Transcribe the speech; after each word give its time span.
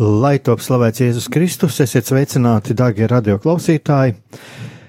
Lai 0.00 0.38
top 0.40 0.62
slavēts 0.64 1.02
Jēzus 1.02 1.26
Kristus, 1.28 1.76
esiet 1.84 2.06
sveicināti, 2.08 2.72
darbie 2.72 3.04
radioklausītāji! 3.10 4.14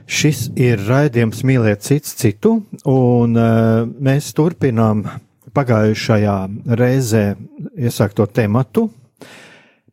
Šis 0.07 0.45
ir 0.55 0.79
raidījums 0.87 1.41
Mīliet 1.43 1.83
cits 1.83 2.13
citu, 2.15 2.53
un 2.87 3.35
uh, 3.35 3.83
mēs 3.83 4.29
turpinām 4.37 5.01
pagājušajā 5.51 6.37
reizē 6.79 7.23
iesākto 7.75 8.29
tematu 8.31 8.85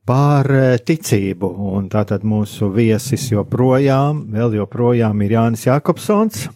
par 0.06 0.46
ticību. 0.86 1.50
Un 1.74 1.90
tātad 1.90 2.22
mūsu 2.22 2.70
viesis 2.70 3.26
joprojām, 3.32 4.28
vēl 4.30 4.60
joprojām 4.60 5.26
ir 5.26 5.34
Jānis 5.34 5.66
Jākopsons. 5.66 6.46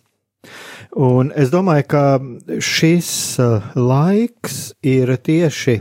Un 0.94 1.34
es 1.34 1.50
domāju, 1.50 1.88
ka 1.90 2.04
šis 2.62 3.10
laiks 3.74 4.76
ir 4.86 5.16
tieši 5.18 5.80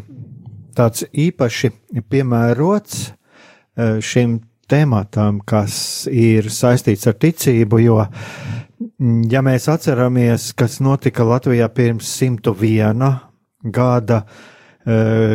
tāds 0.75 1.05
īpaši 1.09 1.71
piemērots 2.09 3.05
šim 4.03 4.39
tematam, 4.69 5.39
kas 5.45 6.07
ir 6.09 6.49
saistīts 6.53 7.07
ar 7.09 7.17
ticību, 7.19 7.79
jo, 7.83 7.99
ja 9.31 9.43
mēs 9.45 9.67
atceramies, 9.71 10.51
kas 10.57 10.79
notika 10.83 11.25
Latvijā 11.27 11.67
pirms 11.73 12.09
101 12.21 13.03
gada, 13.73 14.23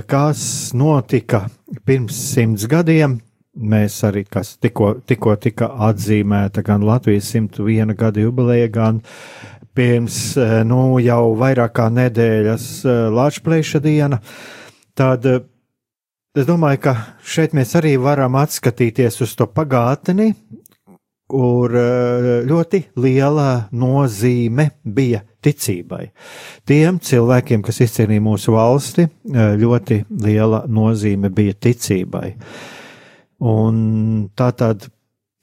kas 0.09 0.43
notika 0.77 1.47
pirms 1.89 2.19
simts 2.35 2.67
gadiem, 2.69 3.19
mēs 3.59 4.01
arī, 4.07 4.25
kas 4.29 4.57
tikko, 4.63 4.99
tikko 5.07 5.37
tika 5.41 5.71
atzīmēta 5.89 6.63
gan 6.67 6.85
Latvijas 6.87 7.33
101 7.35 7.97
gada 7.99 8.23
jubileja, 8.23 8.69
gan 8.73 9.03
pirms, 9.79 10.37
nu, 10.67 10.99
jau 11.03 11.35
vairāk 11.39 11.77
kā 11.79 11.89
nedēļas 11.95 12.69
Latvijas 13.15 13.77
diena, 13.85 14.21
tad 14.99 15.31
Es 16.39 16.47
domāju, 16.47 16.79
ka 16.85 16.93
šeit 17.27 17.55
mēs 17.57 17.73
arī 17.79 17.97
varam 17.99 18.37
atskatīties 18.39 19.17
uz 19.25 19.33
to 19.35 19.49
pagātni, 19.51 20.29
kur 21.29 21.73
eh, 21.75 22.29
ļoti 22.47 22.83
liela 23.01 23.49
nozīme 23.75 24.69
bija 24.85 25.25
ticībai. 25.43 26.05
Tiem 26.69 27.01
cilvēkiem, 27.03 27.65
kas 27.67 27.81
izcīnīja 27.83 28.23
mūsu 28.23 28.55
valsti, 28.55 29.09
eh, 29.09 29.57
ļoti 29.59 30.03
liela 30.23 30.63
nozīme 30.69 31.33
bija 31.35 31.57
ticībai. 31.59 32.31
Un 33.49 33.83
tā 34.39 34.53
tad, 34.63 34.87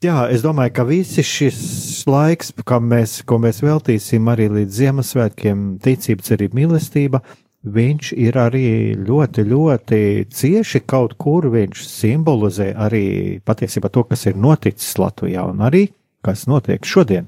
jā, 0.05 0.29
es 0.31 0.45
domāju, 0.45 0.77
ka 0.79 0.87
visi 0.87 1.25
šis 1.27 2.05
laiks, 2.07 2.53
mēs, 2.63 3.17
ko 3.27 3.41
mēs 3.43 3.59
veltīsim 3.65 4.31
arī 4.31 4.47
līdz 4.61 4.79
Ziemassvētkiem, 4.79 5.65
ticība, 5.83 6.29
cerība, 6.29 6.61
mīlestība, 6.61 7.25
viņš 7.65 8.11
ir 8.21 8.37
arī 8.37 8.67
ļoti, 8.99 9.45
ļoti 9.49 9.99
cieši 10.29 10.81
kaut 10.85 11.15
kur 11.21 11.47
viņš 11.53 11.85
simbolizē 11.89 12.71
arī 12.77 13.05
patiesībā 13.45 13.89
to, 13.89 14.05
kas 14.09 14.27
ir 14.29 14.37
noticis 14.37 14.97
Latvijā 15.01 15.45
un 15.49 15.63
arī 15.65 15.87
kas 16.25 16.45
notiek 16.49 16.85
šodien. 16.85 17.27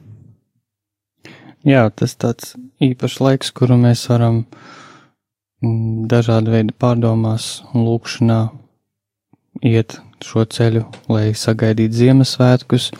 Jā, 1.67 1.87
tas 1.89 2.13
tāds 2.15 2.53
īpašs 2.83 3.19
laiks, 3.19 3.51
kuru 3.51 3.75
mēs 3.81 4.05
varam 4.11 4.43
mm, 5.63 6.05
dažādu 6.11 6.53
veidu 6.53 6.75
pārdomās 6.79 7.49
un 7.73 7.83
lūkšanā 7.87 8.39
iet 9.67 9.97
šo 10.23 10.45
ceļu, 10.45 10.85
lai 11.11 11.33
sagaidītu 11.37 11.97
Ziemassvētkus. 11.97 12.91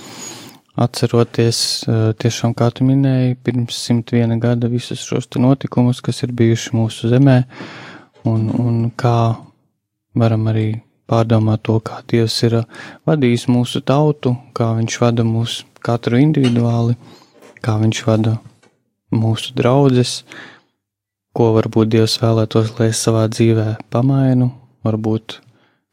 Atceroties, 0.78 1.60
eh, 1.90 2.14
tiešām 2.22 2.54
kā 2.54 2.68
tu 2.70 2.86
minēji, 2.86 3.38
pirms 3.42 3.80
101 3.82 4.38
gada 4.38 4.68
visus 4.70 5.02
šos 5.02 5.26
notikumus, 5.42 6.04
kas 6.06 6.22
ir 6.22 6.30
bijuši 6.38 6.76
mūsu 6.78 7.10
zemē, 7.10 7.38
un, 8.30 8.44
un 8.54 8.92
kā 8.94 9.42
varam 10.14 10.46
arī 10.52 10.68
pārdomāt 11.10 11.64
to, 11.66 11.80
kā 11.82 12.04
Dievs 12.06 12.36
ir 12.46 12.60
eh, 12.60 12.68
vadījis 13.10 13.48
mūsu 13.50 13.82
tautu, 13.82 14.36
kā 14.54 14.76
Viņš 14.78 15.00
vada 15.02 15.26
mūs 15.26 15.64
katru 15.82 16.22
individuāli, 16.22 16.94
kā 17.66 17.80
Viņš 17.82 18.04
vada 18.06 18.36
mūsu 19.10 19.58
draugus, 19.58 20.22
ko 21.34 21.50
varbūt 21.58 21.90
Dievs 21.96 22.20
vēlētos, 22.22 22.76
lai 22.78 22.92
es 22.94 23.02
savā 23.02 23.26
dzīvē 23.34 23.90
pamainu, 23.90 24.52
varbūt 24.86 25.40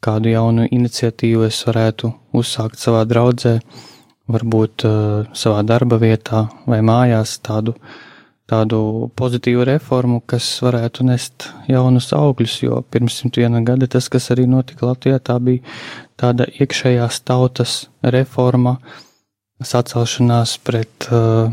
kādu 0.05 0.37
jaunu 0.37 0.69
iniciatīvu 0.69 1.49
es 1.49 1.65
varētu 1.65 2.13
uzsākt 2.37 2.77
savā 2.77 3.07
draudzē 3.09 3.57
varbūt 4.31 4.85
uh, 4.89 5.31
savā 5.37 5.63
darba 5.67 5.99
vietā 6.01 6.47
vai 6.69 6.81
mājās 6.85 7.37
tādu, 7.45 7.75
tādu 8.51 9.11
pozitīvu 9.17 9.67
reformu, 9.69 10.23
kas 10.27 10.47
varētu 10.65 11.07
nest 11.09 11.49
jaunus 11.69 12.11
augļus, 12.17 12.57
jo 12.65 12.81
pirms 12.91 13.21
101 13.25 13.67
gada 13.69 13.89
tas, 13.97 14.09
kas 14.13 14.31
arī 14.35 14.47
notika 14.49 14.89
Latvijā, 14.89 15.21
tā 15.21 15.37
bija 15.45 15.65
tāda 16.21 16.49
iekšējās 16.49 17.21
tautas 17.29 17.77
reforma, 18.03 18.79
sacelšanās 19.65 20.57
pret, 20.65 21.11
uh, 21.13 21.53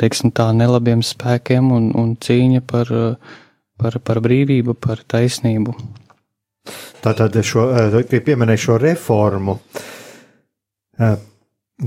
teiksim 0.00 0.34
tā, 0.34 0.50
nelabiem 0.56 1.04
spēkiem 1.06 1.70
un, 1.74 1.92
un 1.98 2.16
cīņa 2.18 2.66
par, 2.66 2.92
uh, 2.94 3.38
par, 3.78 4.00
par 4.02 4.22
brīvību, 4.24 4.74
par 4.74 5.06
taisnību. 5.06 5.76
Tātad 6.98 7.36
šo, 7.46 7.70
pieminēju 8.10 8.60
šo 8.60 8.76
reformu. 8.82 9.54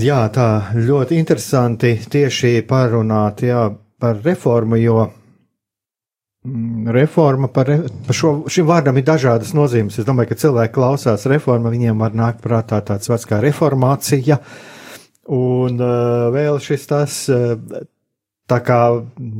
Jā, 0.00 0.22
tā 0.32 0.72
ļoti 0.72 1.18
interesanti 1.20 1.90
tieši 2.08 2.62
parunāt 2.64 3.42
jā, 3.44 3.66
par 4.00 4.22
reformu, 4.24 4.78
jo 4.80 5.02
mm, 6.46 6.86
reforma 6.96 7.50
par, 7.52 7.68
re, 7.68 7.90
par 8.06 8.16
šo, 8.16 8.30
šim 8.48 8.70
vārdam 8.70 8.96
ir 8.96 9.04
dažādas 9.04 9.52
nozīmes. 9.52 9.98
Es 10.00 10.08
domāju, 10.08 10.30
ka 10.30 10.38
cilvēki 10.46 10.72
klausās 10.78 11.26
reforma, 11.28 11.74
viņiem 11.74 12.00
var 12.00 12.16
nākt 12.16 12.40
prātā 12.40 12.80
tāds 12.88 13.12
vārds 13.12 13.28
kā 13.28 13.42
reformācija, 13.44 14.38
un 15.36 15.76
uh, 15.76 16.30
vēl 16.32 16.56
šis 16.64 16.88
tas, 16.88 17.18
uh, 17.28 17.84
tā 18.48 18.60
kā, 18.64 18.80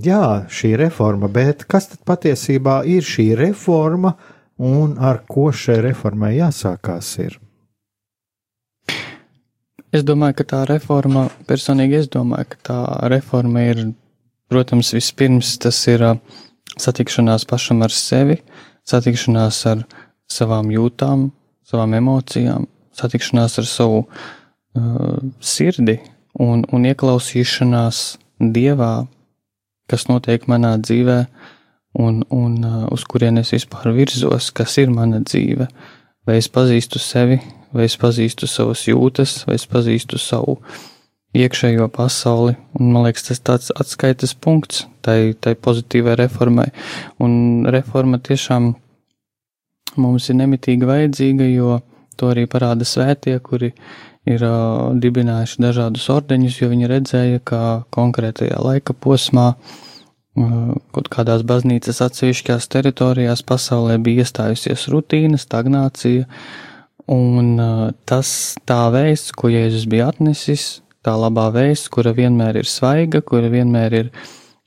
jā, 0.05 0.27
šī 0.53 0.75
reforma, 0.85 1.33
bet 1.33 1.65
kas 1.65 1.89
tad 1.95 2.05
patiesībā 2.13 2.83
ir 2.93 3.09
šī 3.09 3.31
reforma 3.41 4.13
un 4.61 4.99
ar 5.01 5.25
ko 5.25 5.49
šai 5.49 5.81
reformai 5.89 6.35
jāsākās 6.37 7.15
ir? 7.25 7.42
Es 9.93 10.07
domāju, 10.09 10.39
ka 10.41 10.45
tā 10.49 10.63
reforma, 10.65 11.27
personīgi 11.45 11.99
es 11.99 12.07
domāju, 12.09 12.49
ka 12.55 12.61
tā 12.69 12.79
reforma 13.13 13.67
ir, 13.69 13.83
protams, 14.49 14.95
vispirms 14.97 15.59
tas 15.61 15.83
ir 15.93 16.07
satikšanās 16.81 17.45
pašam 17.49 17.85
ar 17.85 17.93
sevi, 17.93 18.39
satikšanās 18.89 19.61
ar 19.69 19.85
savām 20.33 20.73
jūtām, 20.73 21.29
savām 21.69 21.99
emocijām, 22.01 22.67
satikšanās 22.97 23.59
ar 23.61 23.69
savu 23.69 24.03
uh, 24.07 25.21
sirdi 25.45 25.99
un, 26.41 26.65
un 26.73 26.89
ieklausīšanās 26.89 28.03
dievā, 28.41 28.93
kas 29.93 30.09
notiek 30.09 30.49
manā 30.49 30.79
dzīvē 30.81 31.19
un, 32.01 32.23
un 32.33 32.61
uh, 32.65 32.85
uz 32.97 33.05
kurien 33.05 33.45
es 33.45 33.53
vispār 33.53 33.93
virzos, 33.93 34.49
kas 34.57 34.81
ir 34.81 34.89
mana 34.95 35.21
dzīve. 35.21 35.69
Vai 36.25 36.39
es 36.39 36.49
pazīstu 36.49 37.01
sevi, 37.03 37.43
vai 37.73 37.87
es 37.89 37.97
pazīstu 38.01 38.49
savas 38.51 38.87
jūtas, 38.89 39.43
vai 39.49 39.57
es 39.59 39.67
pazīstu 39.69 40.21
savu 40.21 40.59
iekšējo 41.37 41.89
pasauli. 41.93 42.57
Un, 42.79 42.93
man 42.93 43.07
liekas, 43.07 43.27
tas 43.29 43.41
ir 43.41 43.45
tāds 43.49 43.73
atskaites 43.81 44.35
punkts 44.35 44.87
tai, 45.05 45.33
tai 45.41 45.55
pozitīvai 45.57 46.17
reformai. 46.21 46.69
Un 47.23 47.67
reforma 47.73 48.21
tiešām 48.21 48.73
mums 50.01 50.29
ir 50.29 50.39
nemitīgi 50.41 50.89
vajadzīga, 50.89 51.49
jo 51.53 51.79
to 52.17 52.33
arī 52.33 52.47
parāda 52.51 52.87
svētie, 52.89 53.39
kuri 53.45 53.73
ir 54.29 54.45
uh, 54.47 54.93
dibinājuši 55.03 55.63
dažādus 55.65 56.05
ordeņus, 56.13 56.61
jo 56.61 56.69
viņi 56.71 56.91
redzēja, 56.91 57.41
ka 57.45 57.63
konkrētajā 57.95 58.61
laika 58.63 58.95
posmā 58.95 59.49
uh, 59.57 59.81
kaut 60.95 61.09
kādās 61.13 61.43
baznīcas 61.49 62.03
atsevišķās 62.07 62.69
teritorijās 62.73 63.43
pasaulē 63.49 63.99
bija 64.03 64.27
iestājusies 64.27 64.87
rutīna, 64.93 65.41
stagnācija, 65.41 66.29
un 67.11 67.57
uh, 67.59 67.91
tas 68.09 68.55
tā 68.69 68.85
vēsts, 68.95 69.35
ko 69.37 69.51
Jēzus 69.53 69.89
bija 69.91 70.11
atnesis, 70.13 70.83
tā 71.03 71.15
labā 71.19 71.49
vēsts, 71.55 71.91
kura 71.93 72.15
vienmēr 72.17 72.61
ir 72.63 72.69
svaiga, 72.69 73.23
kura 73.27 73.51
vienmēr 73.53 73.99
ir 73.99 74.13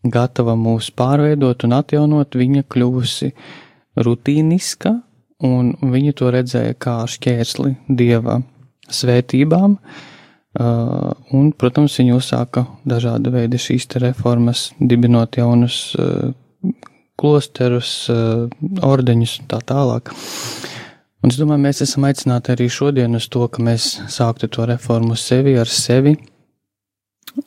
gatava 0.06 0.56
mūs 0.60 0.92
pārveidot 0.96 1.66
un 1.66 1.78
atjaunot, 1.80 2.36
viņa 2.38 2.66
kļuvusi 2.70 3.32
rutīniska, 4.06 4.94
un 5.46 5.72
viņi 5.82 6.16
to 6.20 6.32
redzēja 6.34 6.76
kā 6.80 6.98
šķērsli 7.10 7.76
dieva 7.88 8.42
svētībām. 8.92 9.80
Uh, 10.56 11.12
un, 11.36 11.50
protams, 11.52 11.98
viņi 12.00 12.14
uzsāka 12.16 12.64
dažāda 12.88 13.34
veida 13.34 13.60
šīs 13.60 13.90
reformas, 14.00 14.70
dibinot 14.80 15.36
jaunus 15.36 15.80
uh, 16.00 16.32
klosterus, 17.20 18.06
uh, 18.12 18.48
ordeņus 18.88 19.42
un 19.42 19.50
tā 19.52 19.60
tālāk. 19.68 20.14
Un 21.26 21.32
es 21.34 21.40
domāju, 21.42 21.64
mēs 21.64 21.80
esam 21.82 22.04
aicināti 22.06 22.52
arī 22.54 22.66
šodien 22.70 23.18
uz 23.18 23.26
to, 23.34 23.48
ka 23.50 23.64
mēs 23.66 23.86
sāktu 24.14 24.46
to 24.46 24.68
reformu 24.70 25.16
sevi 25.18 25.56
ar 25.58 25.66
sevi, 25.74 26.12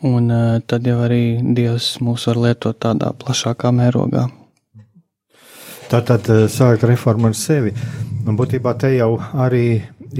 un 0.02 0.25
uh, 0.34 0.56
tad 0.66 0.88
jau 0.90 0.96
arī 1.04 1.38
Dievs 1.54 1.86
mūs 2.02 2.25
var 2.26 2.40
lietot 2.42 2.80
tādā 2.82 3.12
plašākā 3.20 3.70
mērogā. 3.76 4.25
Tā 5.92 6.00
tad 6.08 6.26
uh, 6.26 6.48
sākt 6.50 6.82
reformu 6.90 7.30
ar 7.30 7.36
sevi. 7.38 7.70
Un 8.26 8.40
būtībā 8.40 8.72
te 8.82 8.90
jau 8.96 9.12
arī 9.46 9.69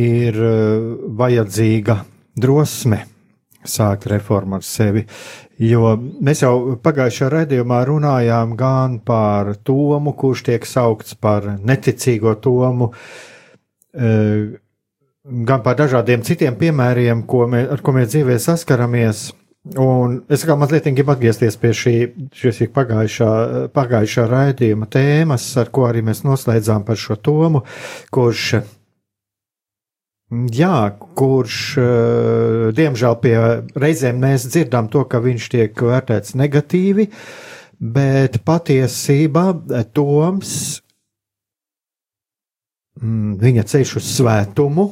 ir 0.06 0.38
uh, 0.38 0.87
vajadzīga 1.19 1.96
drosme 2.38 3.00
sākt 3.66 4.06
reformu 4.12 4.60
ar 4.60 4.69
sevi. 4.69 5.02
Jo 5.58 5.96
mēs 5.99 6.44
jau 6.44 6.76
pagājušajā 6.78 7.32
raidījumā 7.34 7.81
runājām 7.90 8.55
gan 8.60 9.00
par 9.02 9.56
Tomu, 9.66 10.14
kurš 10.14 10.46
tiek 10.52 10.70
saukts 10.76 11.19
par 11.19 11.56
neticīgo 11.58 12.37
Tomu, 12.38 12.93
uh, 12.93 13.26
Eh, 13.28 13.34
gan 13.98 15.62
par 15.64 15.76
dažādiem 15.78 16.22
citiem 16.26 16.56
piemēriem, 16.58 17.24
ko 17.28 17.46
mē, 17.50 17.64
ar 17.74 17.82
ko 17.84 17.94
mēs 17.96 18.12
dzīvē 18.14 18.38
saskaramies. 18.42 19.28
Un 19.76 20.22
es 20.32 20.46
kā 20.48 20.54
mazliet 20.56 20.86
gribu 20.96 21.12
atgriezties 21.12 21.58
pie 21.60 21.74
šī, 21.76 21.94
šī 22.32 22.70
pagājušā, 22.72 23.30
pagājušā 23.74 24.24
raidījuma 24.30 24.88
tēmas, 24.88 25.50
ar 25.60 25.68
ko 25.74 25.84
arī 25.90 26.00
mēs 26.06 26.22
noslēdzām 26.24 26.86
par 26.88 26.96
šo 26.96 27.18
tomu, 27.20 27.64
kurš, 28.14 28.62
jā, 30.56 30.78
kurš, 31.18 31.58
diemžēl 32.78 33.20
pie 33.20 33.36
reizēm 33.76 34.24
mēs 34.24 34.48
dzirdam 34.48 34.88
to, 34.94 35.04
ka 35.10 35.20
viņš 35.26 35.52
tiek 35.52 35.84
vērtēts 35.90 36.38
negatīvi, 36.38 37.10
bet 37.78 38.40
patiesībā 38.48 39.50
Toms 39.92 40.54
viņa 42.98 43.64
ceļš 43.68 43.96
uz 44.00 44.08
svētumu 44.16 44.88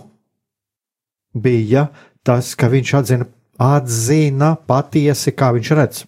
bija 1.36 1.88
tas, 2.26 2.54
ka 2.58 2.68
viņš 2.72 2.92
atzina, 3.00 3.28
atzina 3.60 4.54
patiesi, 4.68 5.32
kā 5.36 5.52
viņš 5.56 5.72
redz. 5.78 6.04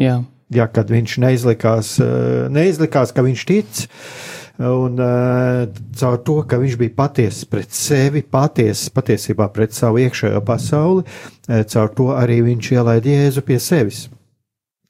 Jā. 0.00 0.20
Ja, 0.52 0.68
kad 0.70 0.90
viņš 0.92 1.18
neizlikās, 1.24 1.96
eh, 2.02 2.46
neizlikās, 2.54 3.12
ka 3.14 3.24
viņš 3.26 3.46
tic, 3.48 3.86
un 4.62 5.00
uh, 5.02 5.66
caur 6.00 6.20
to, 6.24 6.36
ka 6.48 6.56
viņš 6.56 6.76
bija 6.80 6.94
patiess 6.96 7.44
pret 7.44 7.74
sevi, 7.76 8.22
patiess 8.22 8.88
patiesībā 8.94 9.50
pret 9.52 9.76
savu 9.76 10.00
iekšējo 10.00 10.40
pasauli, 10.48 11.04
uh, 11.04 11.60
caur 11.68 11.90
to 11.92 12.06
arī 12.16 12.38
viņš 12.46 12.70
ielaida 12.72 13.18
Jēzu 13.18 13.44
pie 13.44 13.58
sevis. 13.60 14.06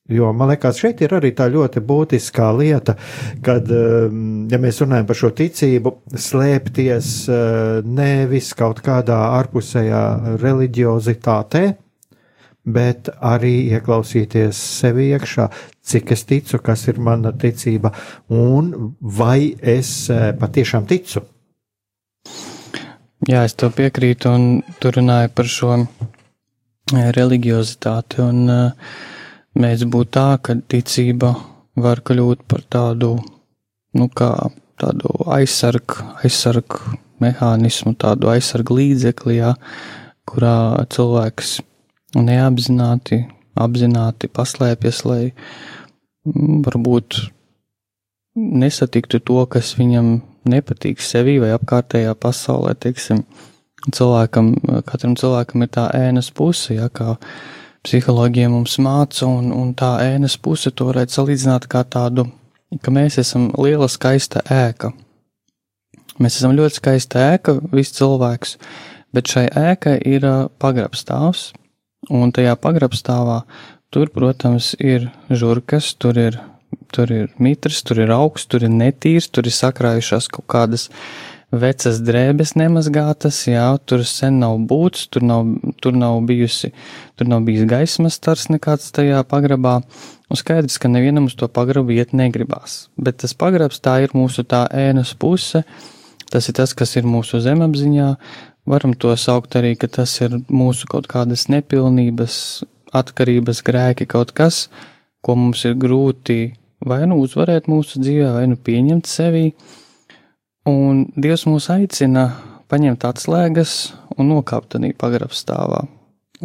Jo 0.08 0.30
man 0.32 0.52
liekas, 0.52 0.78
šeit 0.78 1.00
ir 1.02 1.16
arī 1.16 1.32
tā 1.34 1.48
ļoti 1.50 1.80
būtiskā 1.82 2.52
lieta, 2.54 2.94
kad, 3.42 3.66
um, 3.74 4.44
ja 4.50 4.60
mēs 4.62 4.78
runājam 4.84 5.08
par 5.08 5.18
šo 5.18 5.32
ticību, 5.34 5.92
slēpties 6.14 7.08
uh, 7.26 7.80
nevis 7.82 8.52
kaut 8.54 8.84
kādā 8.86 9.16
ārpusējā 9.40 10.02
reliģiozitātē, 10.42 11.64
bet 12.76 13.10
arī 13.18 13.54
ieklausīties 13.74 14.60
sevi 14.78 15.08
iekšā, 15.16 15.48
cik 15.86 16.14
es 16.14 16.22
ticu, 16.30 16.62
kas 16.62 16.86
ir 16.86 17.02
mana 17.02 17.34
ticība, 17.34 17.90
un 18.30 18.70
vai 19.00 19.56
es 19.58 19.90
uh, 20.14 20.30
patiešām 20.38 20.86
ticu. 20.86 21.24
Jā, 23.26 23.42
es 23.42 23.58
to 23.58 23.72
piekrītu, 23.74 24.30
un 24.30 24.78
tur 24.78 25.00
runāju 25.00 25.34
par 25.34 25.50
šo 25.50 25.74
uh, 25.82 25.84
religiozitāti. 27.18 28.22
Un, 28.22 28.42
uh, 28.46 29.14
mēdz 29.56 29.86
būt 29.92 30.12
tā, 30.16 30.28
ka 30.42 30.56
ticība 30.68 31.34
var 31.76 32.02
kļūt 32.04 32.44
par 32.48 32.64
tādu, 32.72 33.16
nu, 33.96 34.08
kā 34.08 34.30
tādu 34.80 35.12
aizsargu, 35.32 36.04
aizsargu 36.24 36.96
mehānismu, 37.22 37.94
tādu 37.98 38.30
aizsargu 38.32 38.76
līdzekli, 38.76 39.38
jā, 39.40 39.54
kurā 40.28 40.84
cilvēks 40.92 41.58
neapzināti, 42.16 43.22
apzināti 43.56 44.28
paslēpjas, 44.32 45.02
lai 45.08 45.22
mm, 45.30 46.62
varbūt 46.66 47.20
nesatiktu 48.36 49.20
to, 49.24 49.40
kas 49.48 49.74
viņam 49.78 50.18
nepatīk 50.46 51.00
sevī 51.02 51.38
vai 51.42 51.54
apkārtējā 51.56 52.12
pasaulē, 52.20 52.74
teiksim, 52.78 53.24
cilvēkam, 53.96 54.52
katram 54.86 55.16
cilvēkam 55.18 55.64
ir 55.64 55.72
tā 55.72 55.86
ēnas 55.96 56.30
puse, 56.34 56.76
ja, 56.76 56.90
kā 56.92 57.16
psiholoģija 57.86 58.50
mums 58.50 58.76
māca, 58.82 59.28
un, 59.28 59.52
un 59.54 59.70
tā 59.78 59.96
ēnas 60.04 60.36
puse 60.42 60.72
to 60.74 60.88
varētu 60.88 61.20
salīdzināt 61.20 61.68
kā 61.70 61.84
tādu, 61.86 62.26
ka 62.82 62.92
mēs 62.94 63.20
esam 63.22 63.48
liela 63.62 63.88
skaista 63.90 64.42
ēka. 64.50 64.90
Mēs 66.18 66.40
esam 66.40 66.56
ļoti 66.56 66.80
skaista 66.80 67.22
ēka, 67.34 67.58
viss 67.76 67.94
cilvēks, 67.98 68.56
bet 69.14 69.30
šai 69.30 69.46
ēkai 69.52 70.00
ir 70.08 70.26
pagrabstāvs, 70.62 71.52
un 72.10 72.32
tajā 72.34 72.56
pagrabstāvā 72.58 73.42
tur, 73.94 74.10
protams, 74.10 74.74
ir 74.80 75.10
žurkas, 75.30 75.92
tur 76.00 76.18
ir, 76.18 76.40
tur 76.92 77.12
ir 77.12 77.30
mitrs, 77.38 77.84
tur 77.86 78.02
ir 78.02 78.12
augsts, 78.16 78.50
tur 78.50 78.66
ir 78.66 78.72
netīrs, 78.72 79.30
tur 79.30 79.46
ir 79.46 79.54
sakrājušās 79.54 80.30
kaut 80.32 80.48
kādas 80.50 80.88
uh, 80.88 81.35
vecas 81.54 82.00
drēbes 82.02 82.54
nemazgātas, 82.58 83.38
jā, 83.46 83.66
tur 83.87 84.02
sen 84.06 84.40
nav 84.42 84.59
būts, 84.68 85.06
tur 85.12 85.25
nav, 85.26 85.47
tur 85.82 85.94
nav 85.97 86.18
bijusi, 86.26 86.73
tur 87.16 87.30
nav 87.30 87.44
bijis 87.47 87.68
gaismas 87.70 88.18
stars 88.18 88.49
nekāds 88.50 88.90
tajā 88.94 89.23
pagrabā. 89.30 89.80
Un 90.26 90.38
skaidrs, 90.38 90.80
ka 90.82 90.90
nevienam 90.90 91.28
uz 91.30 91.37
to 91.38 91.47
pagrabu 91.47 91.94
iet 91.94 92.12
negribās. 92.16 92.88
Bet 92.99 93.20
tas 93.23 93.37
pagrabs 93.38 93.78
tā 93.78 94.00
ir 94.02 94.14
mūsu 94.16 94.42
tā 94.42 94.64
ēnas 94.75 95.14
puse, 95.14 95.62
tas 96.32 96.50
ir 96.50 96.56
tas, 96.59 96.75
kas 96.75 96.97
ir 96.99 97.06
mūsu 97.06 97.38
zemapziņā. 97.44 98.11
Varam 98.66 98.97
to 98.99 99.14
saukt 99.14 99.54
arī, 99.54 99.76
ka 99.78 99.87
tas 99.87 100.16
ir 100.26 100.40
mūsu 100.50 100.90
kaut 100.90 101.06
kādas 101.06 101.47
nepilnības, 101.52 102.64
atkarības 102.97 103.62
grēki, 103.62 104.09
kaut 104.11 104.35
kas, 104.35 104.66
ko 105.23 105.38
mums 105.38 105.62
ir 105.68 105.78
grūti 105.78 106.56
vai 106.87 107.04
nu 107.06 107.20
uzvarēt 107.23 107.70
mūsu 107.70 108.02
dzīvē, 108.02 108.32
vai 108.35 108.47
nu 108.50 108.59
pieņemt 108.59 109.06
sevī. 109.06 109.52
Un 110.66 111.04
Dievs 111.14 111.44
mūs 111.46 111.68
aicina 111.70 112.30
paņemt 112.70 113.04
atslēgas 113.06 113.75
un 114.16 114.32
nokāpt 114.32 114.75
tādā 114.75 114.90
pagrabstāvā. 114.99 115.85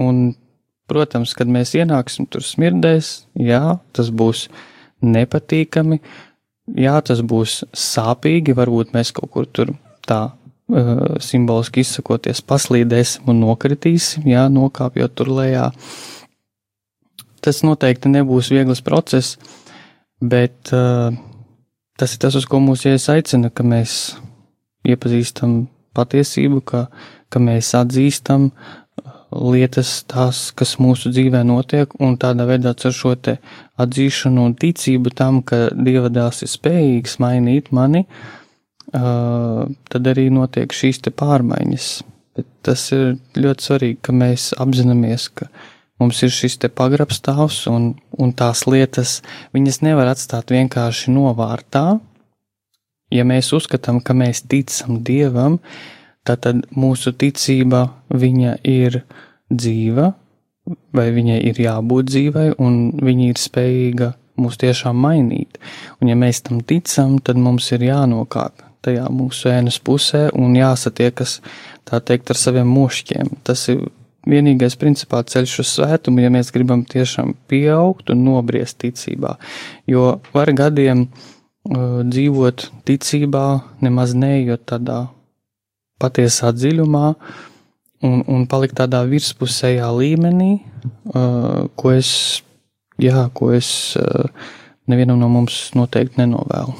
Un, 0.01 0.35
protams, 0.91 1.33
kad 1.37 1.49
mēs 1.49 1.73
ienāksim 1.79 2.27
tur 2.29 2.45
smirdēs, 2.45 3.25
jā, 3.39 3.79
tas 3.95 4.11
būs 4.13 4.45
nepatīkami, 5.01 5.97
jā, 6.77 6.97
tas 7.05 7.23
būs 7.25 7.63
sāpīgi, 7.73 8.55
varbūt 8.57 8.93
mēs 8.95 9.13
kaut 9.15 9.31
kur 9.33 9.47
tur 9.49 9.73
tā 10.07 10.21
uh, 10.29 11.17
simboliski 11.23 11.81
izsakoties 11.81 12.43
paslīdēsim 12.45 13.31
un 13.31 13.41
nokritīsim, 13.45 14.27
jā, 14.29 14.45
nokāpjot 14.53 15.17
tur 15.17 15.33
lejā. 15.39 15.71
Tas 17.41 17.63
noteikti 17.65 18.11
nebūs 18.11 18.51
viegls 18.53 18.83
process, 18.85 19.39
bet 20.21 20.69
uh, 20.77 21.09
tas 21.99 22.15
ir 22.15 22.21
tas, 22.23 22.37
uz 22.37 22.47
ko 22.49 22.61
mūs 22.63 22.85
iesaicina, 22.89 23.51
ka 23.53 23.65
mēs 23.67 24.15
iepazīstam 24.87 25.65
patiesību, 25.97 26.61
ka, 26.65 26.85
ka 27.31 27.41
mēs 27.43 27.73
atzīstam 27.77 28.49
uh, 28.49 28.81
lietas, 29.31 30.01
tās, 30.09 30.49
kas 30.57 30.75
mūsu 30.81 31.11
dzīvē 31.13 31.43
notiek, 31.47 31.93
un 32.03 32.17
tādā 32.21 32.47
veidā 32.49 32.73
ar 32.75 32.95
šo 32.95 33.15
te 33.15 33.37
atzīšanu 33.81 34.45
un 34.49 34.55
ticību 34.59 35.13
tam, 35.15 35.41
ka 35.43 35.69
Dieva 35.75 36.11
dēls 36.11 36.43
ir 36.45 36.51
spējīgs 36.51 37.17
mainīt 37.23 37.71
mani, 37.75 38.05
uh, 38.05 39.67
tad 39.91 40.13
arī 40.13 40.29
notiek 40.33 40.73
šīs 40.73 41.03
te 41.05 41.13
pārmaiņas. 41.15 41.91
Bet 42.37 42.47
tas 42.63 42.87
ir 42.95 43.17
ļoti 43.35 43.67
svarīgi, 43.67 43.99
ka 44.07 44.15
mēs 44.15 44.51
apzināmies, 44.59 45.27
ka 45.35 45.49
Mums 46.01 46.23
ir 46.25 46.33
šis 46.33 46.57
te 46.57 46.69
pagrabstāvs, 46.73 47.63
un, 47.69 47.91
un 48.17 48.33
tās 48.33 48.65
lietas, 48.65 49.19
viņas 49.53 49.83
nevar 49.85 50.09
atstāt 50.15 50.49
vienkārši 50.51 51.13
novārtā. 51.13 51.85
Ja 53.13 53.25
mēs 53.27 53.51
uzskatām, 53.53 53.99
ka 54.01 54.15
mēs 54.17 54.41
ticam 54.49 55.03
Dievam, 55.05 55.59
Tātad 56.21 56.67
mūsu 56.77 57.15
ticība, 57.17 57.87
viņa 58.13 58.59
ir 58.69 58.99
dzīva, 59.49 60.11
vai 60.93 61.05
viņai 61.15 61.39
ir 61.49 61.61
jābūt 61.63 62.11
dzīvai, 62.11 62.47
un 62.61 62.75
viņa 63.01 63.29
ir 63.31 63.39
spējīga 63.41 64.11
mūs 64.41 64.59
tiešām 64.61 64.99
mainīt. 65.01 65.57
Un 65.97 66.11
ja 66.11 66.17
mēs 66.17 66.43
tam 66.45 66.61
ticam, 66.61 67.17
tad 67.25 67.41
mums 67.41 67.71
ir 67.73 67.87
jānokāp 67.87 68.61
tajā 68.85 69.07
mūsu 69.13 69.49
ēnas 69.49 69.79
pusē 69.81 70.27
un 70.37 70.53
jāsatiekas, 70.57 71.39
tā 71.89 72.01
teikt, 72.05 72.29
ar 72.33 72.37
saviem 72.37 72.69
mošķiem. 72.69 73.33
Tas 73.45 73.65
ir 73.73 73.87
vienīgais 74.29 74.77
principā 74.79 75.23
ceļš 75.25 75.57
uz 75.63 75.73
svētumu, 75.75 76.21
ja 76.21 76.31
mēs 76.33 76.51
gribam 76.53 76.83
tiešām 76.85 77.33
pieaugt 77.49 78.11
un 78.13 78.23
nobriest 78.25 78.79
ticībā. 78.83 79.35
Jo 79.89 80.19
var 80.35 80.51
gadiem 80.57 81.07
uh, 81.07 82.01
dzīvot 82.05 82.67
ticībā, 82.87 83.45
nemaz 83.81 84.13
neejot 84.17 84.65
tādā 84.69 84.99
patiesā 86.01 86.51
dziļumā 86.53 87.07
un, 88.05 88.23
un 88.25 88.47
palikt 88.49 88.79
tādā 88.81 89.03
virspusējā 89.09 89.89
līmenī, 89.97 90.53
uh, 91.13 91.67
ko 91.77 91.93
es 91.97 92.41
jā, 93.01 93.27
ko 93.33 93.53
es 93.57 93.97
uh, 93.99 94.29
nevienam 94.89 95.21
no 95.21 95.29
mums 95.31 95.69
noteikti 95.77 96.21
nenovēlu. 96.23 96.77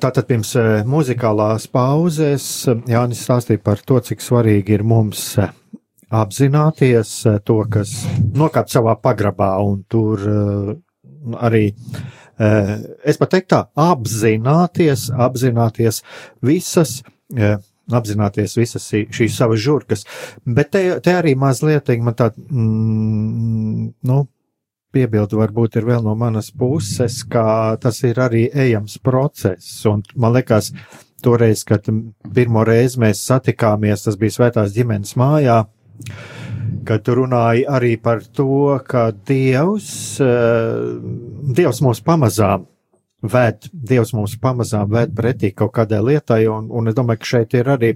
Tātad 0.00 0.24
pirms 0.24 0.54
eh, 0.56 0.68
muzikālās 0.88 1.66
pauzes 1.68 2.44
eh, 2.70 2.78
Jānis 2.88 3.20
stāstīja 3.26 3.60
par 3.64 3.82
to, 3.84 3.98
cik 4.00 4.22
svarīgi 4.24 4.78
ir 4.78 4.84
mums 4.86 5.20
eh, 5.42 5.50
apzināties 6.16 7.10
to, 7.44 7.58
kas 7.68 7.92
nokāp 8.36 8.70
savā 8.72 8.94
pagrabā, 8.98 9.50
un 9.62 9.82
tur 9.92 10.24
arī, 11.38 11.68
es 13.06 13.20
pat 13.20 13.30
teiktu 13.30 13.52
tā, 13.52 13.60
apzināties, 13.78 15.04
apzināties 15.14 16.00
visas, 16.42 16.96
apzināties 17.94 18.56
visas 18.58 18.88
šīs 18.90 19.38
savas 19.38 19.62
žurkas, 19.62 20.02
bet 20.42 20.72
te, 20.74 20.82
te 21.04 21.14
arī 21.14 21.36
mazliet, 21.38 21.94
man 22.02 22.18
tā, 22.18 22.32
mm, 22.34 23.86
nu, 24.10 24.18
piebildu 24.94 25.38
varbūt 25.40 25.78
ir 25.78 25.86
vēl 25.88 26.02
no 26.04 26.14
manas 26.18 26.50
puses, 26.50 27.22
ka 27.30 27.76
tas 27.80 28.02
ir 28.06 28.20
arī 28.22 28.48
ejams 28.50 28.98
process, 29.02 29.84
un 29.88 30.02
man 30.16 30.34
liekas, 30.36 30.72
toreiz, 31.22 31.64
kad 31.68 31.86
pirmo 32.34 32.64
reizi 32.66 33.00
mēs 33.02 33.22
satikāmies, 33.28 34.06
tas 34.06 34.18
bija 34.20 34.36
svētās 34.38 34.74
ģimenes 34.74 35.16
mājā, 35.20 35.62
kad 36.88 37.04
tu 37.04 37.16
runāji 37.18 37.66
arī 37.68 37.94
par 38.00 38.22
to, 38.24 38.78
ka 38.88 39.10
Dievs, 39.12 39.92
eh, 40.24 40.96
Dievs 41.56 41.82
mūs 41.84 42.00
pamazām 42.04 42.66
ved, 43.22 43.68
Dievs 43.72 44.14
mūs 44.16 44.38
pamazām 44.40 44.88
ved 44.90 45.12
pretī 45.16 45.52
kaut 45.54 45.74
kādai 45.76 46.00
lietai, 46.04 46.46
un, 46.48 46.70
un 46.72 46.88
es 46.88 46.96
domāju, 46.96 47.20
ka 47.20 47.32
šeit 47.34 47.54
ir 47.58 47.74
arī 47.76 47.94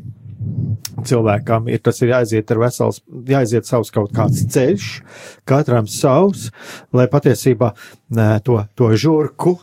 cilvēkam 1.05 1.69
ir 1.73 1.83
tas 1.85 2.01
ir 2.03 2.13
jāiziet 2.15 2.53
ar 2.55 2.63
vesels, 2.63 3.01
jāiziet 3.29 3.69
savs 3.69 3.93
kaut 3.95 4.15
kāds 4.15 4.45
ceļš, 4.55 4.91
katram 5.49 5.89
savs, 5.91 6.51
lai 6.95 7.09
patiesībā 7.11 7.73
to, 8.47 8.61
to 8.77 8.93
žurku 8.95 9.59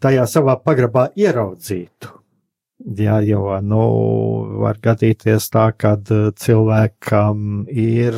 tajā 0.00 0.24
savā 0.30 0.56
pagrabā 0.64 1.10
ieraudzītu. 1.18 2.19
Jā, 2.80 3.18
jo, 3.28 3.42
nu, 3.60 3.80
var 4.62 4.78
gadīties 4.80 5.50
tā, 5.52 5.66
ka 5.76 5.90
cilvēkam 6.00 7.66
ir 7.68 8.14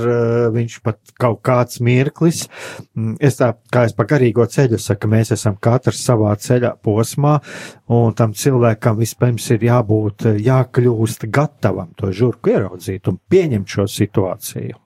viņš 0.54 0.76
pat 0.85 1.14
kaut 1.19 1.40
kāds 1.42 1.81
mirklis. 1.83 2.45
Mm, 2.95 3.16
es 3.19 3.40
tā, 3.40 3.49
kā 3.75 3.83
es 3.88 3.97
pa 3.99 4.07
garīgo 4.07 4.47
ceļu 4.47 4.78
saku, 4.78 5.11
mēs 5.11 5.35
esam 5.35 5.57
katrs 5.59 6.04
savā 6.07 6.37
ceļa 6.38 6.76
posmā, 6.78 7.40
un 7.90 8.14
tam 8.14 8.37
cilvēkam 8.38 9.00
vispirms 9.02 9.50
ir 9.57 9.66
jābūt, 9.66 10.28
jākļūst 10.47 11.26
gatavam 11.35 11.90
to 11.99 12.12
žurku 12.14 12.54
ieraudzīt 12.54 13.11
un 13.11 13.19
pieņemt 13.19 13.75
šo 13.75 13.88
situāciju. 13.90 14.78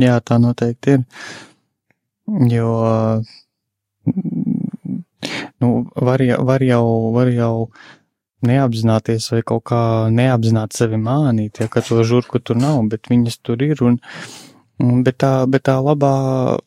Jā, 0.00 0.16
tā 0.24 0.40
noteikti 0.40 0.96
ir. 0.96 1.04
Jo, 2.48 2.72
nu, 5.60 5.70
var 6.08 6.24
var 6.48 6.64
jau, 6.64 6.84
var 7.12 7.32
jau 7.36 7.54
neapzināties 8.46 9.30
vai 9.32 9.42
kaut 9.46 9.64
kā 9.70 9.80
neapzināti 10.14 10.78
sevi 10.78 10.98
mānīt, 11.02 11.60
ja 11.62 11.68
ka 11.72 11.82
to 11.84 12.02
žurku 12.06 12.40
tur 12.42 12.58
nav, 12.58 12.80
bet 12.90 13.10
viņas 13.10 13.40
tur 13.42 13.62
ir. 13.64 13.82
Un, 13.84 13.98
un, 14.82 15.02
bet, 15.06 15.18
tā, 15.24 15.32
bet 15.50 15.66
tā 15.68 15.78
labā 15.82 16.58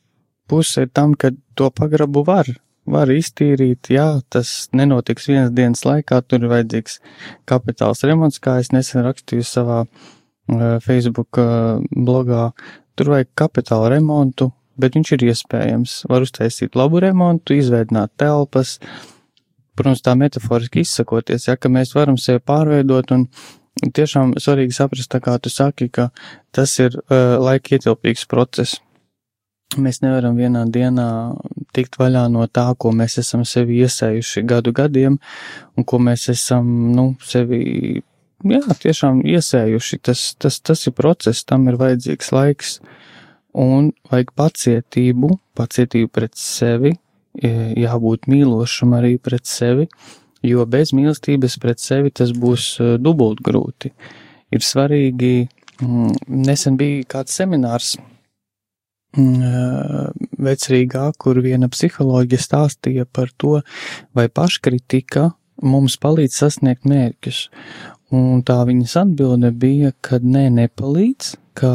puse 0.52 0.86
ir 0.86 0.92
tam, 0.92 1.16
ka 1.16 1.32
to 1.56 1.70
pagrabu 1.72 2.26
var, 2.28 2.50
var 2.92 3.12
iztīrīt. 3.14 3.92
Jā, 3.94 4.22
tas 4.30 4.68
nenotiks 4.76 5.30
vienas 5.32 5.54
dienas 5.56 5.86
laikā, 5.88 6.22
tur 6.28 6.44
ir 6.44 6.52
vajadzīgs 6.52 7.00
kapitāls 7.50 8.04
remonts, 8.08 8.42
kā 8.44 8.60
es 8.60 8.74
nesen 8.76 9.06
rakstīju 9.08 9.48
savā 9.48 9.86
uh, 9.86 10.80
Facebook 10.84 11.40
uh, 11.40 11.80
blogā. 11.96 12.50
Tur 13.00 13.14
vajag 13.16 13.32
kapitāla 13.40 13.94
remontu, 13.96 14.50
bet 14.82 14.98
viņš 14.98 15.16
ir 15.16 15.30
iespējams. 15.32 15.96
Var 16.12 16.28
uztaisīt 16.28 16.76
labu 16.76 17.00
remontu, 17.00 17.56
izveidot 17.56 18.12
telpas, 18.20 18.76
uh, 18.82 19.11
protams, 19.82 20.04
tā 20.06 20.14
metaforiski 20.18 20.86
izsakoties, 20.86 21.50
ja, 21.50 21.58
ka 21.58 21.72
mēs 21.74 21.96
varam 21.98 22.20
sevi 22.22 22.42
pārveidot 22.46 23.12
un 23.16 23.26
tiešām 23.82 24.36
svarīgi 24.42 24.76
saprast, 24.76 25.10
tā 25.12 25.22
kā 25.24 25.38
tu 25.42 25.50
saki, 25.50 25.90
ka 25.90 26.12
tas 26.56 26.78
ir 26.84 26.98
uh, 27.02 27.40
laika 27.42 27.76
ietilpīgs 27.76 28.28
process. 28.30 28.80
Mēs 29.80 30.02
nevaram 30.04 30.36
vienā 30.36 30.66
dienā 30.68 31.08
tikt 31.72 31.96
vaļā 32.00 32.26
no 32.32 32.44
tā, 32.52 32.66
ko 32.76 32.92
mēs 32.92 33.16
esam 33.22 33.46
sevi 33.48 33.80
iesējuši 33.86 34.44
gadu 34.44 34.74
gadiem 34.76 35.16
un 35.80 35.88
ko 35.88 36.00
mēs 36.04 36.28
esam, 36.34 36.68
nu, 36.92 37.14
sevi, 37.24 38.02
jā, 38.44 38.62
tiešām 38.84 39.24
iesējuši. 39.32 40.02
Tas, 40.04 40.26
tas, 40.36 40.60
tas 40.60 40.84
ir 40.88 40.96
process, 40.98 41.46
tam 41.48 41.70
ir 41.72 41.80
vajadzīgs 41.80 42.34
laiks 42.36 42.74
un 43.56 43.94
vajag 44.12 44.36
pacietību, 44.36 45.32
pacietību 45.56 46.12
pret 46.20 46.36
sevi, 46.36 46.98
jābūt 47.48 48.28
mīlošam 48.30 48.94
arī 48.98 49.18
pret 49.18 49.48
sevi, 49.50 49.88
jo 50.46 50.66
bez 50.70 50.94
mīlestības 50.94 51.58
pret 51.62 51.82
sevi 51.82 52.12
tas 52.14 52.34
būs 52.38 52.76
e, 52.80 52.94
dubult 53.02 53.42
grūti. 53.46 53.92
Ir 54.52 54.66
svarīgi, 54.66 55.48
mm, 55.82 56.16
nesen 56.48 56.78
bija 56.78 57.06
kāds 57.16 57.38
seminārs 57.38 57.96
mm, 59.18 59.36
e, 59.42 60.06
vecrīgā, 60.50 61.12
kur 61.18 61.42
viena 61.42 61.70
psiholoģija 61.72 62.48
stāstīja 62.48 63.06
par 63.06 63.34
to, 63.38 63.60
vai 64.18 64.28
paškritika 64.30 65.32
mums 65.62 65.98
palīdz 66.02 66.42
sasniegt 66.44 66.90
mērķus. 66.90 67.46
Un 68.12 68.42
tā 68.44 68.58
viņas 68.68 68.98
atbilde 69.06 69.54
bija, 69.56 69.94
ka 70.04 70.20
nē, 70.20 70.50
nepalīdz, 70.58 71.36
ka 71.56 71.72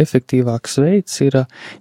efektīvāks 0.00 0.76
veids 0.82 1.20
ir, 1.24 1.38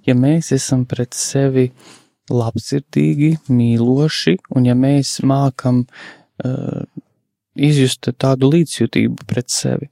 ja 0.08 0.16
mēs 0.16 0.54
esam 0.56 0.86
pret 0.88 1.16
sevi 1.18 1.66
uh, 1.72 1.90
labsirdīgi, 2.32 3.36
mīloši, 3.52 4.38
un 4.56 4.68
ja 4.70 4.76
mēs 4.78 5.20
mākam 5.28 5.84
uh, 5.86 6.84
izjust 7.56 8.12
tādu 8.22 8.52
līdzjūtību 8.54 9.28
pret 9.30 9.52
sevi. 9.54 9.90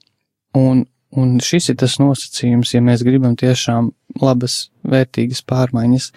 Un, 0.58 0.86
un 1.16 1.38
šis 1.44 1.72
ir 1.74 1.80
tas 1.82 2.00
nosacījums, 2.02 2.74
ja 2.74 2.82
mēs 2.86 3.04
gribam 3.06 3.36
tiešām 3.40 3.92
labas, 4.24 4.70
vērtīgas 4.88 5.44
pārmaiņas, 5.50 6.12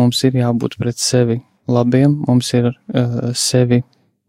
mums 0.00 0.24
ir 0.26 0.40
jābūt 0.42 0.76
pret 0.80 1.00
sevi 1.00 1.40
labiem, 1.70 2.20
mums 2.26 2.50
ir 2.58 2.72
uh, 2.72 3.30
sevi, 3.38 3.82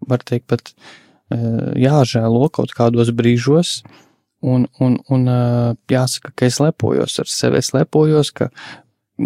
var 0.08 0.24
teikt, 0.26 0.48
pat 0.52 0.72
uh, 0.72 1.74
jāžēlo 1.80 2.48
kaut 2.54 2.74
kādos 2.78 3.12
brīžos, 3.18 3.82
un, 4.42 4.66
un, 4.82 4.98
un 5.14 5.28
jāsaka, 5.90 6.34
ka 6.36 6.48
es 6.50 6.58
lepojos 6.62 7.20
ar 7.22 7.30
sevi, 7.30 7.62
es 7.62 7.72
lepojos, 7.76 8.32
ka 8.34 8.50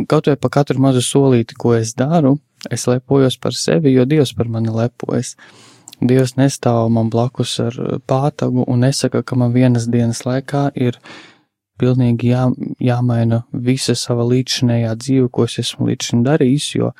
kaut 0.10 0.28
vai 0.30 0.36
pa 0.40 0.52
katru 0.52 0.82
mazu 0.84 1.04
solīti, 1.04 1.58
ko 1.60 1.76
es 1.78 1.94
daru, 1.98 2.36
es 2.72 2.88
lepojos 2.90 3.38
par 3.42 3.56
sevi, 3.58 3.94
jo 3.96 4.06
Dievs 4.10 4.34
par 4.36 4.50
mani 4.52 4.74
lepojas. 4.74 5.36
Dievs 6.04 6.36
nestāv 6.36 6.90
man 6.92 7.10
blakus 7.10 7.56
ar 7.64 7.76
pātagu 8.08 8.66
un 8.68 8.84
nesaka, 8.84 9.24
ka 9.24 9.38
man 9.40 9.54
vienas 9.56 9.88
dienas 9.88 10.26
laikā 10.28 10.68
ir 10.76 11.00
pilnīgi 11.80 12.32
jā, 12.32 12.48
jāmaina 12.84 13.44
visa 13.52 13.96
sava 13.96 14.26
līdzinējā 14.28 14.92
dzīve, 15.00 15.30
ko 15.32 15.48
es 15.48 15.60
esmu 15.64 15.90
līdz 15.90 16.10
šim 16.10 16.24
darījis, 16.28 16.70
jo 16.76 16.92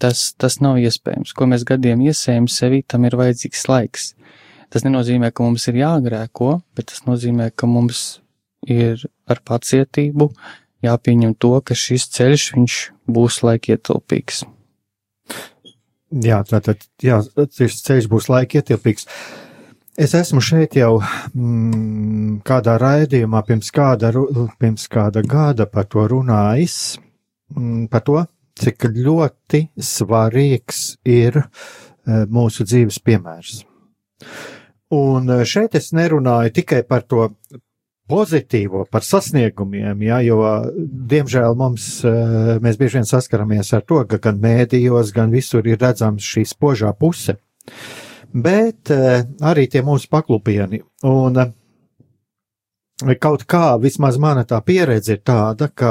tas, 0.00 0.30
tas 0.36 0.60
nav 0.64 0.80
iespējams. 0.80 1.34
Ko 1.36 1.48
mēs 1.50 1.64
gadiem 1.68 2.04
iesējam 2.08 2.48
sevi, 2.52 2.82
tam 2.88 3.04
ir 3.08 3.16
vajadzīgs 3.20 3.66
laiks. 3.68 4.12
Tas 4.72 4.84
nenozīmē, 4.84 5.30
ka 5.32 5.44
mums 5.44 5.68
ir 5.70 5.80
jāgrēko, 5.80 6.60
bet 6.76 6.90
tas 6.92 7.04
nozīmē, 7.06 7.50
ka 7.54 7.68
mums 7.70 8.20
ir 8.66 9.04
ar 9.30 9.40
pacietību, 9.46 10.30
jāpieņem 10.84 11.34
to, 11.40 11.54
ka 11.64 11.76
šis 11.78 12.08
ceļš 12.16 12.76
būs 13.08 13.40
laikietilpīgs. 13.46 14.44
Jā, 16.26 16.42
tātad 16.46 16.84
jā, 17.02 17.18
šis 17.56 17.82
ceļš 17.86 18.08
būs 18.12 18.30
laikietilpīgs. 18.30 19.08
Es 19.96 20.12
esmu 20.14 20.42
šeit 20.44 20.76
jau 20.76 20.98
mm, 21.00 22.42
kādā 22.46 22.76
raidījumā 22.80 23.40
pirms 23.48 23.72
kāda, 23.72 24.12
pirms 24.60 24.84
kāda 24.92 25.22
gada 25.24 25.64
par 25.66 25.88
to 25.88 26.04
runājis, 26.12 26.98
mm, 27.56 27.86
par 27.92 28.04
to, 28.04 28.20
cik 28.60 28.90
ļoti 28.92 29.62
svarīgs 29.80 30.82
ir 31.08 31.40
e, 31.40 31.46
mūsu 32.28 32.66
dzīves 32.68 33.00
piemērs. 33.04 33.62
Un 34.96 35.32
e, 35.32 35.40
šeit 35.48 35.76
es 35.80 35.90
nerunāju 35.96 36.54
tikai 36.60 36.82
par 36.88 37.04
to 37.08 37.30
pozitīvo, 38.10 38.84
par 38.90 39.04
sasniegumiem, 39.06 40.02
ja, 40.06 40.20
jo, 40.24 40.40
diemžēl, 41.12 41.56
mums, 41.58 41.88
eh, 42.06 42.56
mēs 42.62 42.78
bieži 42.78 43.00
vien 43.00 43.08
saskaramies 43.08 43.72
ar 43.74 43.82
to, 43.82 44.04
ka 44.08 44.18
gan 44.22 44.40
mēdījos, 44.42 45.12
gan 45.14 45.30
visur 45.34 45.66
ir 45.66 45.80
redzams 45.82 46.22
šī 46.22 46.46
spožā 46.46 46.92
puse, 46.98 47.36
bet 48.32 48.90
eh, 48.94 49.24
arī 49.40 49.66
tie 49.70 49.82
mūsu 49.82 50.10
paklupieni. 50.12 50.82
Un 51.04 51.40
kaut 53.20 53.42
kā, 53.44 53.76
vismaz 53.80 54.16
mana 54.16 54.46
tā 54.48 54.56
pieredze 54.64 55.16
ir 55.16 55.20
tāda, 55.26 55.68
ka 55.68 55.90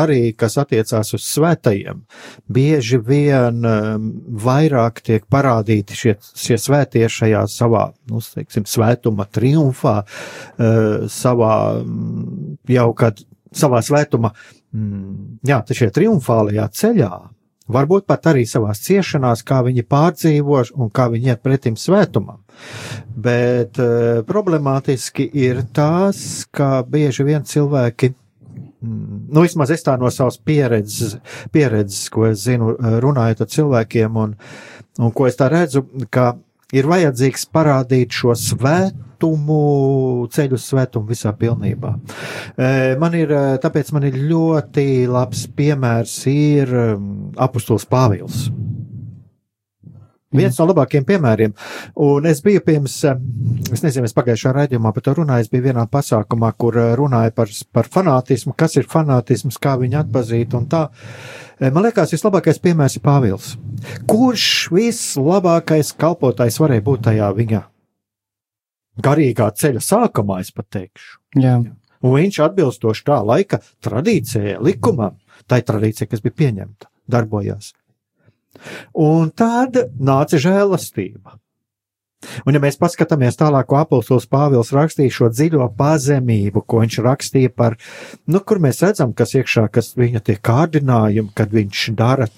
arī, 0.00 0.32
kas 0.34 0.58
attiecās 0.58 1.12
uz 1.14 1.22
svētajiem, 1.28 2.00
bieži 2.50 2.98
vien 3.06 3.62
um, 3.62 4.08
vairāk 4.44 4.98
tiek 5.06 5.26
parādīti 5.30 5.94
šie, 5.94 6.16
šie 6.18 6.58
svētie 6.58 7.06
šajā 7.06 7.44
savā, 7.50 7.90
nu, 8.10 8.22
teiksim, 8.34 8.66
svētuma 8.66 9.28
triumfā, 9.30 10.00
uh, 10.02 11.06
savā 11.06 11.54
mm, 11.84 12.56
jau 12.74 12.88
kad 12.98 13.22
savā 13.54 13.82
svētuma, 13.86 14.32
mm, 14.74 15.44
jā, 15.46 15.62
šajā 15.70 15.94
triumfālajā 15.94 16.66
ceļā, 16.82 17.14
varbūt 17.72 18.06
pat 18.10 18.30
arī 18.32 18.46
savās 18.48 18.82
ciešanās, 18.84 19.44
kā 19.46 19.60
viņi 19.66 19.86
pārdzīvo 19.88 20.62
un 20.76 20.90
kā 20.94 21.08
viņi 21.12 21.32
iet 21.32 21.42
pretim 21.44 21.76
svētumam. 21.80 22.40
Bet 23.16 23.80
uh, 23.80 24.20
problemātiski 24.28 25.26
ir 25.42 25.62
tās, 25.76 26.44
ka 26.52 26.82
bieži 26.88 27.26
vien 27.28 27.46
cilvēki, 27.46 28.12
nu 28.82 29.44
vismaz 29.44 29.72
es 29.74 29.84
tā 29.84 29.96
no 30.00 30.10
savas 30.12 30.38
pieredzes, 30.38 31.16
pieredzes 31.52 32.08
ko 32.12 32.26
es 32.30 32.44
zinu, 32.46 32.74
eh, 32.76 32.96
runājot 33.02 33.44
ar 33.44 33.50
cilvēkiem 33.54 34.16
un, 34.16 34.36
un 34.98 35.12
ko 35.12 35.28
es 35.28 35.36
tā 35.36 35.50
redzu, 35.52 35.84
ka 36.10 36.32
ir 36.72 36.88
vajadzīgs 36.88 37.48
parādīt 37.52 38.14
šo 38.14 38.36
svētumu, 39.20 40.28
ceļu 40.30 40.58
svētumu 40.58 41.08
visā 41.08 41.32
pilnībā. 41.36 41.98
Eh, 42.56 42.96
man 42.98 43.14
ir, 43.14 43.28
tāpēc 43.60 43.92
man 43.92 44.04
ir 44.04 44.14
ļoti 44.14 45.08
labs 45.08 45.46
piemērs 45.46 46.26
ir 46.26 46.68
apustuls 47.36 47.84
Pāvils. 47.84 48.50
Viens 50.32 50.56
no 50.60 50.64
labākajiem 50.68 51.04
piemēriem. 51.04 51.54
Un 51.96 52.26
es 52.26 52.40
biju 52.40 52.60
pirms, 52.60 53.04
eh, 53.04 53.16
es 53.72 53.82
nezinu, 53.82 54.04
es 54.04 54.14
pagājušā 54.14 54.52
raidījumā 54.54 54.94
par 54.94 55.02
to 55.02 55.14
runāju, 55.14 55.40
es 55.40 55.48
biju 55.48 55.72
vienā 55.72 55.88
pasākumā, 55.90 56.52
kur 56.56 56.72
runāja 56.72 57.34
par, 57.34 57.48
par 57.72 57.84
fanātismu, 57.84 58.54
kas 58.56 58.76
ir 58.76 58.84
fanātisms, 58.84 59.58
kā 59.58 59.76
viņu 59.76 60.04
atpazīt 60.04 60.54
un 60.54 60.66
tā. 60.66 60.88
Man 61.60 61.82
liekas, 61.82 62.12
vislabākais 62.14 62.62
piemērs 62.62 62.96
ir 62.96 63.02
Pāvils. 63.02 63.56
Kurš 64.06 64.70
vislabākais 64.70 65.92
kalpotājs 65.98 66.58
varēja 66.62 66.80
būt 66.86 67.02
tajā 67.10 67.34
viņa 67.34 67.69
garīgā 69.04 69.50
ceļa 69.56 69.82
sākumā, 69.84 70.40
es 70.44 70.52
pat 70.54 70.68
teikšu. 70.76 71.18
Jā. 71.40 71.58
Un 72.00 72.16
viņš 72.16 72.40
atbilstoši 72.46 73.04
tā 73.10 73.18
laika 73.26 73.60
tradīcijai, 73.84 74.56
likumam, 74.64 75.18
tai 75.50 75.60
tradīcijai, 75.66 76.08
kas 76.08 76.24
bija 76.24 76.38
pieņemta, 76.40 76.88
darbojās. 77.12 77.74
Un 78.98 79.30
tad 79.36 79.76
nāca 80.00 80.40
žēlastība. 80.40 81.36
Un, 82.44 82.52
ja 82.52 82.60
mēs 82.60 82.76
paskatāmies 82.80 83.38
tālāk, 83.40 83.64
ko 83.70 83.78
apustulis 83.80 84.26
Pāvils 84.28 84.74
rakstīja 84.76 85.12
šo 85.14 85.30
dziļo 85.32 85.70
pazemību, 85.78 86.62
ko 86.68 86.82
viņš 86.82 86.98
rakstīja 87.06 87.52
par, 87.56 87.78
nu, 88.28 88.42
kur 88.44 88.60
mēs 88.60 88.82
redzam, 88.84 89.14
kas 89.16 89.32
iekšā, 89.38 89.64
kas 89.72 89.94
viņa 89.96 90.20
tie 90.26 90.36
kārdinājumi, 90.36 91.32
kad 91.36 91.54
viņš 91.56 91.86
dara 91.96 92.28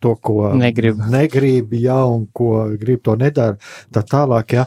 to, 0.00 0.14
ko 0.16 0.54
Negrib. 0.56 1.02
negrib, 1.10 1.74
jā, 1.76 1.98
un 2.08 2.24
ko 2.32 2.70
grib, 2.80 3.02
to 3.04 3.18
nedara, 3.20 3.58
tā 3.92 4.04
tālāk, 4.06 4.56
jā. 4.56 4.64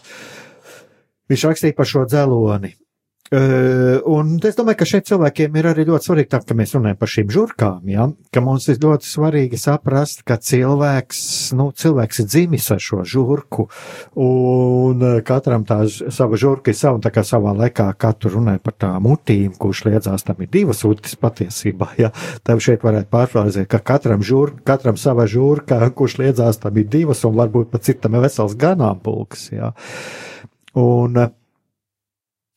Viņš 1.31 1.47
rakstīja 1.47 1.77
par 1.77 1.87
šo 1.87 2.05
dzeloni. 2.09 2.75
Uh, 3.31 4.01
un 4.11 4.33
es 4.43 4.57
domāju, 4.57 4.75
ka 4.81 4.85
šeit 4.89 5.05
cilvēkiem 5.07 5.53
ir 5.55 5.67
arī 5.69 5.85
ļoti 5.87 6.09
svarīgi, 6.09 6.27
tā, 6.33 6.41
ka 6.43 6.55
mēs 6.59 6.73
runājam 6.75 6.97
par 6.99 7.09
šīm 7.13 7.29
žurkām, 7.31 7.85
ja? 7.87 8.09
ka 8.27 8.41
mums 8.43 8.65
ir 8.67 8.81
ļoti 8.83 9.07
svarīgi 9.07 9.55
saprast, 9.55 10.25
ka 10.27 10.35
cilvēks, 10.35 11.21
nu, 11.55 11.69
cilvēks 11.71 12.19
ir 12.19 12.25
dzimis 12.27 12.65
ar 12.75 12.81
šo 12.83 13.05
žurku, 13.07 13.69
un 14.19 15.05
uh, 15.07 15.21
katram 15.23 15.63
tā 15.69 15.77
sava 15.87 16.35
žurka 16.41 16.73
ir 16.73 16.75
sava, 16.75 16.97
un 16.99 17.05
tā 17.05 17.13
kā 17.15 17.23
savā 17.23 17.53
laikā 17.55 17.85
katru 18.03 18.33
runāja 18.33 18.59
par 18.65 18.75
tām 18.83 19.07
mutīm, 19.07 19.55
kurš 19.55 19.85
liedzās, 19.87 20.27
tam 20.27 20.43
ir 20.43 20.51
divas 20.51 20.83
utis 20.89 21.15
patiesībā, 21.15 21.87
ja? 22.03 22.11
Tad 22.43 22.59
šeit 22.59 22.83
varētu 22.83 23.07
pārfrāzēt, 23.15 23.69
ka 23.71 23.79
katram 23.93 24.27
žurka, 24.27 24.59
katram 24.73 24.99
sava 24.99 25.23
žurka, 25.31 25.79
kurš 25.95 26.17
liedzās, 26.19 26.59
tam 26.59 26.83
ir 26.83 26.91
divas, 26.91 27.23
un 27.23 27.39
varbūt 27.39 27.71
pat 27.71 27.87
citam 27.87 28.19
ir 28.19 28.27
vesels 28.27 28.59
ganāmpulks, 28.59 29.53
ja? 29.55 29.71
Un, 30.79 31.17
uh, 31.17 31.31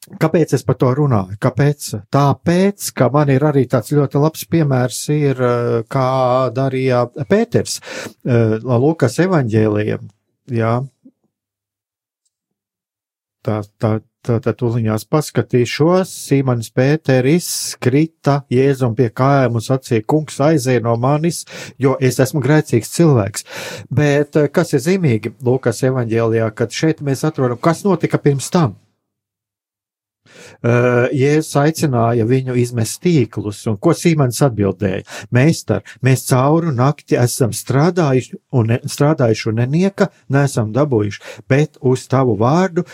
Kāpēc 0.05 0.53
es 0.53 0.65
par 0.69 0.77
to 0.77 0.91
runāju? 0.93 1.39
Kāpēc? 1.41 1.87
Tāpēc, 2.13 2.91
ka 2.97 3.09
man 3.13 3.31
ir 3.33 3.45
arī 3.49 3.65
tāds 3.73 3.93
ļoti 3.97 4.21
labs 4.21 4.43
piemērs, 4.53 4.99
ir, 5.15 5.41
eh, 5.41 5.77
kā 5.89 6.09
darīja 6.53 7.07
Pēters 7.31 7.79
eh, 7.81 8.59
Lūkas 8.61 9.17
evaņģēlijam. 9.25 10.11
Jā. 10.53 10.75
Tā, 13.45 13.57
tā, 13.81 13.95
tā, 14.25 14.39
tā 14.43 14.55
tuliņās 14.57 15.07
paskatīšos, 15.13 16.13
Sīmanis 16.29 16.71
Pēteris 16.75 17.49
krita 17.83 18.41
Jēzum 18.53 18.97
pie 18.99 19.11
kājām 19.15 19.59
un 19.59 19.65
sacīja, 19.65 20.07
kungs 20.09 20.41
aizēja 20.45 20.85
no 20.85 20.97
manis, 21.01 21.45
jo 21.81 21.97
es 22.01 22.21
esmu 22.23 22.43
grēcīgs 22.45 22.95
cilvēks. 22.97 23.49
Bet 23.93 24.41
eh, 24.41 24.49
kas 24.53 24.75
ir 24.77 24.85
zīmīgi 24.87 25.37
Lūkas 25.45 25.85
evaņģēlijā, 25.91 26.49
kad 26.57 26.73
šeit 26.75 27.05
mēs 27.05 27.27
atrodam, 27.29 27.61
kas 27.61 27.85
notika 27.87 28.21
pirms 28.23 28.51
tam? 28.55 28.79
Uh, 30.65 31.11
Jēzus 31.13 31.59
aicināja 31.61 32.25
viņu 32.25 32.55
izmest 32.57 33.03
tīklus, 33.05 33.59
un 33.69 33.77
ko 33.77 33.93
Sīmanis 33.97 34.41
atbildēja? 34.47 35.05
Meistar, 35.35 35.85
mēs 36.05 36.25
cauru 36.31 36.73
nakti 36.75 37.19
esam 37.21 37.53
strādājuši 37.53 38.39
un 38.57 38.73
ne, 38.73 38.79
strādājuši 38.81 39.51
un 39.51 39.61
nenieka 39.61 40.09
nesam 40.33 40.73
dabūjuši, 40.73 41.23
bet 41.51 41.77
uz 41.85 42.07
tavu 42.09 42.39
vārdu 42.41 42.87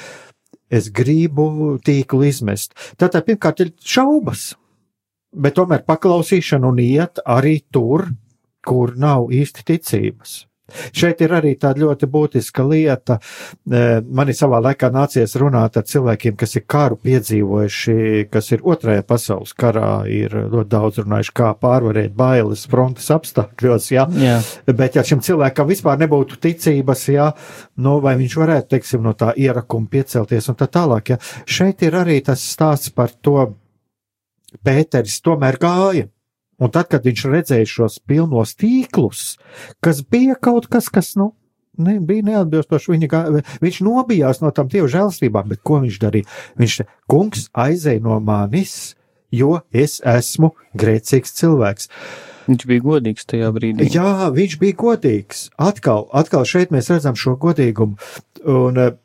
es 0.71 0.91
gribu 0.95 1.79
tīklu 1.85 2.25
izmest. 2.29 2.75
Tātad 2.97 3.27
pirmkārt 3.27 3.65
ir 3.65 3.73
šaubas, 3.83 4.55
bet 5.35 5.59
tomēr 5.59 5.85
paklausīšana 5.89 6.71
un 6.71 6.79
iet 6.83 7.23
arī 7.27 7.61
tur, 7.73 8.09
kur 8.67 8.95
nav 9.01 9.31
īsti 9.35 9.67
ticības. 9.73 10.50
Šeit 10.97 11.23
ir 11.25 11.35
arī 11.37 11.55
tāda 11.61 11.85
ļoti 11.85 12.09
būtiska 12.11 12.67
lieta. 12.67 13.19
Eh, 13.71 14.01
Man 14.11 14.29
ir 14.29 14.37
savā 14.37 14.59
laikā 14.63 14.91
nācies 14.93 15.37
runāt 15.39 15.77
ar 15.79 15.85
cilvēkiem, 15.87 16.35
kas 16.37 16.57
ir 16.59 16.65
karu 16.69 16.99
piedzīvojuši, 17.01 18.27
kas 18.33 18.51
ir 18.53 18.65
otrajā 18.67 19.05
pasaules 19.07 19.55
karā, 19.57 20.05
ir 20.11 20.35
ļoti 20.51 20.71
daudz 20.71 21.01
runājuši, 21.05 21.35
kā 21.37 21.53
pārvarēt 21.61 22.15
bailes 22.17 22.67
frontes 22.71 23.09
apstākļos. 23.15 23.91
Jā. 23.95 24.07
Jā, 24.21 24.41
Bet, 24.67 24.97
ja 24.97 25.05
šim 25.07 25.23
cilvēkam 25.25 25.69
vispār 25.71 25.99
nebūtu 26.01 26.39
ticības, 26.43 27.07
jā, 27.13 27.31
nu, 27.85 27.99
vai 28.05 28.17
viņš 28.21 28.37
varētu, 28.41 28.71
teiksim, 28.75 29.03
no 29.05 29.15
tā 29.19 29.33
ierakuma 29.37 29.91
piecelties 29.91 30.51
un 30.51 30.59
tā 30.61 30.69
tālāk, 30.71 31.15
jā. 31.15 31.19
Šeit 31.47 31.83
ir 31.87 31.97
arī 32.01 32.21
tas 32.25 32.45
stāsts 32.53 32.93
par 32.95 33.13
to, 33.23 33.51
Pēteris 34.67 35.21
tomēr 35.23 35.59
gāja. 35.63 36.09
Un 36.61 36.73
tad, 36.75 36.91
kad 36.93 37.07
viņš 37.09 37.27
redzēja 37.33 37.69
šos 37.69 37.99
pilnos 38.05 38.55
tīklus, 38.61 39.35
kas 39.81 40.03
bija 40.05 40.37
kaut 40.37 40.69
kas, 40.73 40.91
kas, 40.93 41.15
nu, 41.17 41.33
ne, 41.81 41.97
bija 42.05 42.27
neatbilstoši 42.29 42.95
viņa, 42.95 43.11
gā... 43.11 43.23
viņš 43.63 43.83
nobijās 43.87 44.43
no 44.45 44.53
tam 44.55 44.69
dievu 44.73 44.91
žēlstībām, 44.93 45.49
bet 45.53 45.63
ko 45.67 45.81
viņš 45.85 46.01
darīja? 46.03 46.29
Viņš 46.61 46.81
te, 46.81 46.89
kungs 47.11 47.49
aizēja 47.57 48.05
no 48.05 48.21
manis, 48.25 48.95
jo 49.33 49.61
es 49.73 50.01
esmu 50.07 50.53
grēcīgs 50.79 51.37
cilvēks. 51.41 51.91
viņš 52.51 52.67
bija 52.67 52.85
godīgs 52.85 53.29
tajā 53.31 53.51
brīdī. 53.55 53.91
Jā, 53.95 54.31
viņš 54.35 54.57
bija 54.61 54.79
godīgs. 54.85 55.45
Atkal, 55.61 56.09
atkal 56.13 56.47
šeit 56.49 56.73
mēs 56.75 56.91
redzam 56.93 57.17
šo 57.17 57.37
godīgumu. 57.41 58.01
Un, 58.45 58.79
eh, 58.79 58.97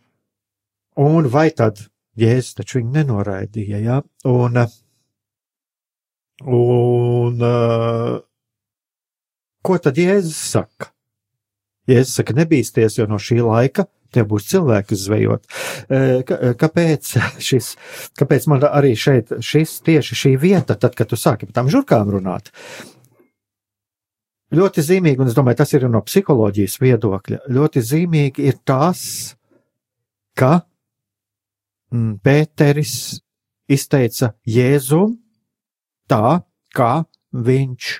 un 0.97 1.29
vai 1.29 1.49
tad 1.51 1.85
Jēzus 2.17 2.55
taču 2.55 2.79
viņu 2.79 2.93
nenoraidīja, 2.95 3.79
jā? 3.83 4.01
Un, 4.25 4.57
eh, 4.57 4.67
un 6.43 7.39
eh, 7.41 8.19
ko 9.65 9.77
tad 9.81 9.97
Jēzus 9.99 10.37
saka? 10.55 10.91
Jēzus 11.89 12.17
saka, 12.19 12.33
nebīsties, 12.37 12.97
jo 12.99 13.05
no 13.07 13.19
šī 13.21 13.39
laika 13.45 13.85
tev 14.15 14.27
būs 14.31 14.45
cilvēki 14.47 14.95
zvejot. 14.95 15.45
Eh, 15.91 16.21
Ka- 16.27 16.53
Kāpēc 16.59 17.13
šis, 17.43 17.73
kāpēc 18.19 18.47
man 18.51 18.63
arī 18.67 18.93
šeit 18.99 19.33
šis 19.43 19.79
tieši 19.85 20.15
šī 20.21 20.33
vieta, 20.39 20.77
tad, 20.79 20.95
kad 20.95 21.09
tu 21.11 21.19
sāki 21.19 21.49
par 21.49 21.57
tām 21.61 21.71
žurkām 21.73 22.11
runāt, 22.13 22.51
ļoti 24.55 24.83
zīmīgi, 24.87 25.19
un 25.19 25.27
es 25.31 25.35
domāju, 25.35 25.59
tas 25.63 25.73
ir 25.75 25.87
no 25.91 25.99
psiholoģijas 26.05 26.77
viedokļa, 26.79 27.41
ļoti 27.51 27.83
zīmīgi 27.83 28.45
ir 28.47 28.59
tas, 28.63 29.35
ka 30.37 30.61
mm, 31.91 32.17
Pēteris 32.23 32.95
izteica 33.71 34.31
Jēzum 34.47 35.17
tā, 36.11 36.39
kā 36.75 36.93
viņš 37.35 37.91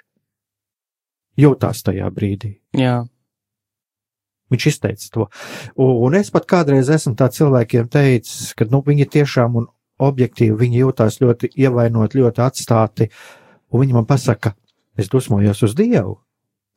jūtās 1.42 1.84
tajā 1.86 2.10
brīdī. 2.16 2.56
Jā, 2.78 3.04
Viņš 4.54 4.66
izteica 4.70 5.08
to. 5.10 5.24
Un, 5.82 6.14
es 6.20 6.30
pat 6.34 6.46
kādreiz 6.50 6.90
esmu 6.94 7.16
tā 7.18 7.32
cilvēkiem 7.34 7.88
teicis, 7.90 8.52
ka 8.54 8.68
nu, 8.70 8.84
viņi 8.86 9.08
tiešām 9.16 9.58
un 9.58 9.66
objektīvi 10.06 10.54
viņi 10.60 10.84
jūtās 10.84 11.18
ļoti 11.24 11.50
ievainot, 11.58 12.14
ļoti 12.14 12.44
atstāti, 12.46 13.10
un 13.72 13.82
viņi 13.82 13.98
man 13.98 14.06
pasaka, 14.06 14.54
es 15.00 15.10
dusmojos 15.10 15.64
uz 15.66 15.74
Dievu. 15.78 16.20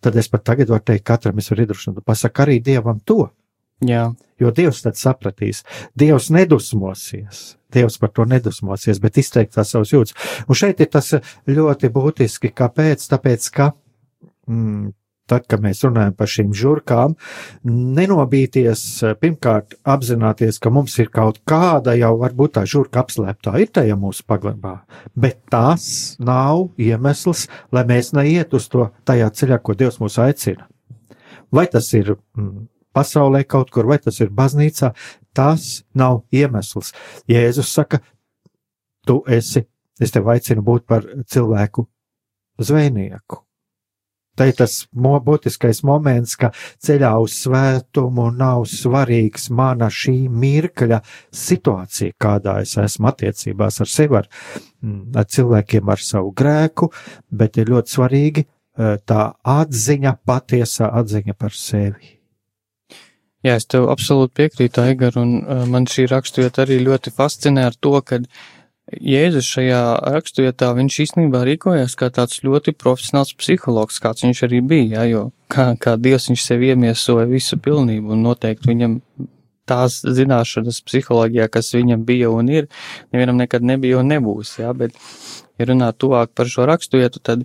Tad 0.01 0.17
es 0.17 0.31
pat 0.31 0.47
tagad 0.47 0.71
varu 0.71 0.87
teikt, 0.87 1.05
katram 1.11 1.41
es 1.43 1.51
varu 1.51 1.67
iedrošināt, 1.67 2.05
pasaka 2.07 2.47
arī 2.47 2.61
Dievam 2.65 3.03
to. 3.05 3.27
Jā, 3.85 4.09
Jo 4.39 4.53
Dievs 4.55 4.85
tad 4.85 4.99
sapratīs, 4.99 5.65
Dievs 5.99 6.31
nedusmosies. 6.35 7.57
Dievs 7.75 7.99
par 8.01 8.13
to 8.15 8.25
nedusmosies, 8.29 9.01
bet 9.03 9.19
izteikt 9.21 9.57
tās 9.57 9.75
savas 9.75 9.91
jūtas. 9.93 10.15
Un 10.49 10.57
šeit 10.57 10.79
ir 10.81 10.89
tas 10.93 11.11
ļoti 11.51 11.91
būtiski. 11.93 12.53
Kāpēc? 12.57 13.03
Tāpēc, 13.11 13.49
ka 13.53 13.73
mm, 14.49 14.93
tad, 15.29 15.45
kad 15.51 15.61
mēs 15.65 15.83
runājam 15.85 16.15
par 16.17 16.31
šīm 16.31 16.55
žurkām, 16.57 17.19
nenobīties, 17.99 18.85
pirmkārt, 19.21 19.77
apzināties, 19.85 20.63
ka 20.63 20.73
mums 20.73 20.95
ir 21.03 21.11
kaut 21.13 21.43
kāda 21.49 21.99
jau 21.99 22.15
varbūt 22.23 22.57
tā 22.57 22.65
žurka 22.65 23.03
apslēptā 23.03 23.59
ir 23.61 23.75
tajā 23.75 23.99
mūsu 24.01 24.25
paglabā, 24.31 24.79
bet 25.19 25.43
tas 25.53 26.17
nav 26.23 26.71
iemesls, 26.81 27.49
lai 27.75 27.85
mēs 27.91 28.15
neiet 28.17 28.57
uz 28.57 28.71
to 28.73 28.89
tajā 29.05 29.29
ceļā, 29.43 29.61
ko 29.61 29.77
Dievs 29.77 30.01
mūs 30.01 30.17
aicina. 30.23 30.71
Vai 31.53 31.67
tas 31.69 31.93
ir 31.97 32.15
mm, 32.15 32.69
pasaulē 32.97 33.45
kaut 33.45 33.73
kur, 33.75 33.89
vai 33.89 33.99
tas 34.03 34.21
ir 34.21 34.31
baznīcā, 34.35 34.93
tas 35.37 35.83
nav 35.95 36.23
iemesls. 36.35 36.95
Jēzus 37.31 37.73
saka, 37.73 38.01
tu 39.07 39.21
esi, 39.27 39.65
es 40.01 40.15
tev 40.15 40.31
aicinu 40.33 40.65
būt 40.65 40.87
par 40.89 41.07
cilvēku 41.27 41.87
zvejnieku. 42.59 43.45
Tā 44.39 44.47
ir 44.53 44.55
tas 44.55 44.75
būtiskais 44.95 45.81
moments, 45.87 46.37
ka 46.39 46.53
ceļā 46.85 47.11
uz 47.19 47.35
svētumu 47.43 48.29
nav 48.31 48.69
svarīgs 48.71 49.49
mana 49.51 49.89
šī 49.91 50.29
mirkļa 50.31 51.01
situācija, 51.35 52.15
kādā 52.23 52.61
es 52.63 52.77
esmu 52.79 53.11
attiecībās 53.11 53.81
ar 53.83 53.91
sevi, 53.91 54.21
ar, 54.21 54.29
mm, 54.83 55.01
ar 55.19 55.27
cilvēkiem, 55.27 55.91
ar 55.91 56.05
savu 56.11 56.31
grēku, 56.39 56.93
bet 57.35 57.59
ir 57.59 57.75
ļoti 57.75 57.97
svarīgi 57.97 58.47
eh, 58.47 58.95
tā 59.03 59.25
atziņa, 59.43 60.15
patiesā 60.23 60.93
atziņa 61.03 61.35
par 61.35 61.59
sevi. 61.59 62.18
Jā, 63.47 63.55
es 63.55 63.69
tev 63.71 63.87
absolūti 63.93 64.35
piekrītu, 64.41 64.83
Aigar, 64.83 65.19
un 65.21 65.37
man 65.71 65.87
šī 65.87 66.09
raksturvieta 66.11 66.65
arī 66.65 66.81
ļoti 66.83 67.13
fascinē 67.15 67.69
ar 67.69 67.77
to, 67.79 67.95
ka 68.03 68.19
Jēzus 68.89 69.45
šajā 69.45 69.81
raksturvietā 70.15 70.71
viņš 70.75 70.95
īstenībā 71.05 71.43
rīkojās 71.45 71.95
kā 72.01 72.09
tāds 72.15 72.41
ļoti 72.43 72.73
profesionāls 72.73 73.35
psihologs, 73.37 74.01
kāds 74.01 74.25
viņš 74.25 74.41
arī 74.47 74.63
bija, 74.65 74.89
jā, 74.97 75.05
jo 75.13 75.25
kā, 75.53 75.71
kā 75.77 75.95
Dievs 76.01 76.31
viņš 76.31 76.45
sev 76.47 76.65
iemiesoja 76.65 77.29
visu 77.29 77.61
pilnību 77.63 78.17
un 78.17 78.25
noteikti 78.25 78.73
viņam 78.73 78.97
tās 79.69 80.01
zināšanas 80.03 80.81
psiholoģijā, 80.89 81.51
kas 81.53 81.69
viņam 81.77 82.07
bija 82.09 82.33
un 82.33 82.49
ir, 82.49 82.71
nevienam 83.13 83.39
nekad 83.43 83.67
nebija 83.69 84.01
un 84.01 84.09
nebūs, 84.15 84.57
jā, 84.63 84.73
bet, 84.73 84.97
ja 85.61 85.69
runā 85.69 85.93
tuvāk 85.93 86.33
par 86.33 86.49
šo 86.49 86.65
raksturvietu, 86.71 87.21
tad 87.21 87.45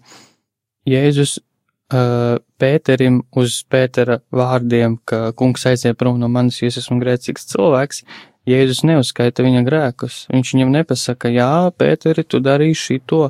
Jēzus 0.88 1.38
uh, 1.40 2.40
Pēterim 2.64 3.20
uz 3.36 3.58
Pētera 3.68 4.22
vārdiem, 4.32 4.96
ka 5.04 5.34
kungs 5.36 5.66
aiziet 5.68 5.98
prom 6.00 6.22
no 6.22 6.30
manis, 6.32 6.62
jo 6.62 6.70
es 6.72 6.80
esmu 6.80 7.02
grēcīgs 7.02 7.50
cilvēks, 7.52 8.06
Jēzus 8.48 8.82
neuzskaita 8.84 9.44
viņa 9.44 9.62
grēkus. 9.64 10.16
Viņš 10.32 10.50
viņam 10.56 10.72
nepasaka, 10.74 11.32
jā, 11.32 11.52
Pēteri, 11.80 12.26
tu 12.28 12.42
darīji 12.44 12.80
šito, 12.80 13.22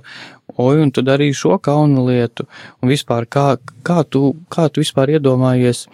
oi, 0.58 0.80
un 0.82 0.94
tu 0.94 1.04
darīji 1.06 1.36
šo 1.38 1.60
kaunu 1.62 2.08
lietu, 2.08 2.48
un 2.82 2.90
vispār 2.90 3.28
kā, 3.30 3.46
kā, 3.86 4.02
tu, 4.10 4.32
kā 4.54 4.70
tu 4.74 4.82
vispār 4.82 5.14
iedomājies 5.14 5.86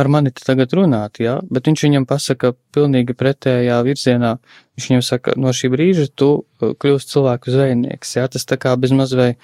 ar 0.00 0.08
mani 0.12 0.32
tagad 0.36 0.72
runāt, 0.76 1.20
jā, 1.20 1.38
bet 1.52 1.68
viņš 1.68 1.84
viņam 1.86 2.06
pasaka 2.08 2.52
pilnīgi 2.76 3.16
pretējā 3.16 3.80
virzienā. 3.84 4.36
Viņš 4.76 4.88
viņam 4.90 5.04
saka, 5.04 5.36
no 5.40 5.52
šī 5.56 5.72
brīža 5.72 6.06
tu 6.14 6.30
uh, 6.40 6.72
kļūst 6.76 7.12
cilvēku 7.12 7.52
zvejnieks, 7.52 8.16
jā, 8.16 8.28
tas 8.32 8.48
tā 8.48 8.60
kā 8.60 8.76
bez 8.80 8.94
mazvei 8.96 9.34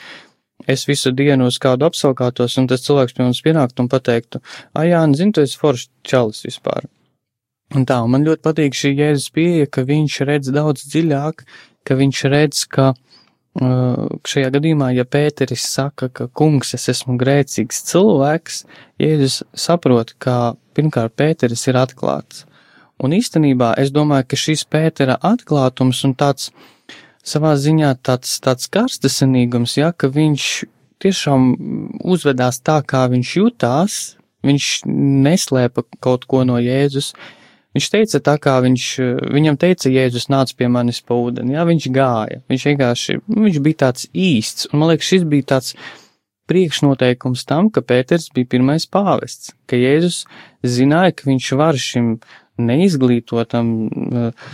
es 0.65 0.87
visu 0.89 1.13
dienu 1.13 1.51
uz 1.51 1.59
kādu 1.63 1.87
apsaukātos, 1.89 2.57
un 2.61 2.69
tas 2.71 2.85
cilvēks 2.87 3.17
pie 3.17 3.25
mums 3.27 3.43
pienāktu 3.45 3.85
un 3.85 3.91
pateiktu, 3.93 4.41
ah, 4.75 4.87
jā, 4.89 5.03
zini, 5.19 5.35
tu 5.37 5.45
esi 5.45 5.59
foršs 5.61 5.91
čalis 6.07 6.45
vispār. 6.47 6.89
Un 7.75 7.85
tā, 7.87 7.99
un 8.05 8.13
man 8.15 8.25
ļoti 8.27 8.45
patīk 8.47 8.77
šī 8.79 8.93
jēzus 8.95 9.33
pieeja, 9.35 9.67
ka 9.67 9.83
viņš 9.87 10.21
redz 10.29 10.53
daudz 10.55 10.87
dziļāk, 10.87 11.43
ka 11.87 11.97
viņš 11.99 12.21
redz, 12.31 12.63
ka 12.71 12.93
uh, 12.95 14.05
šajā 14.27 14.53
gadījumā, 14.55 14.93
ja 14.95 15.05
Pēteris 15.05 15.67
saka, 15.73 16.09
ka 16.09 16.29
kungs, 16.31 16.75
es 16.79 16.87
esmu 16.95 17.17
grēcīgs 17.21 17.83
cilvēks, 17.91 18.63
Jēzus 19.03 19.43
saprot, 19.59 20.15
ka 20.23 20.55
pirmkārt 20.79 21.17
Pēteris 21.19 21.67
ir 21.67 21.81
atklāts. 21.83 22.47
Un 23.03 23.13
īstenībā 23.13 23.75
es 23.83 23.91
domāju, 23.93 24.31
ka 24.31 24.39
šis 24.41 24.65
Pētera 24.73 25.19
atklātums 25.21 26.05
un 26.07 26.15
tāds 26.17 26.53
savā 27.27 27.55
ziņā 27.59 27.93
tāds, 28.07 28.39
tāds 28.45 28.71
karstasinīgums, 28.73 29.77
ja, 29.81 29.91
ka 29.93 30.11
viņš 30.13 30.47
tiešām 31.03 31.49
uzvedās 32.07 32.61
tā, 32.65 32.81
kā 32.87 33.07
viņš 33.13 33.33
jutās, 33.41 33.99
viņš 34.47 34.69
neslēpa 35.27 35.85
kaut 36.01 36.25
ko 36.31 36.45
no 36.49 36.61
Jēzus. 36.63 37.13
Viņš 37.77 37.91
teica 37.93 38.23
tā, 38.25 38.37
kā 38.41 38.55
viņš, 38.65 38.87
viņam 39.37 39.59
teica, 39.61 39.91
Jēzus 39.93 40.31
nāc 40.33 40.55
pie 40.57 40.71
manis 40.73 41.03
pa 41.05 41.19
ūdeni, 41.21 41.53
jā, 41.59 41.67
viņš 41.69 41.89
gāja, 41.93 42.41
viņš 42.49 42.67
vienkārši, 42.71 43.17
viņš 43.29 43.59
bija 43.67 43.81
tāds 43.85 44.07
īsts, 44.17 44.71
un 44.71 44.81
man 44.81 44.95
liekas, 44.95 45.11
šis 45.11 45.27
bija 45.29 45.51
tāds 45.53 45.75
priekšnoteikums 46.49 47.43
tam, 47.45 47.69
ka 47.75 47.83
Pēters 47.85 48.31
bija 48.33 48.49
pirmais 48.55 48.87
pāvests, 48.89 49.53
ka 49.69 49.77
Jēzus 49.77 50.23
zināja, 50.65 51.19
ka 51.19 51.29
viņš 51.29 51.51
var 51.61 51.77
šim 51.77 52.15
neizglītotam 52.57 53.75
uh, 53.91 54.49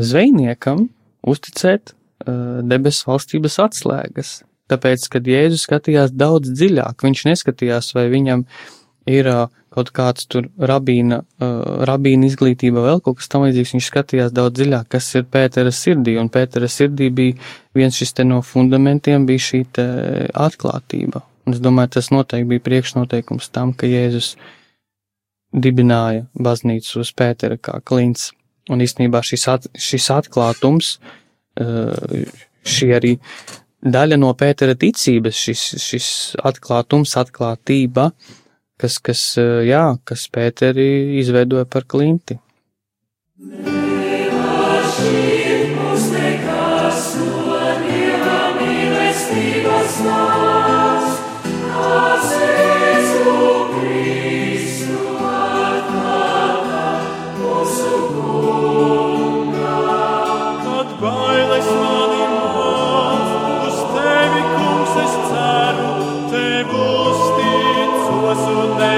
zvejniekam 0.00 0.86
uzticēt 1.26 1.92
uh, 1.92 2.60
debesu 2.66 3.10
valstības 3.10 3.58
atslēgas. 3.66 4.34
Tāpēc, 4.70 5.06
kad 5.10 5.26
Jēzus 5.26 5.64
skatījās 5.66 6.12
daudz 6.14 6.52
dziļāk, 6.54 7.02
viņš 7.02 7.24
neskatījās, 7.26 7.90
vai 7.96 8.06
viņam 8.12 8.44
ir 9.10 9.30
uh, 9.30 9.48
kaut 9.74 9.90
kāds 9.94 10.28
tur 10.30 10.48
rabīna, 10.70 11.22
uh, 11.42 11.82
rabīna 11.88 12.28
izglītība, 12.30 12.84
vēl 12.86 13.02
kaut 13.04 13.18
kas 13.20 13.30
tam 13.32 13.46
līdzīgs. 13.46 13.74
Viņš 13.76 13.90
skatījās 13.90 14.36
daudz 14.36 14.60
dziļāk, 14.60 14.86
kas 14.94 15.10
ir 15.18 15.26
Pētera 15.30 15.72
sirdī, 15.74 16.16
un 16.22 16.30
Pētera 16.32 16.70
sirdī 16.70 17.10
bija 17.14 17.38
viens 17.76 17.98
šis 17.98 18.14
te 18.18 18.26
no 18.26 18.40
fundamentiem, 18.46 19.26
bija 19.26 19.46
šī 19.50 19.64
atklātība. 20.34 21.24
Un 21.46 21.56
es 21.56 21.62
domāju, 21.62 21.96
tas 21.96 22.10
noteikti 22.14 22.46
bija 22.52 22.66
priekšnoteikums 22.66 23.48
tam, 23.54 23.72
ka 23.74 23.88
Jēzus 23.90 24.34
dibināja 25.50 26.28
baznīcu 26.38 27.00
uz 27.02 27.10
Pētera 27.16 27.58
kā 27.58 27.80
klints. 27.82 28.30
Un 28.70 28.82
īstenībā 28.84 29.22
šis, 29.26 29.46
at, 29.50 29.66
šis 29.74 30.06
atklātums, 30.14 30.94
šī 31.58 32.90
arī 32.96 33.16
daļa 33.80 34.18
no 34.20 34.30
Pētera 34.38 34.76
ticības, 34.78 35.40
šis, 35.46 35.64
šis 35.82 36.10
atklātums, 36.46 37.16
atklātība, 37.20 38.10
kas, 38.80 39.00
kas, 39.02 39.24
jā, 39.66 39.84
kas 40.06 40.28
Pēteri 40.32 41.18
izveidoja 41.20 41.66
par 41.68 41.88
klinti. 41.90 42.38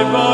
Kristus 0.03 0.32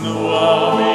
snow. 0.00 0.93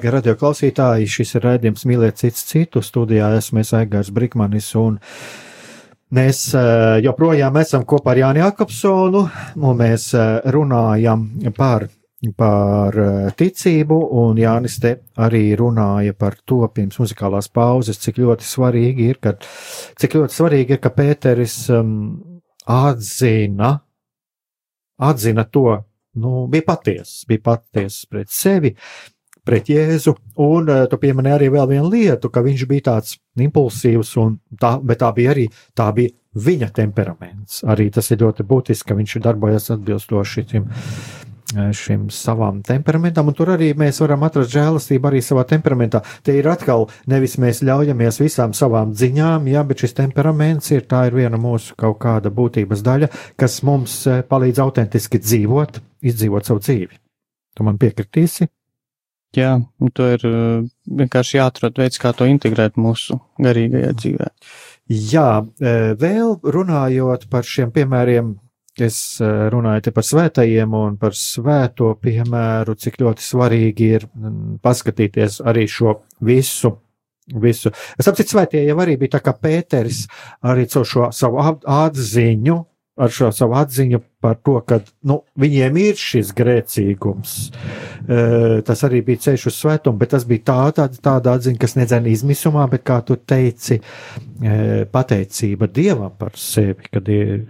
Darbie 0.00 0.14
radio 0.14 0.32
klausītāji, 0.40 1.08
šis 1.12 1.34
ir 1.36 1.42
raidījums 1.44 1.82
Mīliet 1.84 2.16
cits 2.16 2.46
citu. 2.48 2.80
Studijā 2.80 3.26
esmu 3.36 3.60
es 3.60 3.74
Aigars 3.76 4.08
Brikmanis 4.16 4.70
un 4.80 4.94
mēs 6.16 6.38
uh, 6.54 6.94
joprojām 7.04 7.58
esam 7.60 7.84
kopā 7.84 8.14
ar 8.14 8.20
Jāni 8.22 8.40
Jakobsonu. 8.40 9.20
Un 9.60 9.76
mēs 9.76 10.06
uh, 10.16 10.38
runājam 10.56 11.26
par, 11.52 11.84
par 12.32 12.96
uh, 12.96 13.28
ticību 13.36 14.00
un 14.22 14.40
Jānis 14.40 14.78
te 14.80 14.94
arī 15.20 15.42
runāja 15.60 16.16
par 16.16 16.40
to 16.48 16.62
pirms 16.72 16.96
muzikālās 17.04 17.52
pauzes, 17.52 18.00
cik 18.00 18.24
ļoti 18.24 18.50
svarīgi 18.54 19.12
ir, 19.12 19.20
ka, 19.20 19.36
cik 20.00 20.16
ļoti 20.22 20.40
svarīgi 20.40 20.78
ir, 20.78 20.80
ka 20.80 20.96
Pēteris 20.96 21.60
um, 21.76 21.94
atzina, 22.64 23.74
atzina 25.12 25.44
to, 25.44 25.70
nu, 26.24 26.46
bija 26.48 26.70
patiesa, 26.72 27.26
bija 27.28 27.50
patiesa 27.52 28.14
pret 28.16 28.38
sevi, 28.40 28.78
pret 29.46 29.70
Jēzu, 29.72 30.14
un 30.44 30.70
uh, 30.70 30.86
tu 30.90 30.98
piemini 31.00 31.32
arī 31.34 31.50
vēl 31.52 31.68
vienu 31.74 31.90
lietu, 31.92 32.30
ka 32.32 32.42
viņš 32.46 32.66
bija 32.70 32.88
tāds 32.92 33.18
impulsīvs, 33.40 34.14
tā, 34.60 34.76
bet 34.84 35.00
tā 35.02 35.12
bija 35.16 35.34
arī, 35.34 35.46
tā 35.76 35.90
bija 35.96 36.14
viņa 36.34 36.70
temperaments. 36.74 37.64
Arī 37.66 37.90
tas 37.92 38.10
ir 38.10 38.22
ļoti 38.22 38.46
būtiski, 38.46 38.90
ka 38.90 38.98
viņš 38.98 39.16
darbojas 39.24 39.70
atbilstoši 39.74 40.44
šim, 40.50 40.68
eh, 41.56 41.72
šim 41.72 42.08
savam 42.10 42.62
temperamentam, 42.62 43.26
un 43.26 43.34
tur 43.34 43.48
arī 43.56 43.74
mēs 43.74 44.00
varam 44.00 44.22
atrast 44.22 44.52
žēlastību 44.54 45.10
arī 45.10 45.20
savā 45.20 45.44
temperamentā. 45.44 46.02
Te 46.22 46.38
ir 46.38 46.46
atkal 46.48 46.88
nevis 47.06 47.36
mēs 47.36 47.62
ļaujamies 47.62 48.20
visām 48.20 48.52
savām 48.54 48.94
ziņām, 48.94 49.48
jā, 49.50 49.66
bet 49.66 49.78
šis 49.78 49.94
temperaments 49.94 50.70
ir, 50.70 50.82
tā 50.82 51.06
ir 51.06 51.12
viena 51.14 51.36
mūsu 51.36 51.74
kaut 51.76 51.98
kāda 51.98 52.30
būtības 52.30 52.82
daļa, 52.82 53.10
kas 53.36 53.62
mums 53.62 54.06
eh, 54.06 54.22
palīdz 54.22 54.58
autentiski 54.58 55.18
dzīvot, 55.18 55.80
izdzīvot 56.02 56.44
savu 56.44 56.60
dzīvi. 56.60 56.94
Tu 57.56 57.64
man 57.64 57.76
piekritīsi? 57.78 58.46
Jā, 59.36 59.60
to 59.94 60.06
ir 60.10 60.24
uh, 60.26 60.64
vienkārši 60.90 61.36
jāatrod 61.38 61.76
veids, 61.78 62.00
kā 62.02 62.10
to 62.16 62.26
integrēt 62.26 62.78
mūsu 62.80 63.20
garīgajā 63.38 63.92
dzīvē. 63.94 64.30
Jā, 64.90 65.44
eh, 65.62 65.92
vēl 65.94 66.40
runājot 66.42 67.28
par 67.30 67.46
šiem 67.46 67.70
piemēriem, 67.70 68.32
es 68.82 68.96
eh, 69.22 69.44
runāju 69.52 69.92
par 69.94 70.06
svētajiem 70.06 70.74
un 70.74 70.96
par 70.98 71.14
svēto 71.14 71.92
piemēru, 72.02 72.74
cik 72.74 72.98
ļoti 72.98 73.22
svarīgi 73.22 73.90
ir 74.00 74.08
mm, 74.08 74.56
paskatīties 74.64 75.40
arī 75.46 75.68
šo 75.70 76.00
visu. 76.26 76.74
Visu. 77.30 77.70
Es 77.94 78.08
saprotu, 78.08 78.32
svētie 78.32 78.64
jau 78.66 78.74
arī 78.82 78.96
bija 78.98 79.12
tā 79.12 79.20
kā 79.22 79.36
Pēteris, 79.38 80.08
arī 80.42 80.64
caur 80.72 80.88
šo 80.90 81.10
savu 81.14 81.38
atziņu, 81.62 82.56
ar 82.98 83.14
šo 83.14 83.28
savu 83.30 83.54
atziņu 83.60 84.00
par 84.20 84.36
to, 84.44 84.58
ka 84.66 84.80
nu, 85.08 85.20
viņiem 85.40 85.76
ir 85.80 85.98
šis 86.00 86.32
grēcīgums. 86.36 87.36
Tas 88.68 88.84
arī 88.86 89.02
bija 89.06 89.24
ceļš 89.26 89.46
uz 89.50 89.58
svētumu, 89.58 90.00
bet 90.00 90.12
tas 90.14 90.26
bija 90.28 90.46
tā, 90.52 90.58
tāda, 90.76 91.02
tāda 91.10 91.36
atziņa, 91.38 91.60
kas 91.60 91.76
nedzēna 91.78 92.12
izmisumā, 92.12 92.66
bet, 92.72 92.84
kā 92.86 93.00
tu 93.06 93.16
teici, 93.16 93.80
pateicība 94.92 95.70
Dievam 95.72 96.12
par 96.20 96.36
sevi, 96.40 96.90
ir, 97.00 97.46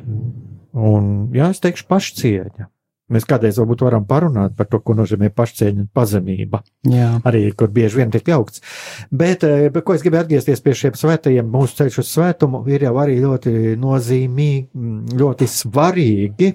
un, 0.75 1.11
jā, 1.35 1.51
es 1.51 1.63
teikšu, 1.65 1.89
pašcieņa. 1.91 2.71
Mēs 3.11 3.27
kādreiz 3.27 3.59
varbūt 3.59 3.83
varam 3.83 4.05
parunāt 4.07 4.55
par 4.59 4.69
to, 4.71 4.79
ko 4.85 4.95
nozīmē 4.95 5.33
pašcieņa 5.35 5.83
un 5.83 5.89
pazemība. 5.95 6.63
Jā. 6.87 7.11
Arī, 7.27 7.43
kur 7.59 7.73
bieži 7.75 7.99
vien 7.99 8.13
tiek 8.15 8.29
jaukts. 8.31 8.63
Bet, 9.11 9.43
eh, 9.45 9.67
bet, 9.75 9.85
ko 9.85 9.97
es 9.97 10.05
gribēju 10.05 10.29
atgriezties 10.29 10.63
pie 10.63 10.77
šiem 10.79 10.99
svētajiem, 10.99 11.51
mūsu 11.51 11.81
ceļš 11.81 12.01
uz 12.05 12.13
svētumu 12.15 12.63
ir 12.71 12.87
jau 12.87 12.95
arī 13.03 13.19
ļoti 13.25 13.55
nozīmīgi, 13.83 15.17
ļoti 15.19 15.51
svarīgi. 15.51 16.53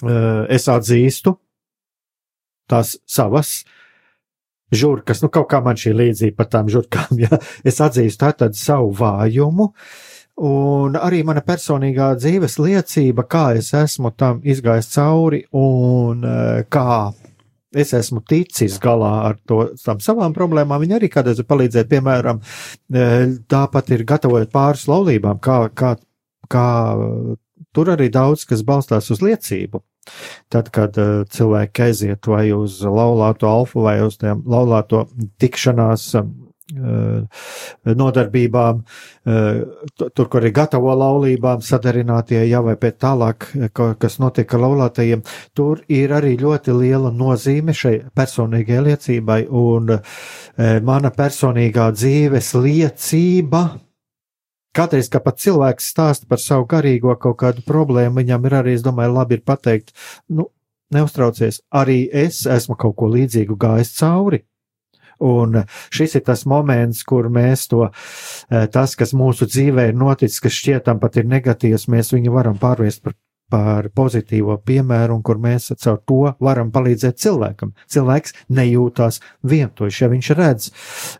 Eh, 0.00 0.46
es 0.56 0.66
atzīstu 0.66 1.36
tās 2.70 2.96
savas 3.06 3.64
žurkas, 4.72 5.22
nu 5.22 5.28
kaut 5.28 5.50
kā 5.50 5.62
man 5.62 5.78
šī 5.78 5.94
līdzība 5.94 6.36
par 6.36 6.46
tām 6.46 6.70
žurkām, 6.70 7.18
ja 7.24 7.38
es 7.64 7.78
atzīstu 7.78 8.26
tātad 8.26 8.58
savu 8.58 8.90
vājumu. 8.90 9.70
Uh, 9.70 10.09
Un 10.40 10.94
arī 10.96 11.20
mana 11.26 11.42
personīgā 11.44 12.14
dzīves 12.16 12.56
liecība, 12.62 13.26
kā 13.28 13.50
es 13.58 13.72
esmu 13.76 14.12
tam 14.16 14.40
izgājis 14.44 14.88
cauri 14.94 15.42
un 15.56 16.24
eh, 16.24 16.62
kā 16.72 17.10
es 17.76 17.92
esmu 17.94 18.22
ticis 18.26 18.78
galā 18.82 19.12
ar 19.28 19.36
to, 19.46 19.60
tam 19.84 20.00
savām 20.02 20.34
problēmām. 20.34 20.80
Viņi 20.82 20.96
arī 20.96 21.10
kādreiz 21.12 21.42
ir 21.42 21.48
palīdzējuši, 21.50 21.90
piemēram, 21.92 22.40
eh, 22.94 23.26
tāpat 23.50 23.92
ir 23.94 24.06
gatavojot 24.08 24.50
pāris 24.54 24.88
laulībām, 24.90 25.38
kā, 25.44 25.60
kā, 25.76 25.94
kā 26.50 26.66
tur 27.76 27.92
arī 27.94 28.10
daudz, 28.12 28.46
kas 28.48 28.64
balstās 28.66 29.10
uz 29.12 29.22
liecību. 29.24 29.82
Tad, 30.50 30.70
kad 30.74 30.96
uh, 30.98 31.22
cilvēki 31.30 31.84
aiziet 31.84 32.26
vai 32.26 32.48
uz 32.56 32.80
laulāto 32.82 33.46
alfu 33.46 33.84
vai 33.84 33.98
uz 34.02 34.16
tiem 34.18 34.40
laulāto 34.48 35.04
tikšanās 35.38 36.06
um, 36.18 36.30
nodarbībām, 36.72 38.82
eh, 39.26 39.62
tur, 40.14 40.28
kur 40.28 40.44
ir 40.44 40.52
gatavo 40.52 40.94
laulībām, 40.94 41.62
sadarinātie 41.64 42.48
jau 42.48 42.62
vai 42.64 42.76
pēc 42.76 42.96
tālāk, 43.04 43.48
eh, 43.56 43.94
kas 43.98 44.18
notiek 44.18 44.54
ar 44.54 44.60
laulātajiem, 44.60 45.24
tur 45.54 45.80
ir 45.88 46.10
arī 46.10 46.38
ļoti 46.38 46.78
liela 46.78 47.10
nozīme 47.10 47.74
šai 47.74 48.02
personīgajai 48.14 48.84
liecībai, 48.86 49.46
un 49.50 50.00
mana 50.84 51.10
personīgā 51.10 51.90
dzīves 51.92 52.54
liecība. 52.54 53.80
Katreiz, 54.72 55.08
kad 55.10 55.24
pat 55.24 55.38
cilvēks 55.42 55.90
stāsta 55.90 56.28
par 56.28 56.38
savu 56.38 56.66
garīgo 56.66 57.18
kaut 57.18 57.38
kādu 57.38 57.64
problēmu, 57.66 58.22
viņam 58.22 58.46
ir 58.46 58.50
arī, 58.50 58.74
es 58.74 58.82
domāju, 58.82 59.16
labi 59.16 59.34
ir 59.34 59.40
pateikt, 59.40 59.90
nu, 60.28 60.46
neuztraucies, 60.94 61.60
arī 61.74 62.08
es 62.12 62.46
esmu 62.46 62.76
kaut 62.78 62.94
ko 62.98 63.10
līdzīgu 63.10 63.58
gājis 63.58 63.96
cauri. 63.98 64.44
Un 65.20 65.62
šis 65.92 66.16
ir 66.16 66.24
tas 66.24 66.46
moments, 66.48 67.02
kur 67.04 67.28
mēs 67.32 67.66
to, 67.68 67.90
eh, 68.50 68.66
tas, 68.72 68.96
kas 68.96 69.12
mūsu 69.12 69.48
dzīvē 69.50 69.90
ir 69.90 69.98
noticis, 69.98 70.40
kas 70.40 70.56
šķietam 70.56 71.00
pat 71.00 71.16
ir 71.20 71.28
negatīvs, 71.28 71.88
mēs 71.92 72.14
viņu 72.16 72.32
varam 72.32 72.58
pārvērst 72.58 73.02
par 73.02 73.14
par 73.50 73.88
pozitīvo 73.96 74.56
piemēru, 74.66 75.16
un 75.18 75.22
kur 75.26 75.40
mēs 75.42 75.70
caur 75.82 75.98
to 76.06 76.20
varam 76.42 76.70
palīdzēt 76.74 77.18
cilvēkam. 77.20 77.72
Cilvēks 77.90 78.34
nejūtās 78.56 79.20
vientuļš, 79.50 80.00
ja 80.02 80.10
viņš 80.12 80.30
redz, 80.38 80.68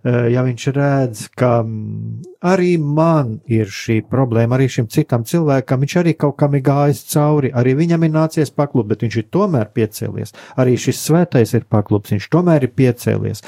eh, 0.05 0.29
ja 0.35 0.45
viņš 0.47 0.67
redz, 0.77 1.25
ka 1.37 1.53
mm, 1.63 2.21
arī 2.53 2.77
man 2.79 3.39
ir 3.51 3.67
šī 3.67 4.01
problēma, 4.11 4.57
arī 4.57 4.69
šim 4.71 4.91
citam 4.93 5.25
cilvēkam, 5.25 5.83
viņš 5.85 5.97
arī 6.03 6.15
kaut 6.19 6.39
kam 6.41 6.55
ir 6.55 6.65
gājis 6.67 7.03
cauri, 7.13 7.53
arī 7.53 7.75
viņam 7.83 8.07
ir 8.07 8.15
nācies 8.15 8.55
paklupt, 8.55 8.93
bet 8.93 9.03
viņš 9.07 9.19
ir 9.23 9.29
tomēr 9.35 9.73
piecēlies. 9.75 10.35
Arī 10.61 10.79
šis 10.79 11.03
svētais 11.09 11.55
ir 11.59 11.67
paklupts, 11.71 12.15
viņš 12.15 12.31
tomēr 12.31 12.69
ir 12.69 12.75
piecēlies. 12.77 13.45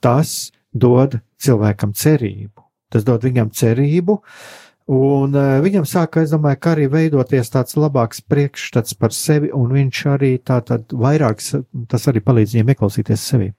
Tas 0.00 0.36
dod 0.72 1.18
cilvēkam 1.42 1.96
cerību. 1.96 2.62
Tas 2.92 3.02
dod 3.02 3.24
viņam 3.26 3.48
cerību, 3.50 4.14
uh, 4.14 4.65
Un 4.86 5.34
uh, 5.34 5.56
viņam 5.64 5.86
sāka, 5.88 6.22
es 6.22 6.30
domāju, 6.30 6.60
ka 6.62 6.76
arī 6.76 6.86
veidoties 6.90 7.50
tāds 7.50 7.74
labāks 7.74 8.20
priekšstats 8.22 8.94
par 8.94 9.14
sevi, 9.14 9.50
un 9.50 9.72
viņš 9.74 10.02
arī 10.12 10.36
tā 10.38 10.60
tad 10.62 10.94
vairāk, 10.94 11.42
tas 11.90 12.06
arī 12.06 12.22
palīdz 12.22 12.54
viņiem 12.54 12.70
ieklausīties 12.74 13.24
sevi. 13.32 13.50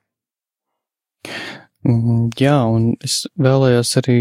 Mm, 1.83 2.29
jā, 2.39 2.55
un 2.71 2.93
es 3.03 3.25
vēlējos 3.35 3.91
arī 3.99 4.17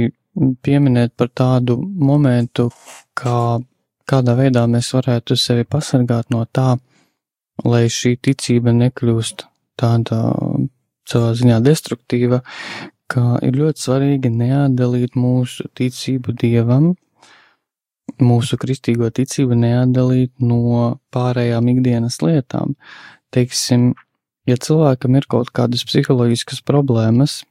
pieminēt 0.67 1.15
par 1.17 1.31
tādu 1.31 1.79
momentu, 1.81 2.69
kā, 3.15 3.63
kādā 4.09 4.35
veidā 4.39 4.67
mēs 4.71 4.91
varētu 4.97 5.39
sevi 5.39 5.65
pasargāt 5.65 6.35
no 6.35 6.43
tā, 6.51 6.75
lai 7.65 7.87
šī 7.87 8.17
ticība 8.19 8.75
nekļūst 8.77 9.47
tāda 9.81 10.21
savā 11.07 11.33
ziņā 11.39 11.63
destruktīva, 11.65 12.43
ka 13.13 13.39
ir 13.47 13.59
ļoti 13.61 13.83
svarīgi 13.83 14.31
neatdalīt 14.35 15.17
mūsu 15.19 15.69
ticību 15.79 16.35
dievam, 16.41 16.95
mūsu 18.23 18.59
kristīgo 18.61 19.11
ticību 19.15 19.59
neatdalīt 19.59 20.33
no 20.43 20.97
pārējām 21.15 21.71
ikdienas 21.75 22.21
lietām. 22.25 22.75
Teiksim, 23.35 23.93
ja 24.49 24.57
cilvēkam 24.57 25.19
ir 25.19 25.29
kaut 25.31 25.53
kādas 25.55 25.85
psiholoģiskas 25.89 26.63
problēmas, 26.67 27.43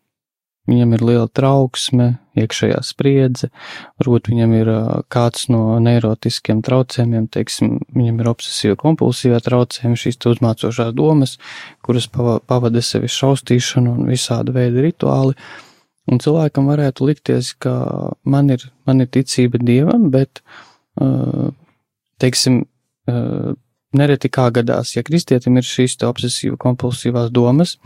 viņam 0.69 0.95
ir 0.97 1.03
liela 1.05 1.27
trauksme, 1.29 2.07
iekšējā 2.35 2.79
spriedze, 2.83 3.49
varbūt 4.01 4.29
viņam 4.31 4.55
ir 4.57 4.71
kāds 5.13 5.47
no 5.53 5.77
neirotiskiem 5.83 6.61
traucējumiem, 6.65 7.29
teiksim, 7.31 7.77
viņam 7.95 8.21
ir 8.21 8.31
obsesīva 8.31 8.79
kompulsīvā 8.81 9.39
traucējuma, 9.45 9.99
šīs 9.99 10.19
uzmācošās 10.33 10.91
domas, 10.97 11.37
kuras 11.85 12.09
pavada 12.11 12.83
sevi 12.83 13.11
šaustīšanu 13.11 13.95
un 13.95 14.11
visāda 14.11 14.55
veida 14.55 14.83
rituāli. 14.85 15.37
Un 16.11 16.21
cilvēkam 16.21 16.67
varētu 16.69 17.07
likties, 17.07 17.55
ka 17.57 17.73
man 18.29 18.51
ir, 18.53 18.67
man 18.85 19.01
ir 19.01 19.09
ticība 19.09 19.61
dievam, 19.61 20.11
bet, 20.13 20.43
teiksim, 22.21 22.65
nereti 23.95 24.29
kā 24.33 24.49
gadās, 24.53 24.93
ja 24.97 25.05
kristietim 25.07 25.57
ir 25.57 25.65
šīs 25.65 25.97
obsesīva 26.05 26.59
kompulsīvās 26.61 27.31
domas, 27.33 27.77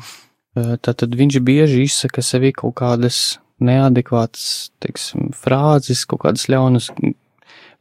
tad, 0.82 1.00
tad 1.04 1.16
viņš 1.20 1.40
bieži 1.46 1.86
izsaka 1.86 2.24
sevi 2.26 2.52
kaut 2.56 2.78
kādas 2.82 3.40
neadekvātas, 3.60 4.70
teiksim, 4.84 5.32
frāzes, 5.36 6.06
kaut 6.08 6.24
kādas 6.24 6.48
ļaunas, 6.52 6.92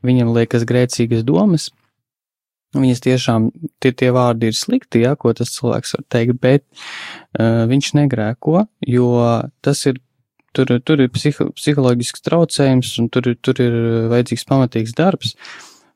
viņam 0.07 0.33
liekas 0.35 0.67
grēcīgas 0.69 1.23
domas, 1.27 1.69
Viņas 2.77 3.01
tiešām 3.01 3.47
tie, 3.81 3.95
tie 3.97 4.11
vārdi 4.13 4.51
ir 4.51 4.57
slikti, 4.57 5.01
ja, 5.07 5.15
ko 5.17 5.33
tas 5.33 5.55
cilvēks 5.55 5.95
var 5.97 6.03
teikt, 6.13 6.37
bet 6.43 6.65
uh, 7.41 7.65
viņš 7.71 7.95
negrēko, 7.97 8.67
jo 8.85 9.07
tas 9.65 9.81
ir, 9.89 10.03
tur, 10.53 10.75
tur 10.85 11.01
ir 11.01 11.09
psiho, 11.15 11.49
psiholoģisks 11.57 12.27
traucējums 12.27 12.91
un 13.01 13.09
tur, 13.09 13.31
tur 13.41 13.63
ir 13.65 13.79
vajadzīgs 14.13 14.45
pamatīgs 14.51 14.93
darbs, 14.99 15.33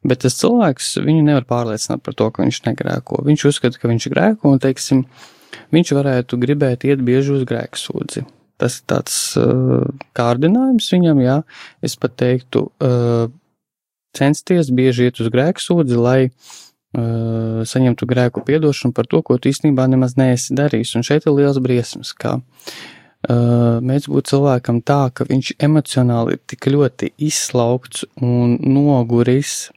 bet 0.00 0.24
tas 0.24 0.38
cilvēks 0.40 0.94
viņu 1.04 1.26
nevar 1.28 1.44
pārliecināt 1.50 2.00
par 2.06 2.16
to, 2.16 2.30
ka 2.32 2.46
viņš 2.46 2.62
negrēko. 2.70 3.20
Viņš 3.28 3.46
uzskata, 3.52 3.82
ka 3.82 3.92
viņš 3.92 4.08
grēko 4.14 4.56
un, 4.56 4.62
teiksim, 4.64 5.04
viņš 5.74 5.92
varētu 5.98 6.38
gribēt 6.42 6.86
iet 6.88 7.03
bieži 7.05 7.36
uz 7.38 7.44
grēksūdzi. 7.48 8.24
Tas 8.62 8.78
ir 8.78 8.88
tāds 8.90 9.16
uh, 9.40 9.86
kārdinājums 10.16 10.90
viņam, 10.94 11.22
jā, 11.24 11.38
es 11.82 11.96
pat 11.98 12.14
teiktu, 12.20 12.68
uh, 12.84 13.26
censties 14.16 14.70
bieži 14.74 15.09
iet 15.09 15.20
uz 15.22 15.30
grēksūdzi, 15.32 15.98
lai 15.98 16.18
uh, 16.28 17.62
saņemtu 17.66 18.09
grēku 18.09 18.44
piedošanu 18.46 18.94
par 18.96 19.09
to, 19.11 19.22
ko 19.24 19.38
tu 19.38 19.50
īstenībā 19.50 19.88
nemaz 19.90 20.16
neesi 20.20 20.55
darījis. 20.59 20.94
Un 20.98 21.07
šeit 21.07 21.26
ir 21.26 21.36
liels 21.36 21.59
briesmas, 21.64 22.12
kā 22.14 22.36
uh, 22.38 23.78
mēdz 23.82 24.09
būt 24.12 24.32
cilvēkam 24.32 24.82
tā, 24.86 25.05
ka 25.16 25.26
viņš 25.28 25.55
emocionāli 25.62 26.38
ir 26.38 26.42
tik 26.53 26.70
ļoti 26.70 27.12
izslaukts 27.18 28.07
un 28.22 28.59
noguris, 28.62 29.70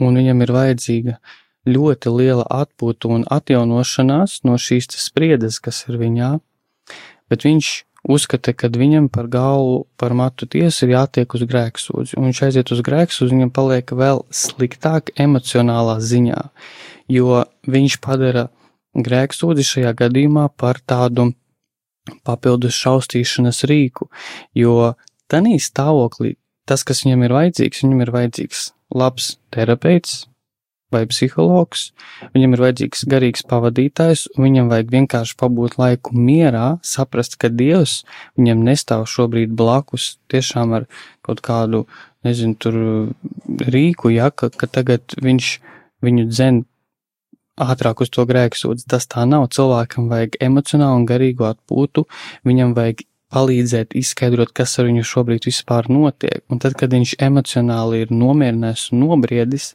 un 0.00 0.16
viņam 0.18 0.46
ir 0.46 0.54
vajadzīga 0.54 1.18
ļoti 1.68 2.12
liela 2.12 2.44
atpūta 2.50 3.10
un 3.14 3.24
atjaunošanās 3.32 4.42
no 4.44 4.58
šīs 4.60 4.90
spriedzes, 5.00 5.60
kas 5.64 5.84
ir 5.88 5.98
viņā, 6.00 6.30
bet 7.32 7.46
viņš 7.46 7.70
uzskata, 8.04 8.52
ka 8.52 8.68
viņam 8.68 9.08
par 9.12 9.28
galvu, 9.32 9.86
par 9.96 10.12
matu 10.16 10.46
tiesu 10.50 10.84
ir 10.84 10.94
jātiek 10.94 11.36
uz 11.36 11.46
grēksūdzi, 11.48 12.18
un 12.18 12.28
viņš 12.28 12.42
aiziet 12.48 12.72
uz 12.74 12.82
grēksūdzi, 12.84 13.32
viņam 13.32 13.54
paliek 13.54 13.94
vēl 13.96 14.24
sliktāk 14.28 15.14
emocionālā 15.16 15.96
ziņā, 16.04 16.42
jo 17.08 17.40
viņš 17.64 17.98
padara 18.04 18.48
grēksūdzi 18.94 19.66
šajā 19.70 19.94
gadījumā 20.04 20.50
par 20.60 20.80
tādu 20.84 21.32
papildus 22.24 22.76
šaustīšanas 22.76 23.64
rīku, 23.70 24.10
jo 24.52 24.92
tanī 25.32 25.56
stāvoklī 25.62 26.36
tas, 26.68 26.84
kas 26.84 27.04
viņam 27.04 27.24
ir 27.24 27.36
vajadzīgs, 27.36 27.82
viņam 27.84 28.04
ir 28.04 28.12
vajadzīgs 28.14 28.68
labs 28.94 29.34
terapeits, 29.54 30.26
vai 30.94 31.04
psihologs, 31.10 31.88
viņam 32.36 32.56
ir 32.56 32.64
vajadzīgs 32.64 33.04
garīgs 33.10 33.44
pavadītājs, 33.50 34.26
un 34.34 34.46
viņam 34.46 34.72
vajag 34.72 34.92
vienkārši 34.94 35.38
pabūt 35.40 35.78
laiku 35.80 36.16
mierā, 36.16 36.66
saprast, 36.86 37.38
ka 37.40 37.50
Dievs 37.52 38.02
viņam 38.38 38.64
nestāv 38.66 39.06
šobrīd 39.10 39.54
blakus 39.58 40.14
tiešām 40.32 40.76
ar 40.80 40.88
kaut 41.26 41.42
kādu, 41.44 41.84
nezinu, 42.24 42.56
tur 42.56 42.78
rīku, 43.74 44.14
ja, 44.14 44.30
ka, 44.30 44.50
ka 44.54 44.70
tagad 44.70 45.16
viņš 45.20 45.56
viņu 46.04 46.28
dzen 46.30 46.64
ātrāk 47.60 48.02
uz 48.02 48.10
to 48.12 48.24
grēku 48.26 48.58
sūdz. 48.58 48.86
Tas 48.90 49.06
tā 49.10 49.24
nav. 49.28 49.46
Cilvēkam 49.54 50.08
vajag 50.10 50.38
emocionālu 50.42 51.02
un 51.02 51.08
garīgu 51.08 51.46
atpūtu, 51.48 52.06
viņam 52.48 52.74
vajag 52.76 53.04
palīdzēt 53.34 53.96
izskaidrot, 53.98 54.52
kas 54.54 54.78
ar 54.78 54.88
viņu 54.88 55.04
šobrīd 55.10 55.48
vispār 55.48 55.90
notiek. 55.92 56.44
Un 56.52 56.62
tad, 56.62 56.76
kad 56.78 56.94
viņš 56.94 57.16
emocionāli 57.24 58.04
ir 58.04 58.14
nomierinājies 58.14 58.92
un 58.94 59.04
nobriedis, 59.04 59.72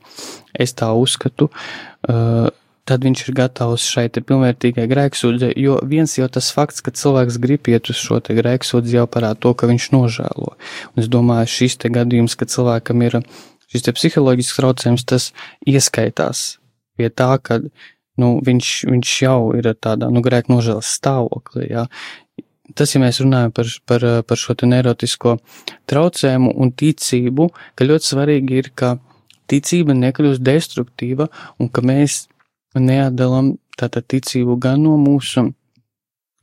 es 0.55 0.75
tā 0.79 0.89
uzskatu, 0.95 1.49
uh, 1.51 2.47
tad 2.89 3.05
viņš 3.05 3.27
ir 3.27 3.35
gatavs 3.37 3.85
šai 3.85 4.07
pilnvērtīgai 4.15 4.87
grēksūdzei, 4.89 5.51
jo 5.61 5.77
viens 5.85 6.15
jau 6.17 6.27
tas 6.31 6.49
fakts, 6.55 6.81
ka 6.85 6.93
cilvēks 6.95 7.37
grib 7.41 7.69
iet 7.69 7.91
uz 7.91 7.99
šo 8.01 8.17
grēksūdzi, 8.23 8.97
jau 8.97 9.05
parāda 9.11 9.37
to, 9.45 9.53
ka 9.53 9.69
viņš 9.69 9.91
nožēlo. 9.93 10.55
Un 10.93 11.03
es 11.03 11.11
domāju, 11.11 11.51
šis 11.59 11.77
te 11.83 11.93
gadījums, 11.93 12.37
ka 12.39 12.49
cilvēkam 12.49 13.05
ir 13.05 13.19
šis 13.69 13.85
psiholoģisks 13.93 14.57
traucējums, 14.57 15.05
tas 15.05 15.29
ieskaitās 15.69 16.57
pie 16.97 17.11
tā, 17.13 17.31
ka 17.41 17.61
nu, 18.19 18.31
viņš, 18.45 18.71
viņš 18.89 19.13
jau 19.23 19.39
ir 19.59 19.71
tādā 19.79 20.09
nu, 20.11 20.23
grēku 20.25 20.51
nožēlas 20.51 20.89
stāvoklī. 20.97 21.69
Ja 21.71 21.85
tas, 22.77 22.93
ja 22.95 23.01
mēs 23.01 23.21
runājam 23.23 23.53
par, 23.55 23.69
par, 23.89 24.05
par 24.27 24.39
šo 24.39 24.55
neirotisko 24.63 25.37
traucējumu 25.89 26.55
un 26.59 26.73
ticību, 26.73 27.49
ka 27.75 27.87
ļoti 27.87 28.11
svarīgi 28.13 28.59
ir, 28.61 28.71
ka 28.75 28.97
ticība 29.49 29.95
nekļūst 29.97 30.43
destruktīva 30.45 31.29
un 31.59 31.71
ka 31.73 31.85
mēs 31.85 32.27
neatdalam 32.77 33.55
tātad 33.79 34.05
ticību 34.11 34.59
gan 34.61 34.83
no 34.83 34.97
mūsu 34.99 35.49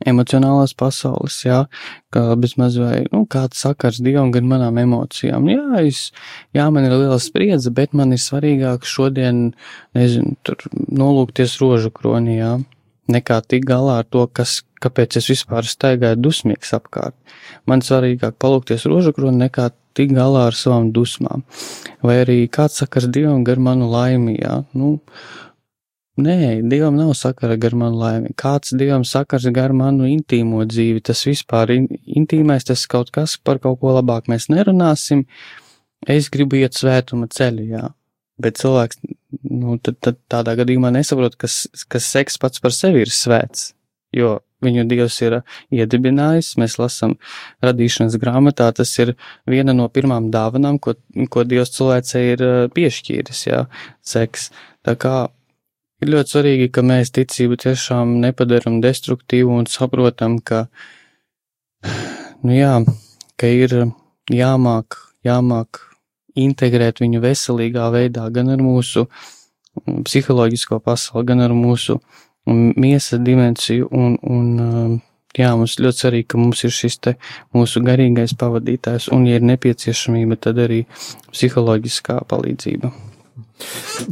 emocionālās 0.07 0.75
pasaules, 0.77 1.39
jā, 1.47 1.63
ka 2.13 2.35
bezmaz 2.37 2.77
vai, 2.77 3.07
nu, 3.15 3.23
kāds 3.33 3.63
sakars 3.65 4.03
Dievam, 4.05 4.29
gan 4.35 4.45
manām 4.51 4.77
emocijām. 4.83 5.49
Jā, 5.49 5.81
es, 5.89 6.11
jā, 6.57 6.67
man 6.73 6.85
ir 6.85 6.93
liela 6.93 7.17
spriedze, 7.23 7.73
bet 7.73 7.97
man 7.97 8.13
ir 8.13 8.21
svarīgāk 8.21 8.85
šodien, 8.85 9.55
nezinu, 9.97 10.37
tur 10.45 10.61
nolūkties 10.75 11.57
rožu 11.63 11.95
kronī, 11.97 12.41
jā 12.43 12.57
nekā 13.13 13.41
tik 13.49 13.67
galā 13.69 14.01
ar 14.03 14.09
to, 14.11 14.27
kas, 14.27 14.61
kāpēc 14.83 15.19
es 15.21 15.31
vispār 15.31 15.67
staigāju 15.69 16.21
dusmīgs 16.21 16.75
apkārt. 16.77 17.17
Man 17.67 17.83
svarīgāk 17.85 18.39
palūkties 18.43 18.87
rožakroni 18.91 19.47
nekā 19.47 19.71
tik 19.97 20.13
galā 20.17 20.47
ar 20.51 20.57
savām 20.59 20.93
dusmām. 20.95 21.47
Vai 22.05 22.21
arī 22.25 22.39
kāds 22.53 22.83
sakars 22.83 23.09
Dievam 23.13 23.45
gar 23.47 23.63
manu 23.63 23.89
laimi, 23.93 24.39
jā, 24.43 24.63
nu, 24.77 24.97
Nē, 26.17 26.63
Dievam 26.65 26.97
nav 26.97 27.11
sakara 27.13 27.59
gar 27.61 27.75
manu 27.77 27.99
laimi. 28.01 28.31
Kāds 28.41 28.73
Dievam 28.73 29.03
sakars 29.05 29.45
gar 29.53 29.75
manu 29.77 30.07
intīmo 30.09 30.63
dzīvi, 30.65 31.03
tas 31.05 31.21
vispār 31.29 31.75
in, 31.75 31.91
intīmais, 32.09 32.65
tas 32.65 32.87
kaut 32.89 33.11
kas 33.13 33.35
par 33.37 33.61
kaut 33.61 33.83
ko 33.83 33.93
labāk 33.99 34.31
mēs 34.33 34.49
nerunāsim. 34.49 35.27
Es 36.09 36.31
gribu 36.33 36.57
iet 36.57 36.73
svētuma 36.73 37.29
ceļu, 37.29 37.67
jā. 37.69 37.85
Bet 38.41 38.57
cilvēks 38.63 39.03
nu, 39.57 39.79
tad, 39.83 39.99
tad 40.05 40.21
tādā 40.33 40.57
gadījumā 40.61 40.93
nesaprot, 40.95 41.39
ka, 41.41 41.51
ka 41.89 42.03
seks 42.03 42.39
pats 42.43 42.63
par 42.63 42.75
sevi 42.77 43.05
ir 43.05 43.13
svēts, 43.13 43.73
jo 44.17 44.37
viņu 44.65 44.87
Dievs 44.89 45.19
ir 45.25 45.39
iedibinājis. 45.75 46.55
Mēs 46.61 46.79
lasām 46.81 47.17
radīšanas 47.65 48.17
grāmatā, 48.23 48.71
tas 48.77 48.93
ir 49.03 49.15
viena 49.49 49.75
no 49.77 49.89
pirmām 49.93 50.31
dāvanām, 50.35 50.81
ko, 50.83 50.97
ko 51.31 51.45
Dievs 51.49 51.75
cilvēcei 51.77 52.25
ir 52.35 52.45
uh, 52.45 52.59
piešķīris, 52.73 53.47
jā, 53.51 53.65
seks. 54.05 54.51
Tā 54.87 54.97
kā 55.01 55.17
ir 56.03 56.13
ļoti 56.15 56.37
svarīgi, 56.37 56.71
ka 56.73 56.85
mēs 56.87 57.13
ticību 57.17 57.59
tiešām 57.67 58.19
nepadaram 58.25 58.81
destruktīvu 58.85 59.61
un 59.61 59.69
saprotam, 59.71 60.39
ka, 60.41 60.67
nu 62.45 62.57
jā, 62.57 62.79
ka 63.41 63.53
ir 63.53 63.77
jāmāk, 64.33 64.99
jāmāk 65.27 65.83
integrēt 66.37 67.01
viņu 67.01 67.23
veselīgā 67.25 67.89
veidā, 67.95 68.29
gan 68.33 68.53
ar 68.53 68.63
mūsu 68.63 69.07
psiholoģisko 69.85 70.81
pasauli, 70.85 71.27
gan 71.31 71.43
ar 71.45 71.55
mūsu 71.57 71.99
mm, 71.99 72.77
miesas 72.81 73.23
dimensiju. 73.25 73.89
Un, 73.93 74.17
un, 74.23 74.53
um, 74.61 74.95
jā, 75.37 75.51
mums 75.59 75.79
ļoti 75.81 76.05
svarīgi, 76.05 76.29
ka 76.33 76.41
mums 76.41 76.65
ir 76.67 76.75
šis 76.75 77.01
te 77.03 77.17
mūsu 77.57 77.83
garīgais 77.87 78.37
pavadītājs, 78.39 79.11
un, 79.15 79.27
ja 79.31 79.41
ir 79.41 79.49
nepieciešamība, 79.51 80.39
tad 80.49 80.63
arī 80.65 80.85
psiholoģiskā 81.33 82.23
palīdzība. 82.31 82.93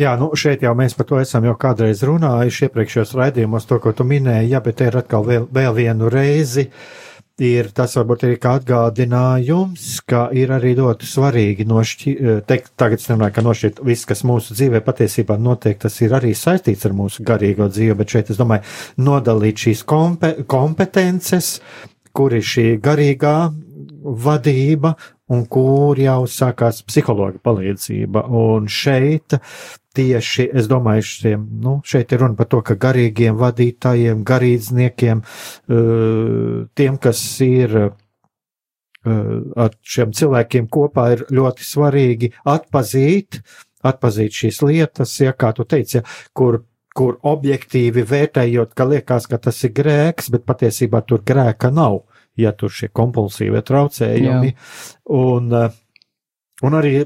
Jā, 0.01 0.15
nu 0.17 0.31
šeit 0.41 0.63
jau 0.65 0.73
mēs 0.77 0.95
par 0.97 1.07
to 1.09 1.19
esam 1.21 1.45
jau 1.45 1.53
kādreiz 1.61 2.01
runājuši 2.07 2.69
iepriekšējos 2.69 3.13
raidījumos, 3.19 3.67
to, 3.69 3.77
ko 3.81 3.93
tu 3.97 4.07
minēji, 4.09 4.55
jā, 4.55 4.61
bet 4.65 4.79
te 4.81 4.89
ir 4.89 4.97
atkal 5.01 5.27
vēl, 5.29 5.49
vēl 5.53 5.75
vienu 5.77 6.09
reizi. 6.13 6.71
Uh, 6.71 7.04
ir 7.43 7.71
tas 7.75 7.97
varbūt 7.99 8.25
arī 8.29 8.37
kā 8.39 8.53
atgādinājums, 8.61 9.87
ka 10.07 10.29
ir 10.37 10.53
arī 10.55 10.75
ļoti 10.79 11.09
svarīgi 11.09 11.67
nošķirt, 11.67 12.21
eh, 12.23 12.67
tagad 12.77 13.01
es 13.01 13.09
nemanāju, 13.11 13.35
ka 13.35 13.43
nošķirt 13.43 13.81
viss, 13.85 14.07
kas 14.07 14.23
mūsu 14.23 14.55
dzīvē 14.55 14.81
patiesībā 14.87 15.39
notiek, 15.39 15.79
tas 15.79 16.01
ir 16.01 16.15
arī 16.15 16.31
saistīts 16.31 16.87
ar 16.87 16.93
mūsu 16.93 17.25
garīgo 17.27 17.67
dzīvi, 17.69 17.97
bet 17.97 18.09
šeit 18.09 18.31
es 18.31 18.39
domāju 18.39 18.63
nodalīt 18.99 19.67
šīs 19.67 19.83
kompe 19.85 20.45
kompetences, 20.47 21.61
kur 22.13 22.31
ir 22.31 22.43
šī 22.43 22.79
garīgā 22.79 23.53
vadība 24.05 24.95
un 25.33 25.45
kur 25.49 25.99
jau 26.01 26.25
sākās 26.29 26.83
psihologa 26.87 27.41
palīdzība. 27.45 28.27
Un 28.29 28.69
šeit 28.71 29.37
tieši, 29.95 30.49
es 30.59 30.69
domāju, 30.71 31.07
šiem, 31.09 31.45
nu, 31.65 31.79
šeit 31.87 32.13
ir 32.13 32.25
runa 32.25 32.37
par 32.39 32.51
to, 32.53 32.61
ka 32.67 32.77
garīgiem 32.81 33.39
vadītājiem, 33.41 34.25
garīdzniekiem, 34.27 35.23
uh, 35.25 36.65
tiem, 36.77 36.99
kas 37.01 37.23
ir 37.47 37.79
uh, 37.81 37.95
ar 39.65 39.79
šiem 39.81 40.13
cilvēkiem 40.17 40.69
kopā, 40.73 41.11
ir 41.15 41.27
ļoti 41.33 41.69
svarīgi 41.71 42.33
atpazīt, 42.51 43.41
atpazīt 43.85 44.43
šīs 44.43 44.63
lietas, 44.65 45.19
ja 45.23 45.35
kā 45.37 45.55
tu 45.57 45.69
teici, 45.69 46.01
ja, 46.01 46.07
kur 46.37 46.65
kur 46.95 47.17
objektīvi 47.27 48.05
vērtējot, 48.07 48.75
ka 48.79 48.85
liekas, 48.87 49.27
ka 49.27 49.41
tas 49.43 49.57
ir 49.67 49.73
grēks, 49.75 50.31
bet 50.31 50.45
patiesībā 50.47 51.01
tur 51.03 51.25
grēka 51.27 51.73
nav, 51.75 52.05
ja 52.41 52.53
tur 52.57 52.73
šie 52.73 52.91
kompulsīvie 52.93 53.63
traucējumi, 53.67 54.55
Jā. 54.55 54.95
un, 55.17 55.51
uh, 55.53 55.77
un 56.65 56.79
arī 56.81 56.97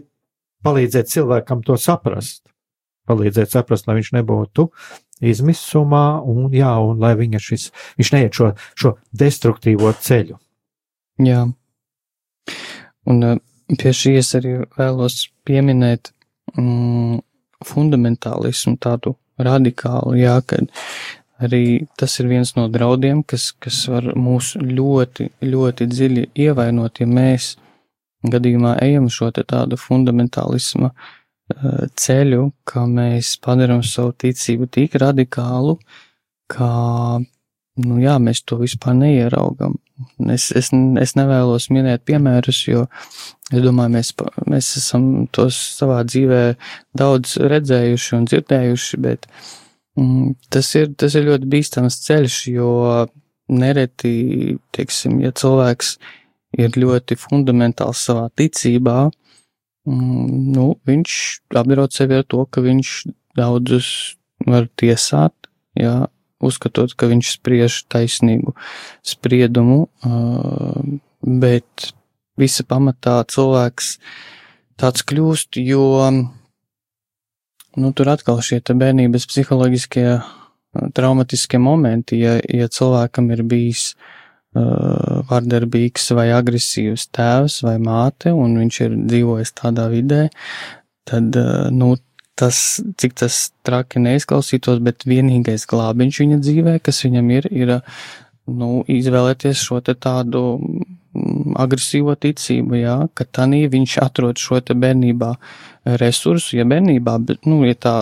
palīdzēt 0.66 1.10
cilvēkam 1.12 1.62
to 1.66 1.76
saprast 1.80 2.48
palīdzēt 3.08 3.54
saprast, 3.54 3.88
lai 3.88 3.98
viņš 3.98 4.12
nebūtu 4.18 4.68
izmisumā 5.28 6.20
un, 6.22 6.48
jā, 6.54 6.70
un 6.84 7.00
lai 7.02 7.14
viņa 7.18 7.40
šis, 7.42 7.68
viņš 7.98 8.12
neiet 8.14 8.38
šo, 8.38 8.52
šo 8.78 8.94
destruktīvo 9.22 9.92
ceļu. 10.04 10.38
Jā. 11.26 11.46
Un 13.08 13.24
uh, 13.26 13.40
pie 13.80 13.94
šīs 13.96 14.34
arī 14.38 14.58
vēlos 14.78 15.24
pieminēt 15.48 16.12
mm, 16.54 17.18
fundamentālismu, 17.66 18.76
tādu 18.78 19.16
radikālu, 19.42 20.14
jā, 20.18 20.38
kad 20.46 20.70
arī 21.42 21.86
tas 21.98 22.18
ir 22.20 22.28
viens 22.30 22.54
no 22.56 22.66
draudiem, 22.72 23.22
kas, 23.22 23.52
kas 23.62 23.84
var 23.90 24.10
mūs 24.18 24.54
ļoti, 24.58 25.30
ļoti 25.44 25.86
dziļi 25.92 26.26
ievainot, 26.46 27.00
ja 27.02 27.06
mēs 27.06 27.54
gadījumā 28.26 28.78
ejam 28.82 29.06
šo 29.12 29.30
tādu 29.38 29.78
fundamentālisma 29.78 30.90
uh, 30.90 31.86
ceļu, 31.94 32.50
ka 32.66 32.84
mēs 32.90 33.36
padaram 33.44 33.82
savu 33.86 34.14
ticību 34.18 34.68
tik 34.74 34.98
radikālu, 35.00 35.78
ka, 36.50 36.70
nu 37.84 38.00
jā, 38.02 38.16
mēs 38.18 38.42
to 38.42 38.58
vispār 38.62 38.96
neieraugam. 38.98 39.78
Es, 40.30 40.50
es, 40.54 40.70
es 40.72 41.14
nevēlos 41.18 41.70
minēt 41.74 42.04
piemērus, 42.06 42.60
jo 42.68 42.84
es 43.50 43.62
domāju, 43.64 43.94
mēs, 43.96 44.12
mēs 44.46 44.74
esam 44.78 45.26
tos 45.34 45.58
savā 45.78 46.04
dzīvē 46.06 46.42
daudz 46.98 47.34
redzējuši 47.42 48.14
un 48.18 48.28
dzirdējuši, 48.30 49.00
bet 49.02 49.26
mm, 49.26 49.67
tas, 50.52 50.70
ir, 50.78 50.92
tas 50.98 51.16
ir 51.18 51.26
ļoti 51.28 51.48
bīstams 51.50 52.00
ceļš, 52.04 52.38
jo 52.52 52.72
nereti, 53.48 54.58
teiksim, 54.76 55.20
ja 55.24 55.32
cilvēks 55.32 55.96
ir 56.58 56.76
ļoti 56.76 57.16
fundamentāls 57.20 58.02
savā 58.08 58.28
ticībā, 58.38 58.98
mm, 59.88 60.28
nu, 60.54 60.68
viņš 60.88 61.16
apdraud 61.60 61.96
sevi 61.96 62.20
ar 62.20 62.28
to, 62.28 62.44
ka 62.46 62.64
viņš 62.64 62.94
daudzus 63.38 63.90
var 64.46 64.68
tiesāt, 64.78 65.34
jā, 65.78 66.06
uzskatot, 66.44 66.94
ka 66.94 67.08
viņš 67.10 67.34
spriež 67.38 67.82
taisnīgu 67.90 68.54
spriedumu, 69.06 69.88
bet 71.22 71.88
visa 72.38 72.64
pamatā 72.68 73.20
cilvēks 73.30 73.96
tāds 74.78 75.02
kļūst, 75.02 75.58
jo 75.66 76.04
nu, 77.78 77.92
tur 77.96 78.10
atkal 78.12 78.42
šie 78.44 78.60
bērnības 78.68 79.26
psiholoģiskie 79.30 80.08
traumatiskie 80.94 81.60
momenti, 81.62 82.20
ja, 82.22 82.36
ja 82.44 82.68
cilvēkam 82.72 83.30
ir 83.34 83.42
bijis 83.48 83.92
uh, 83.94 85.22
vardarbīgs 85.30 86.10
vai 86.16 86.28
agresīvs 86.36 87.08
tēvs 87.14 87.62
vai 87.66 87.78
māte, 87.82 88.34
un 88.34 88.58
viņš 88.60 88.80
ir 88.84 88.98
dzīvojis 89.08 89.54
tādā 89.58 89.88
vidē, 89.92 90.26
tad, 91.08 91.32
uh, 91.40 91.68
nu, 91.74 91.94
tas, 92.38 92.80
cik 93.00 93.16
tas 93.18 93.40
traki 93.66 94.02
neizklausītos, 94.04 94.82
bet 94.84 95.08
vienīgais 95.08 95.66
glābiņš 95.70 96.22
viņa 96.22 96.40
dzīvē, 96.44 96.78
kas 96.84 97.02
viņam 97.06 97.32
ir, 97.34 97.50
ir 97.50 97.74
nu, 98.48 98.70
izvēlēties 98.86 99.64
šo 99.64 99.80
te 99.84 99.96
tādu 99.98 100.44
agresīvo 101.58 102.14
ticību, 102.18 102.78
jā, 102.80 102.96
ka 103.14 103.26
tanī 103.38 103.64
viņš 103.70 103.98
atrod 104.04 104.40
šo 104.40 104.60
te 104.64 104.76
bērnībā 104.78 105.32
resursu, 106.00 106.56
ja 106.58 106.66
bērnībā, 106.68 107.16
bet, 107.28 107.46
nu, 107.48 107.62
ja 107.66 107.76
tā, 107.78 107.96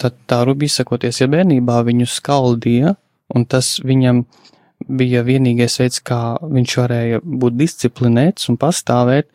tā, 0.00 0.12
tā 0.30 0.42
rubi 0.48 0.68
izsakoties, 0.68 1.22
ja 1.22 1.30
bērnībā 1.30 1.80
viņu 1.86 2.08
skaldīja, 2.10 2.94
un 3.34 3.46
tas 3.48 3.76
viņam 3.84 4.24
bija 4.98 5.24
vienīgais 5.26 5.78
veids, 5.80 6.02
kā 6.04 6.38
viņš 6.42 6.76
varēja 6.82 7.22
būt 7.24 7.56
disciplinēts 7.58 8.48
un 8.52 8.58
pastāvēt, 8.60 9.28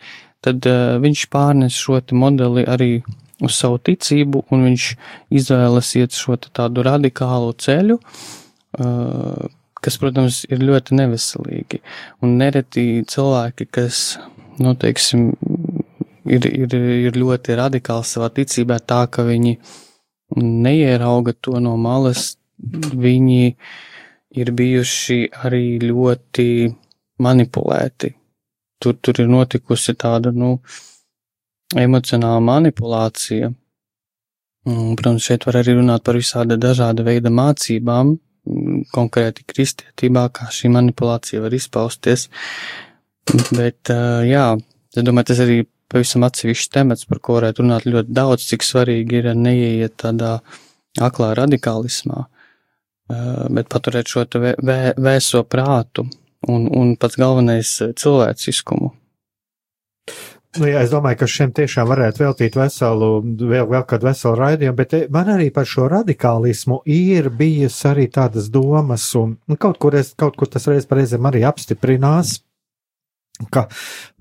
tad 0.44 0.66
uh, 0.70 0.96
viņš 1.04 1.28
pārnes 1.34 1.76
šo 1.80 2.00
te 2.02 2.16
modeli 2.18 2.66
arī 2.70 2.94
uz 3.44 3.58
savu 3.58 3.80
ticību, 3.84 4.46
un 4.54 4.64
viņš 4.70 4.88
izvēlas 5.36 5.92
iet 6.00 6.16
šo 6.16 6.38
tādu 6.46 6.86
radikālu 6.88 7.52
ceļu, 7.60 8.00
uh, 8.00 9.52
kas, 9.84 9.98
protams, 10.02 10.44
ir 10.50 10.64
ļoti 10.64 10.98
neveselīgi. 11.00 11.82
Un 12.24 12.38
nereti 12.40 13.04
cilvēki, 13.10 13.68
kas, 13.74 14.04
nu, 14.64 14.76
teiksim, 14.80 15.32
ir, 16.26 16.48
ir, 16.48 16.78
ir 17.10 17.20
ļoti 17.20 17.58
radikāli 17.60 18.08
savā 18.08 18.30
ticībā, 18.34 18.80
tā 18.80 19.04
ka 19.12 19.26
viņi 19.28 19.58
neierauga 20.40 21.36
to 21.42 21.60
no 21.64 21.76
malas, 21.78 22.34
viņi 22.58 23.56
ir 24.40 24.52
bijuši 24.58 25.20
arī 25.46 25.66
ļoti 25.84 26.48
manipulēti. 27.24 28.14
Tur, 28.82 28.98
tur 29.00 29.22
ir 29.22 29.30
notikusi 29.32 29.94
tāda, 30.00 30.34
nu, 30.36 30.58
emocionāla 31.80 32.42
manipulācija. 32.44 33.52
Protams, 34.64 35.26
šeit 35.28 35.46
var 35.48 35.60
arī 35.60 35.76
runāt 35.78 36.06
par 36.08 36.18
visāda 36.20 36.58
dažāda 36.60 37.04
veida 37.04 37.32
mācībām, 37.34 38.16
konkrēti 38.94 39.46
kristietībā, 39.50 40.28
kā 40.36 40.50
šī 40.54 40.72
manipulācija 40.74 41.44
var 41.44 41.56
izpausties. 41.56 42.30
Bet, 43.56 43.92
jā, 44.28 44.48
es 44.94 45.06
domāju, 45.06 45.30
tas 45.32 45.42
arī 45.44 45.62
pavisam 45.94 46.26
atsevišķs 46.28 46.72
temats, 46.74 47.08
par 47.10 47.22
ko 47.24 47.38
varētu 47.38 47.64
runāt 47.64 47.88
ļoti 47.88 48.16
daudz, 48.16 48.48
cik 48.50 48.66
svarīgi 48.66 49.22
ir 49.22 49.30
neieiet 49.38 49.96
tādā 50.04 50.38
aklā 51.02 51.32
radikālismā, 51.38 52.26
bet 53.54 53.70
paturēt 53.72 54.10
šo 54.10 54.26
vē, 54.34 54.82
vēso 54.98 55.44
prātu 55.46 56.06
un, 56.50 56.68
un 56.68 56.96
pats 57.00 57.20
galvenais 57.20 57.78
cilvēciskumu. 58.00 58.92
Nu, 60.54 60.68
jā, 60.70 60.84
es 60.86 60.92
domāju, 60.94 61.18
ka 61.24 61.28
šiem 61.30 61.52
tiešām 61.58 61.88
varētu 61.90 62.22
veltīt 62.22 62.56
veselu, 62.60 63.08
vēl, 63.40 63.66
vēl 63.72 63.86
kādu 63.90 64.06
veselu 64.06 64.38
raidījumu, 64.38 64.78
bet 64.78 64.92
eh, 64.94 65.06
man 65.14 65.32
arī 65.34 65.48
par 65.54 65.66
šo 65.70 65.88
radikālismu 65.90 66.84
ir 66.94 67.32
bijis 67.34 67.80
arī 67.90 68.06
tādas 68.14 68.52
domas, 68.54 69.08
un 69.18 69.34
nu, 69.50 69.58
kaut, 69.58 69.80
kur 69.82 69.98
es, 69.98 70.12
kaut 70.20 70.38
kur 70.38 70.52
tas 70.54 70.70
reiz 70.70 70.86
reizēm 70.86 71.26
arī 71.26 71.42
apstiprinās, 71.50 72.36
ka 73.50 73.66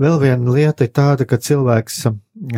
vēl 0.00 0.16
viena 0.22 0.56
lieta 0.56 0.88
ir 0.88 0.94
tāda, 0.96 1.28
ka 1.28 1.36
cilvēks, 1.36 2.00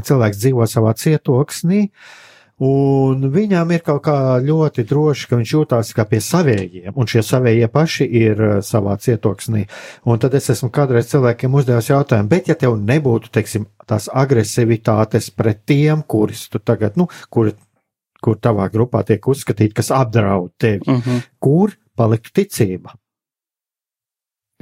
cilvēks 0.07 0.45
dzīvo 0.45 0.71
savā 0.71 0.95
cietoksnī, 1.01 1.89
uh, 1.89 2.31
Un 2.63 3.25
viņam 3.35 3.73
ir 3.75 3.83
kaut 3.83 4.05
kā 4.07 4.39
ļoti 4.39 4.85
droši, 4.87 5.27
ka 5.27 5.39
viņš 5.41 5.53
jūtās 5.57 5.89
kā 5.97 6.05
pie 6.07 6.21
savējiem, 6.23 6.93
un 6.95 7.09
šie 7.11 7.25
savējie 7.27 7.67
paši 7.75 8.07
ir 8.07 8.43
uh, 8.43 8.53
savā 8.63 8.95
cietoksnī. 9.03 9.65
Un 10.07 10.23
tad 10.23 10.37
es 10.39 10.47
esmu 10.55 10.71
kādreiz 10.75 11.11
cilvēkiem 11.11 11.57
uzdevis 11.59 11.91
jautājumu, 11.91 12.31
bet 12.31 12.53
ja 12.53 12.55
tev 12.59 12.79
nebūtu, 12.79 13.33
teiksim, 13.35 13.67
tās 13.91 14.07
agresivitātes 14.07 15.33
pret 15.35 15.65
tiem, 15.67 16.07
kurus 16.07 16.47
tu 16.53 16.63
tagad, 16.63 16.95
nu, 17.01 17.09
kuri, 17.27 17.57
kur 18.23 18.39
tavā 18.39 18.71
grupā 18.71 19.03
tiek 19.09 19.27
uzskatīti, 19.27 19.75
kas 19.75 19.91
apdraud 19.91 20.55
tevi, 20.55 20.85
uh 20.87 20.95
mhm. 20.95 21.11
-huh. 21.11 21.33
kur 21.43 21.75
paliktu 21.97 22.31
ticība? 22.39 22.95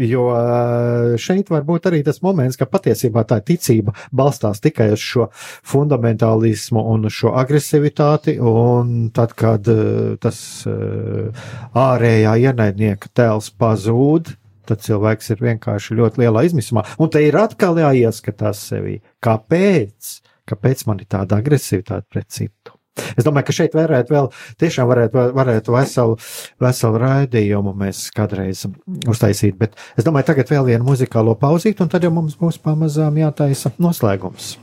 Jo 0.03 0.27
eh, 0.35 1.15
šeit 1.21 1.51
var 1.53 1.65
būt 1.67 1.87
arī 1.91 2.03
tas 2.07 2.21
moments, 2.25 2.59
ka 2.59 2.67
patiesībā 2.71 3.25
tā 3.29 3.39
ticība 3.45 3.95
balstās 4.15 4.63
tikai 4.65 4.91
uz 4.97 5.03
šo 5.03 5.29
fundamentālismu 5.69 6.83
un 6.95 7.09
šo 7.13 7.35
agresivitāti, 7.39 8.39
un 8.39 9.11
tad, 9.15 9.37
kad 9.39 9.69
eh, 9.71 10.17
tas 10.23 10.41
eh, 10.67 11.47
ārējā 11.79 12.37
ienaidnieka 12.49 13.13
tēls 13.15 13.53
pazūd, 13.59 14.35
tad 14.69 14.83
cilvēks 14.83 15.35
ir 15.35 15.47
vienkārši 15.47 15.99
ļoti 15.99 16.23
lielā 16.25 16.47
izmisumā. 16.49 16.87
Un 17.03 17.11
te 17.13 17.23
ir 17.27 17.39
atkal 17.39 17.81
jāieskatās 17.83 18.67
sevī, 18.73 19.01
kāpēc, 19.25 20.15
kāpēc 20.49 20.87
man 20.91 21.03
ir 21.03 21.11
tāda 21.11 21.43
agresivitāte 21.43 22.09
pret 22.11 22.31
citu. 22.33 22.72
Es 23.17 23.25
domāju, 23.27 23.49
ka 23.49 23.57
šeit 23.57 23.77
varētu 23.77 24.13
vēl 24.13 24.29
tiešām 24.61 24.89
varētu, 24.91 25.23
varētu 25.37 25.77
veselu, 25.77 26.19
veselu 26.63 27.01
raidījumu 27.05 27.73
mēs 27.85 28.05
kādreiz 28.17 28.67
uztaisīt, 29.09 29.57
bet 29.61 29.79
es 29.97 30.09
domāju, 30.09 30.31
tagad 30.33 30.53
vēl 30.53 30.69
vienu 30.73 30.91
muzikālo 30.91 31.37
pauzīt, 31.41 31.81
un 31.85 31.93
tad 31.93 32.05
jau 32.05 32.13
mums 32.15 32.37
būs 32.41 32.61
pamazām 32.63 33.21
jātaisa 33.23 33.75
noslēgums. 33.83 34.57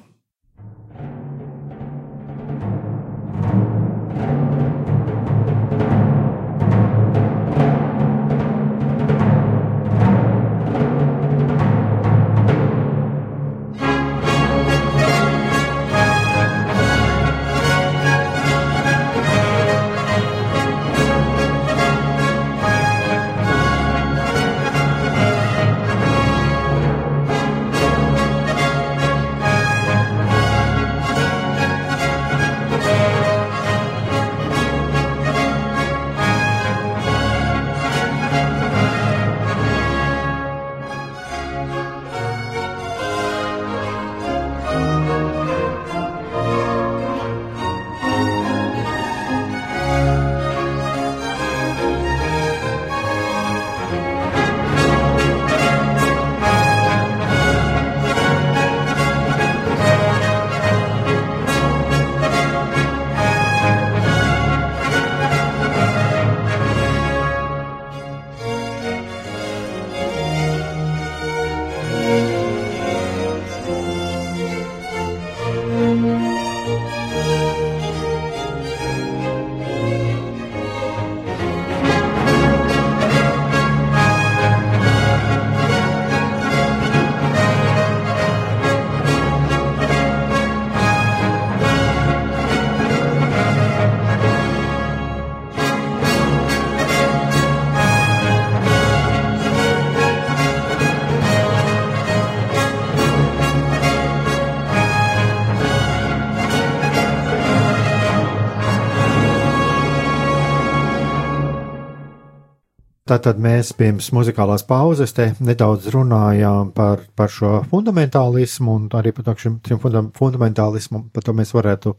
Tātad 113.09 113.39
mēs 113.41 113.71
pirms 113.73 114.11
muzikālās 114.13 114.61
pauzes 114.69 115.15
te 115.17 115.31
nedaudz 115.41 115.87
runājām 115.95 116.67
par, 116.75 116.99
par 117.17 117.31
šo 117.33 117.63
fundamentālismu 117.71 118.75
un 118.77 118.83
arī 118.99 119.13
par 119.17 119.33
šim, 119.39 119.55
šim 119.65 119.79
fundamentālismu, 119.81 121.07
par 121.15 121.25
to 121.25 121.33
mēs 121.33 121.55
varētu, 121.55 121.95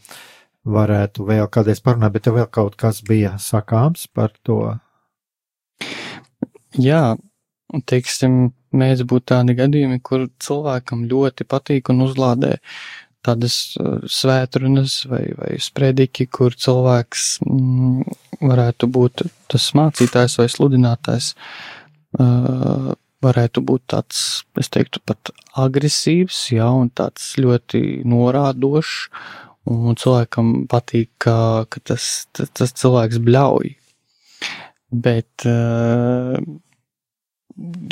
varētu 0.77 1.27
vēl 1.27 1.51
kādreiz 1.51 1.83
parunāt, 1.83 2.15
bet 2.15 2.29
tev 2.29 2.39
vēl 2.39 2.47
kaut 2.55 2.79
kas 2.79 3.03
bija 3.09 3.33
sakāms 3.43 4.07
par 4.15 4.31
to. 4.47 4.61
Jā, 6.79 7.17
teiksim, 7.91 8.53
mēdz 8.71 9.03
būt 9.11 9.27
tādi 9.33 9.59
gadījumi, 9.59 9.99
kur 10.07 10.29
cilvēkam 10.39 11.09
ļoti 11.11 11.49
patīk 11.51 11.91
un 11.91 12.07
uzlādē 12.07 12.55
tādas 13.27 13.57
uh, 13.81 13.99
svētrunas 14.09 15.03
vai, 15.11 15.25
vai 15.39 15.55
sprediķi, 15.61 16.27
kur 16.33 16.57
cilvēks 16.57 17.27
mm, 17.45 18.17
varētu 18.41 18.89
būt 18.91 19.25
tas 19.51 19.69
mācītājs 19.77 20.39
vai 20.41 20.49
sludinātājs, 20.53 21.35
uh, 22.19 22.93
varētu 23.21 23.63
būt 23.67 23.85
tāds, 23.93 24.23
es 24.61 24.73
teiktu, 24.73 25.03
pat 25.05 25.33
agresīvs, 25.61 26.47
jā, 26.55 26.71
un 26.73 26.89
tāds 26.89 27.35
ļoti 27.41 28.01
norādošs, 28.09 29.11
un 29.71 29.99
cilvēkam 30.01 30.65
patīk, 30.71 31.13
ka, 31.21 31.67
ka 31.69 31.85
tas, 31.93 32.09
tas, 32.33 32.51
tas 32.57 32.73
cilvēks 32.81 33.21
bļauj. 33.27 33.75
Bet 34.91 35.45
uh, 35.47 36.41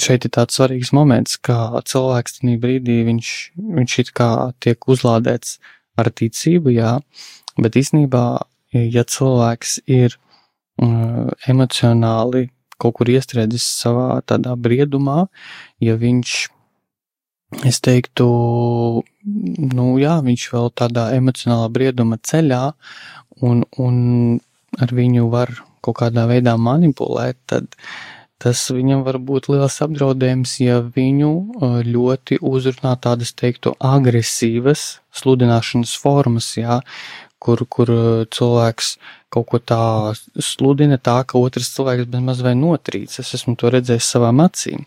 šeit 0.02 0.26
ir 0.26 0.32
tāds 0.34 0.58
svarīgs 0.58 0.92
moments, 0.96 1.36
ka 1.40 1.80
cilvēks 1.88 2.40
tajā 2.40 2.58
brīdī 2.62 3.00
viņš, 3.08 3.32
viņš 3.78 3.96
it 4.02 4.12
kā 4.16 4.30
tiek 4.64 4.88
uzlādēts 4.88 5.58
ar 5.98 6.10
ticību, 6.14 6.72
jā, 6.76 6.94
bet 7.60 7.78
īstenībā, 7.80 8.24
ja 8.78 9.04
cilvēks 9.04 9.80
ir 9.90 10.14
uh, 10.14 11.28
emocionāli 11.50 12.48
kaut 12.78 13.00
kur 13.00 13.10
iestrēdzis 13.10 13.64
savā 13.82 14.20
tādā 14.22 14.54
briedumā, 14.54 15.26
ja 15.82 15.96
viņš, 15.98 16.34
es 17.66 17.80
teiktu, 17.82 18.28
nu 19.74 19.88
jā, 19.98 20.18
viņš 20.24 20.50
vēl 20.54 20.70
tādā 20.78 21.08
emocionālā 21.16 21.72
brieduma 21.74 22.20
ceļā 22.22 22.62
un, 23.42 23.64
un 23.82 23.96
ar 24.78 24.94
viņu 24.94 25.26
var 25.32 25.50
kaut 25.82 25.98
kādā 26.04 26.28
veidā 26.30 26.54
manipulēt, 26.60 27.38
tad 27.50 27.66
uh, 27.74 28.17
tas 28.42 28.62
viņam 28.70 29.02
var 29.06 29.18
būt 29.18 29.48
liels 29.50 29.80
apdraudējums, 29.84 30.54
ja 30.62 30.78
viņu 30.82 31.32
ļoti 31.88 32.38
uzrunā 32.46 32.94
tādas, 33.02 33.34
teiktu, 33.34 33.74
agresīvas 33.82 35.00
sludināšanas 35.18 35.94
formas, 35.98 36.52
jā, 36.58 36.80
kur, 37.42 37.64
kur 37.70 37.90
cilvēks 38.34 38.96
kaut 39.34 39.48
ko 39.50 39.60
tā 39.60 39.82
sludina 40.40 40.98
tā, 40.98 41.20
ka 41.28 41.40
otrs 41.40 41.72
cilvēks 41.74 42.08
bez 42.10 42.24
maz 42.24 42.42
vai 42.44 42.54
notrīc. 42.58 43.18
Es 43.20 43.34
esmu 43.36 43.56
to 43.58 43.72
redzējis 43.74 44.12
savām 44.14 44.42
acīm. 44.44 44.86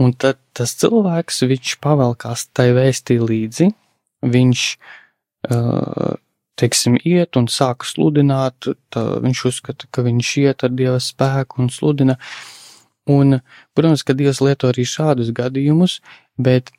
Un 0.00 0.14
tad 0.16 0.38
tas 0.56 0.72
cilvēks, 0.80 1.42
viņš 1.48 1.76
pavelkās 1.84 2.46
tai 2.56 2.70
vēstī 2.76 3.18
līdzi, 3.20 3.68
viņš, 4.24 4.64
uh, 5.50 6.14
teiksim, 6.60 6.98
iet 7.06 7.38
un 7.40 7.48
sāk 7.50 7.86
sludināt, 7.88 8.68
tā, 8.92 9.04
viņš 9.24 9.44
uzskata, 9.50 9.88
ka 9.92 10.04
viņš 10.06 10.32
iet 10.42 10.64
ar 10.66 10.74
Dieva 10.76 10.98
spēku 11.02 11.62
un 11.64 11.70
sludina. 11.72 12.18
Un, 13.10 13.40
protams, 13.74 14.04
ka 14.06 14.14
Dievs 14.16 14.42
lieto 14.44 14.68
arī 14.70 14.84
šādus 14.86 15.32
gadījumus, 15.34 15.98
bet, 16.38 16.70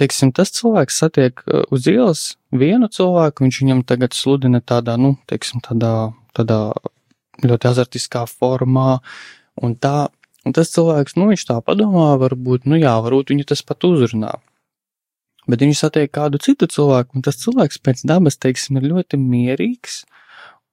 teiksim, 0.00 0.32
tas 0.36 0.52
cilvēks 0.56 0.98
satiek 1.04 1.40
uh, 1.46 1.62
uz 1.72 1.86
ielas 1.88 2.24
vienu 2.52 2.90
cilvēku, 2.92 3.46
viņš 3.46 3.62
viņam 3.62 3.86
tagad 3.88 4.16
sludina 4.16 4.60
tādā, 4.60 4.98
nu, 5.00 5.14
teiksim, 5.30 5.62
tādā, 5.64 6.10
tādā 6.36 6.60
ļoti 7.46 7.70
azartiskā 7.70 8.26
formā, 8.28 8.98
un 9.62 9.78
tā, 9.78 10.08
un 10.44 10.56
tas 10.56 10.72
cilvēks, 10.74 11.16
nu, 11.16 11.30
viņš 11.32 11.46
tā 11.48 11.60
padomā, 11.64 12.10
varbūt, 12.20 12.66
nu 12.68 12.80
jā, 12.80 12.98
varbūt 13.06 13.32
viņu 13.32 13.48
tas 13.54 13.64
pat 13.66 13.86
uzrunā. 13.88 14.34
Bet 15.46 15.62
viņš 15.62 15.82
satiek 15.84 16.10
kādu 16.12 16.40
citu 16.42 16.68
cilvēku, 16.70 17.16
un 17.16 17.24
tas 17.26 17.38
cilvēks 17.38 17.78
pēc 17.86 18.02
dabas, 18.08 18.38
teiksim, 18.42 18.80
ir 18.80 18.88
ļoti 18.90 19.18
mierīgs 19.20 20.02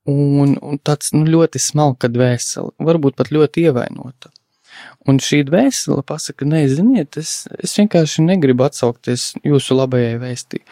un, 0.09 0.55
un 0.57 0.79
tāds 0.83 1.13
nu, 1.15 1.25
ļoti 1.29 1.61
smalka 1.61 2.09
dvēsele, 2.11 2.73
varbūt 2.83 3.19
pat 3.19 3.31
ļoti 3.33 3.67
ievainota. 3.69 4.33
Un 5.07 5.19
šī 5.21 5.43
dvēsele 5.47 6.01
pasaka, 6.07 6.47
nē, 6.49 6.63
ziniet, 6.71 7.17
es, 7.19 7.43
es 7.61 7.75
vienkārši 7.77 8.25
negribu 8.25 8.65
atsaukties 8.65 9.33
jūsu 9.45 9.77
labajai 9.77 10.15
vēstī. 10.21 10.63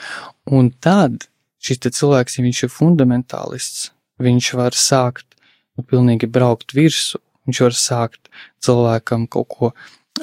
Un 0.50 0.72
tad 0.84 1.28
šis 1.62 1.84
cilvēks, 1.86 2.40
ja 2.40 2.46
viņš 2.46 2.64
ir 2.66 2.74
fundamentālists, 2.74 3.92
viņš 4.22 4.54
var 4.58 4.78
sākt 4.78 5.28
nu, 5.78 5.86
pilnīgi 5.86 6.30
braukt 6.32 6.74
virsū, 6.76 7.22
viņš 7.48 7.62
var 7.68 7.78
sākt 7.78 8.32
cilvēkam 8.64 9.28
kaut 9.32 9.50
ko 9.54 9.72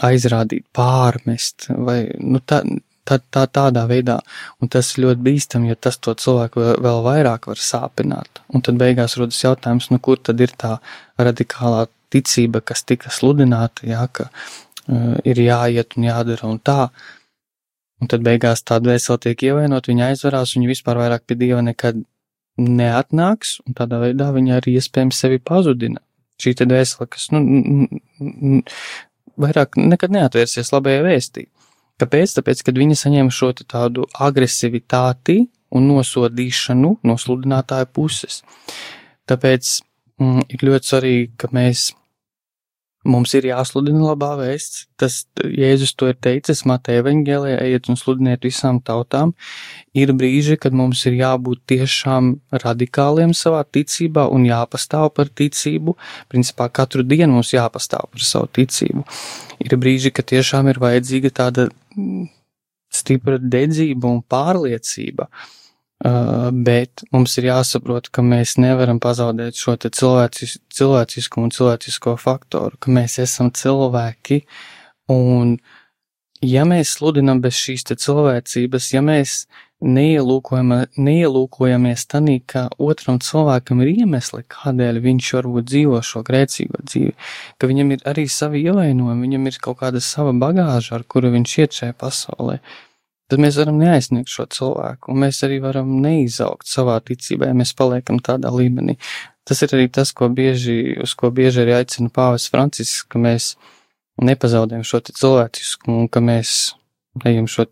aizrādīt, 0.05 0.66
pārmest, 0.76 1.68
vai 1.70 2.01
nu, 2.18 2.41
tā, 2.45 2.62
tā, 3.09 3.19
tā, 3.35 3.45
tādā 3.59 3.85
veidā. 3.89 4.19
Un 4.63 4.71
tas 4.73 4.91
ir 4.95 5.07
ļoti 5.07 5.25
bīstami, 5.27 5.71
jo 5.73 5.77
tas 5.81 5.99
to 6.03 6.15
cilvēku 6.19 6.65
vēl 6.85 7.03
vairāk 7.07 7.49
var 7.51 7.63
sāpināt. 7.63 8.43
Un 8.53 8.65
tad 8.65 8.81
beigās 8.81 9.17
rodas 9.21 9.41
jautājums, 9.45 9.91
nu, 9.93 10.01
kur 10.03 10.21
tad 10.21 10.41
ir 10.45 10.53
tā 10.59 10.77
radikālā 11.21 11.87
ticība, 12.13 12.63
kas 12.65 12.85
tika 12.89 13.13
sludināta, 13.13 13.87
jā, 13.89 14.05
ka 14.13 14.29
uh, 14.31 15.17
ir 15.29 15.41
jāiet 15.45 15.99
un 15.99 16.09
jādara 16.09 16.49
un 16.49 16.61
tā. 16.61 16.91
Un 17.99 18.11
tad 18.11 18.23
beigās 18.23 18.63
tā 18.63 18.79
dvēsele 18.83 19.19
tiek 19.25 19.49
ievainot, 19.49 19.89
viņa 19.91 20.13
aizvarās, 20.13 20.55
viņa 20.55 20.71
vispār 20.71 21.01
vairāk 21.01 21.25
pie 21.27 21.37
Dieva 21.41 21.65
nekad 21.67 21.99
neatnāks, 22.59 23.59
un 23.67 23.75
tādā 23.79 23.99
veidā 24.03 24.31
viņa 24.35 24.61
arī 24.61 24.77
iespējams 24.79 25.19
sevi 25.19 25.41
pazudina. 25.43 26.03
Šī 26.39 26.55
te 26.61 26.67
dvēsele, 26.71 27.09
kas, 27.11 27.27
nu, 27.35 28.61
vairāk 29.43 29.79
nekad 29.79 30.15
neatvērsies 30.15 30.71
labajai 30.75 31.03
vēstī. 31.07 31.49
Kāpēc? 31.99 32.36
Tāpēc, 32.38 32.62
kad 32.66 32.78
viņi 32.78 32.99
saņem 32.99 33.30
šo 33.34 33.53
tādu 33.64 34.07
agresivitāti 34.14 35.40
un 35.74 35.88
nosodīšanu 35.90 36.94
no 37.05 37.18
sludinātāja 37.20 37.88
puses. 37.90 38.42
Tāpēc 39.28 39.78
mm, 40.22 40.46
ir 40.55 40.68
ļoti 40.70 40.92
svarīgi, 40.92 41.32
ka 41.40 41.51
mēs 41.53 41.90
Mums 43.09 43.30
ir 43.38 43.46
jāsludina 43.46 44.11
labā 44.11 44.32
vēsts. 44.40 44.82
Tas 44.99 45.20
Jēzus 45.38 45.94
to 45.96 46.09
ir 46.11 46.16
teicis 46.20 46.64
Mateja 46.68 47.01
evaņģēlē, 47.05 47.55
ejiet 47.62 47.88
un 47.88 47.96
sludiniet 47.96 48.42
visām 48.44 48.80
tautām. 48.84 49.32
Ir 49.96 50.11
brīži, 50.18 50.59
kad 50.61 50.74
mums 50.76 51.05
ir 51.07 51.16
jābūt 51.20 51.62
tiešām 51.70 52.34
radikāliem 52.64 53.32
savā 53.38 53.62
ticībā 53.64 54.26
un 54.34 54.44
jāpastāv 54.49 55.12
par 55.16 55.30
ticību. 55.30 55.94
Principā 56.28 56.68
katru 56.74 57.07
dienu 57.07 57.38
mums 57.38 57.55
jāpastāv 57.55 58.11
par 58.12 58.28
savu 58.28 58.51
ticību. 58.59 59.07
Ir 59.62 59.78
brīži, 59.78 60.12
kad 60.12 60.28
tiešām 60.34 60.68
ir 60.68 60.82
vajadzīga 60.82 61.32
tāda 61.40 61.68
stipra 62.92 63.38
dedzība 63.38 64.09
un 64.11 64.22
pārliecība. 64.24 65.28
Uh, 65.28 65.57
Uh, 65.99 66.53
bet 66.55 67.03
mums 67.11 67.32
ir 67.40 67.49
jāsaprot, 67.49 68.07
ka 68.14 68.22
mēs 68.22 68.53
nevaram 68.62 69.01
pazaudēt 69.03 69.59
šo 69.59 69.72
cilvēcis, 69.82 70.53
cilvēcisku 70.70 71.40
un 71.42 71.51
cilvēcisko 71.51 72.14
faktoru, 72.22 72.78
ka 72.78 72.92
mēs 72.94 73.16
esam 73.18 73.51
cilvēki, 73.51 74.44
un 75.11 75.57
ja 76.46 76.62
mēs 76.70 76.92
sludinam 77.01 77.42
bez 77.42 77.59
šīs 77.59 77.82
cilvēcības, 77.90 78.92
ja 78.94 79.03
mēs 79.03 79.40
neielūkojam, 79.68 79.68
neielūkojamies 79.85 82.07
tanī, 82.11 82.41
ka 82.43 82.66
otram 82.83 83.20
cilvēkam 83.22 83.79
ir 83.85 84.03
iemesli, 84.03 84.43
kādēļ 84.51 84.99
viņš 85.05 85.29
varbūt 85.37 85.68
dzīvo 85.70 86.01
šo 86.03 86.22
grēcīgo 86.26 86.83
dzīvi, 86.83 87.12
ka 87.59 87.66
viņam 87.70 87.89
ir 87.95 88.01
arī 88.11 88.24
savi 88.33 88.64
ievainojumi, 88.66 89.24
viņam 89.29 89.47
ir 89.47 89.55
kaut 89.62 89.79
kāda 89.85 90.01
sava 90.03 90.33
bagāža, 90.35 90.91
ar 90.99 91.03
kuru 91.07 91.31
viņš 91.37 91.51
iet 91.62 91.72
šajā 91.79 91.95
pasaulē, 92.01 92.57
tad 93.31 93.37
mēs 93.45 93.55
varam 93.61 93.76
neaizsniegt 93.79 94.31
šo 94.33 94.45
cilvēku, 94.59 95.05
un 95.12 95.16
mēs 95.22 95.37
arī 95.47 95.57
varam 95.62 95.89
neizaugt 96.03 96.66
savā 96.66 96.97
ticībā, 97.05 97.45
ja 97.53 97.59
mēs 97.59 97.72
paliekam 97.79 98.18
tādā 98.18 98.51
līmenī. 98.51 98.95
Tas 99.47 99.59
ir 99.62 99.70
arī 99.79 99.87
tas, 99.95 100.11
ko 100.12 100.29
bieži, 100.29 100.99
uz 101.01 101.14
ko 101.16 101.31
bieži 101.33 101.62
arī 101.62 101.72
aicina 101.79 102.11
Pāvis 102.12 102.51
Francisks, 102.51 103.07
ka 103.09 103.18
mēs 103.22 103.55
nepazaudējam 104.18 104.85
šo 104.85 105.01
cilvēcisku 105.09 105.95
un 105.95 106.09
ka 106.11 106.20
mēs 106.24 106.74
ejam 107.27 107.49
šo 107.51 107.66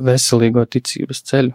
veselīgo 0.00 0.64
ticības 0.66 1.22
ceļu. 1.30 1.54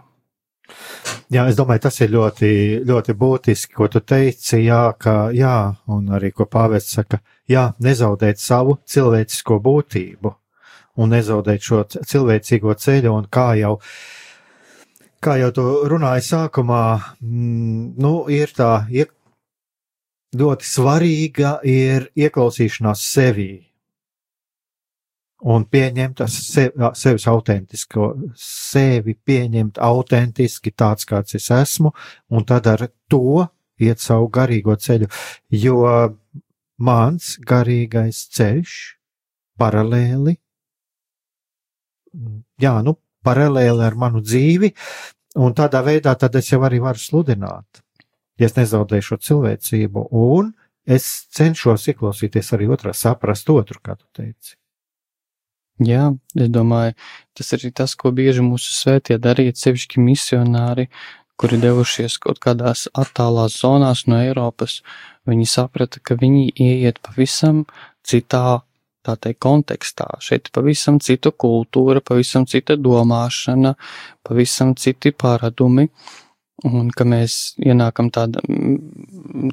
Jā, 1.30 1.48
es 1.50 1.56
domāju, 1.58 1.82
tas 1.86 2.00
ir 2.04 2.12
ļoti, 2.12 2.50
ļoti 2.86 3.14
būtiski, 3.18 3.74
ko 3.74 3.88
tu 3.90 4.02
teici, 4.06 4.60
jā, 4.64 4.82
ka, 4.98 5.30
jā, 5.34 5.56
un 5.90 6.10
arī 6.14 6.30
ko 6.34 6.46
pāvests 6.46 6.94
saka, 6.98 7.20
jā, 7.50 7.72
nezaudēt 7.82 8.38
savu 8.38 8.78
cilvēcisko 8.86 9.58
būtību 9.64 10.34
un 11.00 11.14
nezaudēt 11.14 11.64
šo 11.64 11.84
cilvēcīgo 11.90 12.74
ceļu, 12.78 13.14
un 13.14 13.28
kā 13.32 13.48
jau, 13.60 13.76
kā 15.22 15.38
jau 15.40 15.50
tu 15.54 15.66
runāji 15.90 16.26
sākumā, 16.28 16.84
mm, 17.22 17.96
nu, 18.02 18.14
ir 18.30 18.54
tā, 18.56 18.72
iek, 18.90 19.14
ļoti 20.36 20.66
svarīga 20.66 21.56
ir 21.66 22.10
ieklausīšanās 22.14 23.02
sevī. 23.02 23.69
Un 25.40 25.64
pieņemt 25.72 26.20
sevi, 26.28 26.90
sevis 27.00 27.24
autentisko, 27.30 28.10
sevi 28.36 29.14
pieņemt 29.16 29.80
autentiski 29.80 30.72
tāds, 30.76 31.06
kāds 31.08 31.38
es 31.38 31.48
esmu, 31.54 31.94
un 32.28 32.44
tad 32.44 32.68
ar 32.68 32.84
to 33.08 33.46
iet 33.80 34.02
savu 34.04 34.28
garīgo 34.28 34.76
ceļu. 34.76 35.08
Jo 35.48 35.80
mans 36.80 37.34
garīgais 37.46 38.26
ceļš 38.36 38.76
paralēli, 39.60 40.36
jā, 42.60 42.74
nu, 42.84 42.96
paralēli 43.24 43.84
ar 43.84 43.96
manu 44.00 44.20
dzīvi, 44.24 44.72
un 45.40 45.56
tādā 45.56 45.82
veidā 45.86 46.14
tad 46.20 46.36
es 46.40 46.52
jau 46.52 46.62
arī 46.68 46.80
varu 46.84 47.00
sludināt, 47.00 47.82
ja 48.40 48.48
es 48.48 48.56
nezaudēšu 48.56 49.20
cilvēcību, 49.24 50.08
un 50.16 50.54
es 50.84 51.10
cenšos 51.36 51.88
ieklausīties 51.92 52.56
arī 52.56 52.70
otrā, 52.72 52.96
saprast 52.96 53.52
otru, 53.52 53.80
kā 53.84 53.96
tu 53.96 54.08
teici. 54.16 54.59
Jā, 55.80 56.10
es 56.36 56.50
domāju, 56.52 56.92
tas 57.36 57.54
ir 57.56 57.70
tas, 57.72 57.94
ko 57.96 58.12
bieži 58.12 58.44
mūsu 58.44 58.74
svētie 58.76 59.16
darīja, 59.16 59.56
sevišķi 59.56 60.02
misionāri, 60.04 60.90
kuri 61.40 61.56
devušies 61.62 62.18
kaut 62.20 62.40
kādās 62.44 62.84
attālās 62.92 63.56
zonās 63.62 64.04
no 64.06 64.18
Eiropas. 64.20 64.82
Viņi 65.28 65.46
saprata, 65.48 66.02
ka 66.04 66.18
viņi 66.20 66.50
ieiet 66.52 67.00
pavisam 67.00 67.64
citā 68.04 68.60
tā 69.06 69.16
teikt, 69.16 69.40
kontekstā. 69.40 70.06
Šeit 70.20 70.48
ir 70.48 70.54
pavisam 70.56 71.00
cita 71.00 71.32
kultūra, 71.32 72.02
pavisam 72.04 72.46
cita 72.48 72.76
domāšana, 72.76 73.74
pavisam 74.26 74.74
citi 74.76 75.12
paradumi. 75.16 75.88
Un 76.68 76.90
ka 76.92 77.06
mēs 77.08 77.54
ienākam 77.56 78.10
tādā, 78.12 78.42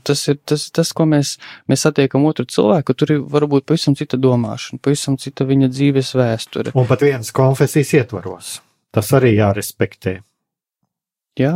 tas 0.03 0.25
ir 0.27 0.41
tas, 0.43 0.65
tas 0.75 0.89
ko 0.95 1.05
mēs, 1.07 1.37
mēs 1.71 1.85
satiekam 1.85 2.25
otru 2.27 2.43
cilvēku, 2.51 2.95
tur 2.99 3.13
ir 3.15 3.21
varbūt 3.31 3.63
pavisam 3.69 3.95
cita 3.95 4.19
domāšana, 4.19 4.81
pavisam 4.83 5.15
cita 5.21 5.47
viņa 5.47 5.69
dzīves 5.71 6.11
vēsture. 6.19 6.73
Un 6.75 6.89
pat 6.89 7.05
vienas 7.07 7.31
konfesijas 7.35 7.93
ietvaros. 8.01 8.57
Tas 8.91 9.13
arī 9.15 9.37
jārespektē. 9.37 10.17
Jā, 11.39 11.53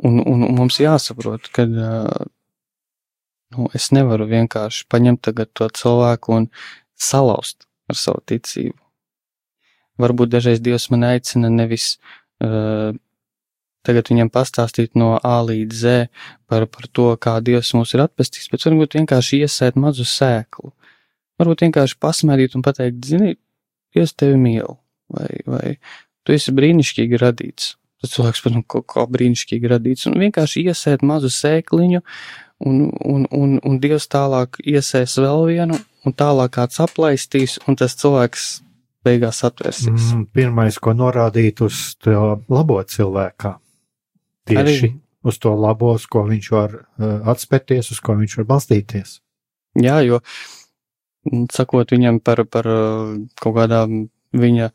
un, 0.00 0.18
un, 0.22 0.46
un 0.46 0.56
mums 0.56 0.80
jāsaprot, 0.80 1.50
ka 1.52 1.68
nu, 1.68 3.68
es 3.76 3.90
nevaru 3.92 4.24
vienkārši 4.30 4.88
paņemt 4.92 5.26
tagad 5.28 5.52
to 5.52 5.68
cilvēku 5.68 6.40
un 6.40 6.50
salauzt 6.96 7.68
ar 7.90 7.98
savu 7.98 8.24
ticību. 8.24 8.78
Varbūt 10.00 10.32
dažreiz 10.32 10.60
Dievs 10.60 10.90
man 10.92 11.06
aicina 11.08 11.48
nevis 11.52 11.96
uh, 12.44 12.92
tagad 13.86 14.10
viņam 14.10 14.30
pastāstīt 14.34 14.96
no 14.98 15.14
A 15.22 15.38
līdz 15.46 15.78
Z 15.80 16.08
par, 16.50 16.66
par 16.70 16.88
to, 16.92 17.08
kā 17.22 17.38
Dievs 17.44 17.72
mūs 17.76 17.94
ir 17.94 18.04
atpestījis, 18.06 18.50
bet 18.52 18.66
varbūt 18.66 18.98
vienkārši 18.98 19.42
iesēt 19.46 19.78
mazu 19.80 20.06
sēklu. 20.08 20.72
Varbūt 21.40 21.66
vienkārši 21.66 21.98
pasmērīt 22.00 22.56
un 22.58 22.64
pateikt, 22.66 23.02
zini, 23.06 23.36
Dievs 23.96 24.12
tevi 24.18 24.36
mīl, 24.40 24.76
vai, 25.12 25.28
vai 25.48 25.76
tu 26.26 26.34
esi 26.36 26.54
brīnišķīgi 26.56 27.20
radīts. 27.22 27.74
Tas 28.02 28.12
cilvēks, 28.12 28.42
protams, 28.44 28.66
kaut 28.68 28.84
kā 28.92 29.06
brīnišķīgi 29.08 29.70
radīts, 29.72 30.04
un 30.10 30.18
vienkārši 30.20 30.66
iesēt 30.68 31.04
mazu 31.06 31.30
sēkliņu, 31.32 32.02
un, 32.68 32.82
un, 33.04 33.24
un, 33.32 33.56
un 33.64 33.80
Dievs 33.80 34.08
tālāk 34.12 34.60
iesēs 34.64 35.16
vēl 35.22 35.46
vienu, 35.52 35.78
un 36.04 36.16
tālāk 36.16 36.56
kāds 36.58 36.80
aplaistīs, 36.84 37.56
un 37.66 37.78
tas 37.80 37.96
cilvēks 37.96 38.48
beigās 39.06 39.42
atvērsies. 39.46 40.10
Mm, 40.12 40.26
pirmais, 40.34 40.80
ko 40.82 40.94
norādīt 40.96 41.62
uz 41.64 41.94
to 42.02 42.36
labo 42.52 42.80
cilvēkā, 42.82 43.56
tieši 44.48 44.88
Arī. 44.88 44.92
uz 45.26 45.38
to 45.42 45.54
labo, 45.58 45.94
uz 45.98 46.06
ko 46.10 46.24
viņš 46.28 46.50
var 46.54 46.76
uh, 46.80 47.16
atspērties, 47.32 47.92
uz 47.94 48.02
ko 48.02 48.16
viņš 48.18 48.38
var 48.40 48.50
balstīties. 48.56 49.20
Jā, 49.76 50.00
jo 50.06 50.20
mm, 51.28 51.48
sakot 51.54 51.92
viņam 51.92 52.20
par, 52.24 52.44
par 52.48 52.68
uh, 52.70 53.16
kaut 53.40 53.56
kādām 53.58 54.06
viņa, 54.36 54.70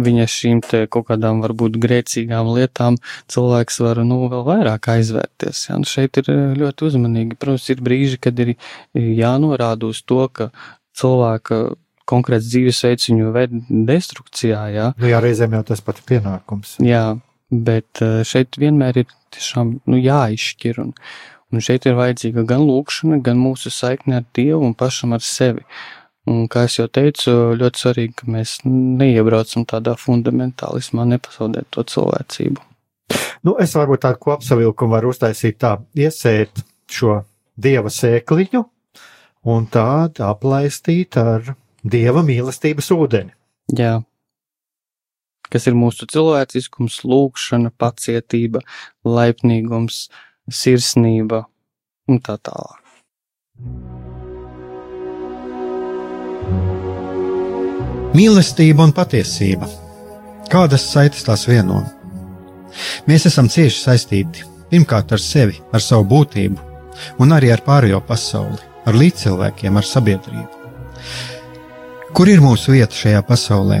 viņa 0.00 0.26
šīm 0.30 0.62
te 0.64 0.84
kaut 0.90 1.08
kādām 1.10 1.42
varbūt 1.44 1.78
grēcīgām 1.82 2.50
lietām, 2.56 2.98
cilvēks 3.30 3.80
var, 3.84 4.02
nu, 4.06 4.24
vēl 4.32 4.44
vairāk 4.46 4.90
aizvērties. 4.94 5.68
Jā, 5.68 5.78
nu 5.80 5.88
šeit 5.88 6.20
ir 6.22 6.30
uh, 6.32 6.42
ļoti 6.58 6.90
uzmanīgi. 6.90 7.38
Protams, 7.40 7.68
ir 7.74 7.84
brīži, 7.84 8.20
kad 8.22 8.44
ir 8.44 8.54
jānorāda 8.94 9.90
uz 9.90 10.02
to, 10.06 10.26
ka 10.28 10.50
cilvēka 10.94 11.64
konkrēts 12.08 12.48
dzīvesveids 12.52 13.10
viņu 13.10 13.30
ved 13.34 13.54
destrukcijā. 13.88 14.64
Jā, 14.74 14.88
nu, 15.00 15.08
jā 15.10 15.20
reizēm 15.24 15.56
jau 15.56 15.62
tas 15.72 15.82
pat 15.84 16.00
ir 16.00 16.08
pienākums. 16.12 16.76
Jā, 16.84 17.04
bet 17.66 18.02
eh, 18.02 18.22
šeit 18.26 18.58
vienmēr 18.60 19.04
ir 19.04 19.10
tiešām 19.34 19.78
nu, 19.90 19.98
jāizšķir. 20.00 20.80
Un, 20.82 20.94
un 21.52 21.64
šeit 21.64 21.86
ir 21.86 21.98
vajadzīga 21.98 22.46
gan 22.48 22.64
lūkšana, 22.66 23.20
gan 23.24 23.40
mūsu 23.40 23.72
saikne 23.74 24.20
ar 24.20 24.28
Dievu 24.36 24.64
un 24.66 24.74
pašam 24.78 25.14
ar 25.16 25.24
sevi. 25.24 25.66
Un, 26.30 26.46
kā 26.48 26.64
jau 26.72 26.86
teicu, 26.88 27.32
ļoti 27.60 27.82
svarīgi, 27.82 28.14
ka 28.22 28.30
mēs 28.32 28.62
neiebraucam 28.64 29.66
tādā 29.68 29.92
fundamentālismā, 30.00 31.04
nepazaudēt 31.10 31.68
to 31.74 31.84
cilvēcību. 31.84 32.62
Nu, 33.44 33.58
es 33.60 33.74
varbūt 33.76 34.06
tādu 34.06 34.22
kopsavilkumu 34.24 34.96
varu 34.96 35.12
uztaisīt 35.12 35.58
tā, 35.60 35.74
iesēt 36.00 36.62
šo 36.88 37.18
dieva 37.60 37.92
sēkliņu, 37.92 38.62
un 39.52 39.68
tāda 39.68 40.30
aplaistīta 40.32 41.26
ar 41.34 41.52
dieva 41.84 42.24
mīlestības 42.24 42.88
ūdeni. 42.96 43.34
Jā. 43.76 43.98
Kas 45.54 45.68
ir 45.70 45.76
mūsu 45.78 46.08
cilvēciskums, 46.10 46.96
lūkšana, 47.06 47.70
pacietība, 47.78 48.64
laipnīgums, 49.06 50.08
sirsnība 50.50 51.44
un 52.10 52.18
tā 52.24 52.34
tālāk. 52.42 52.80
Mīlestība 58.14 58.82
un 58.82 58.92
patiesība. 58.94 59.70
Kādas 60.50 60.84
saites 60.90 61.24
tās 61.26 61.46
vieno? 61.48 61.80
Mēs 63.06 63.26
esam 63.30 63.46
cieši 63.50 63.78
saistīti 63.78 64.44
pirmkārt 64.70 65.14
ar 65.14 65.22
sevi, 65.22 65.60
ar 65.70 65.82
savu 65.82 66.06
būtību 66.10 66.74
un 67.22 67.34
arī 67.34 67.50
ar 67.54 67.62
pārējo 67.62 68.02
pasauli 68.06 68.58
ar 68.84 68.98
līdzcilvēkiem, 68.98 69.78
ar 69.78 69.86
sabiedrību. 69.88 70.62
Kur 72.14 72.30
ir 72.30 72.42
mūsu 72.42 72.74
vieta 72.74 72.94
šajā 72.94 73.22
pasaulē? 73.26 73.80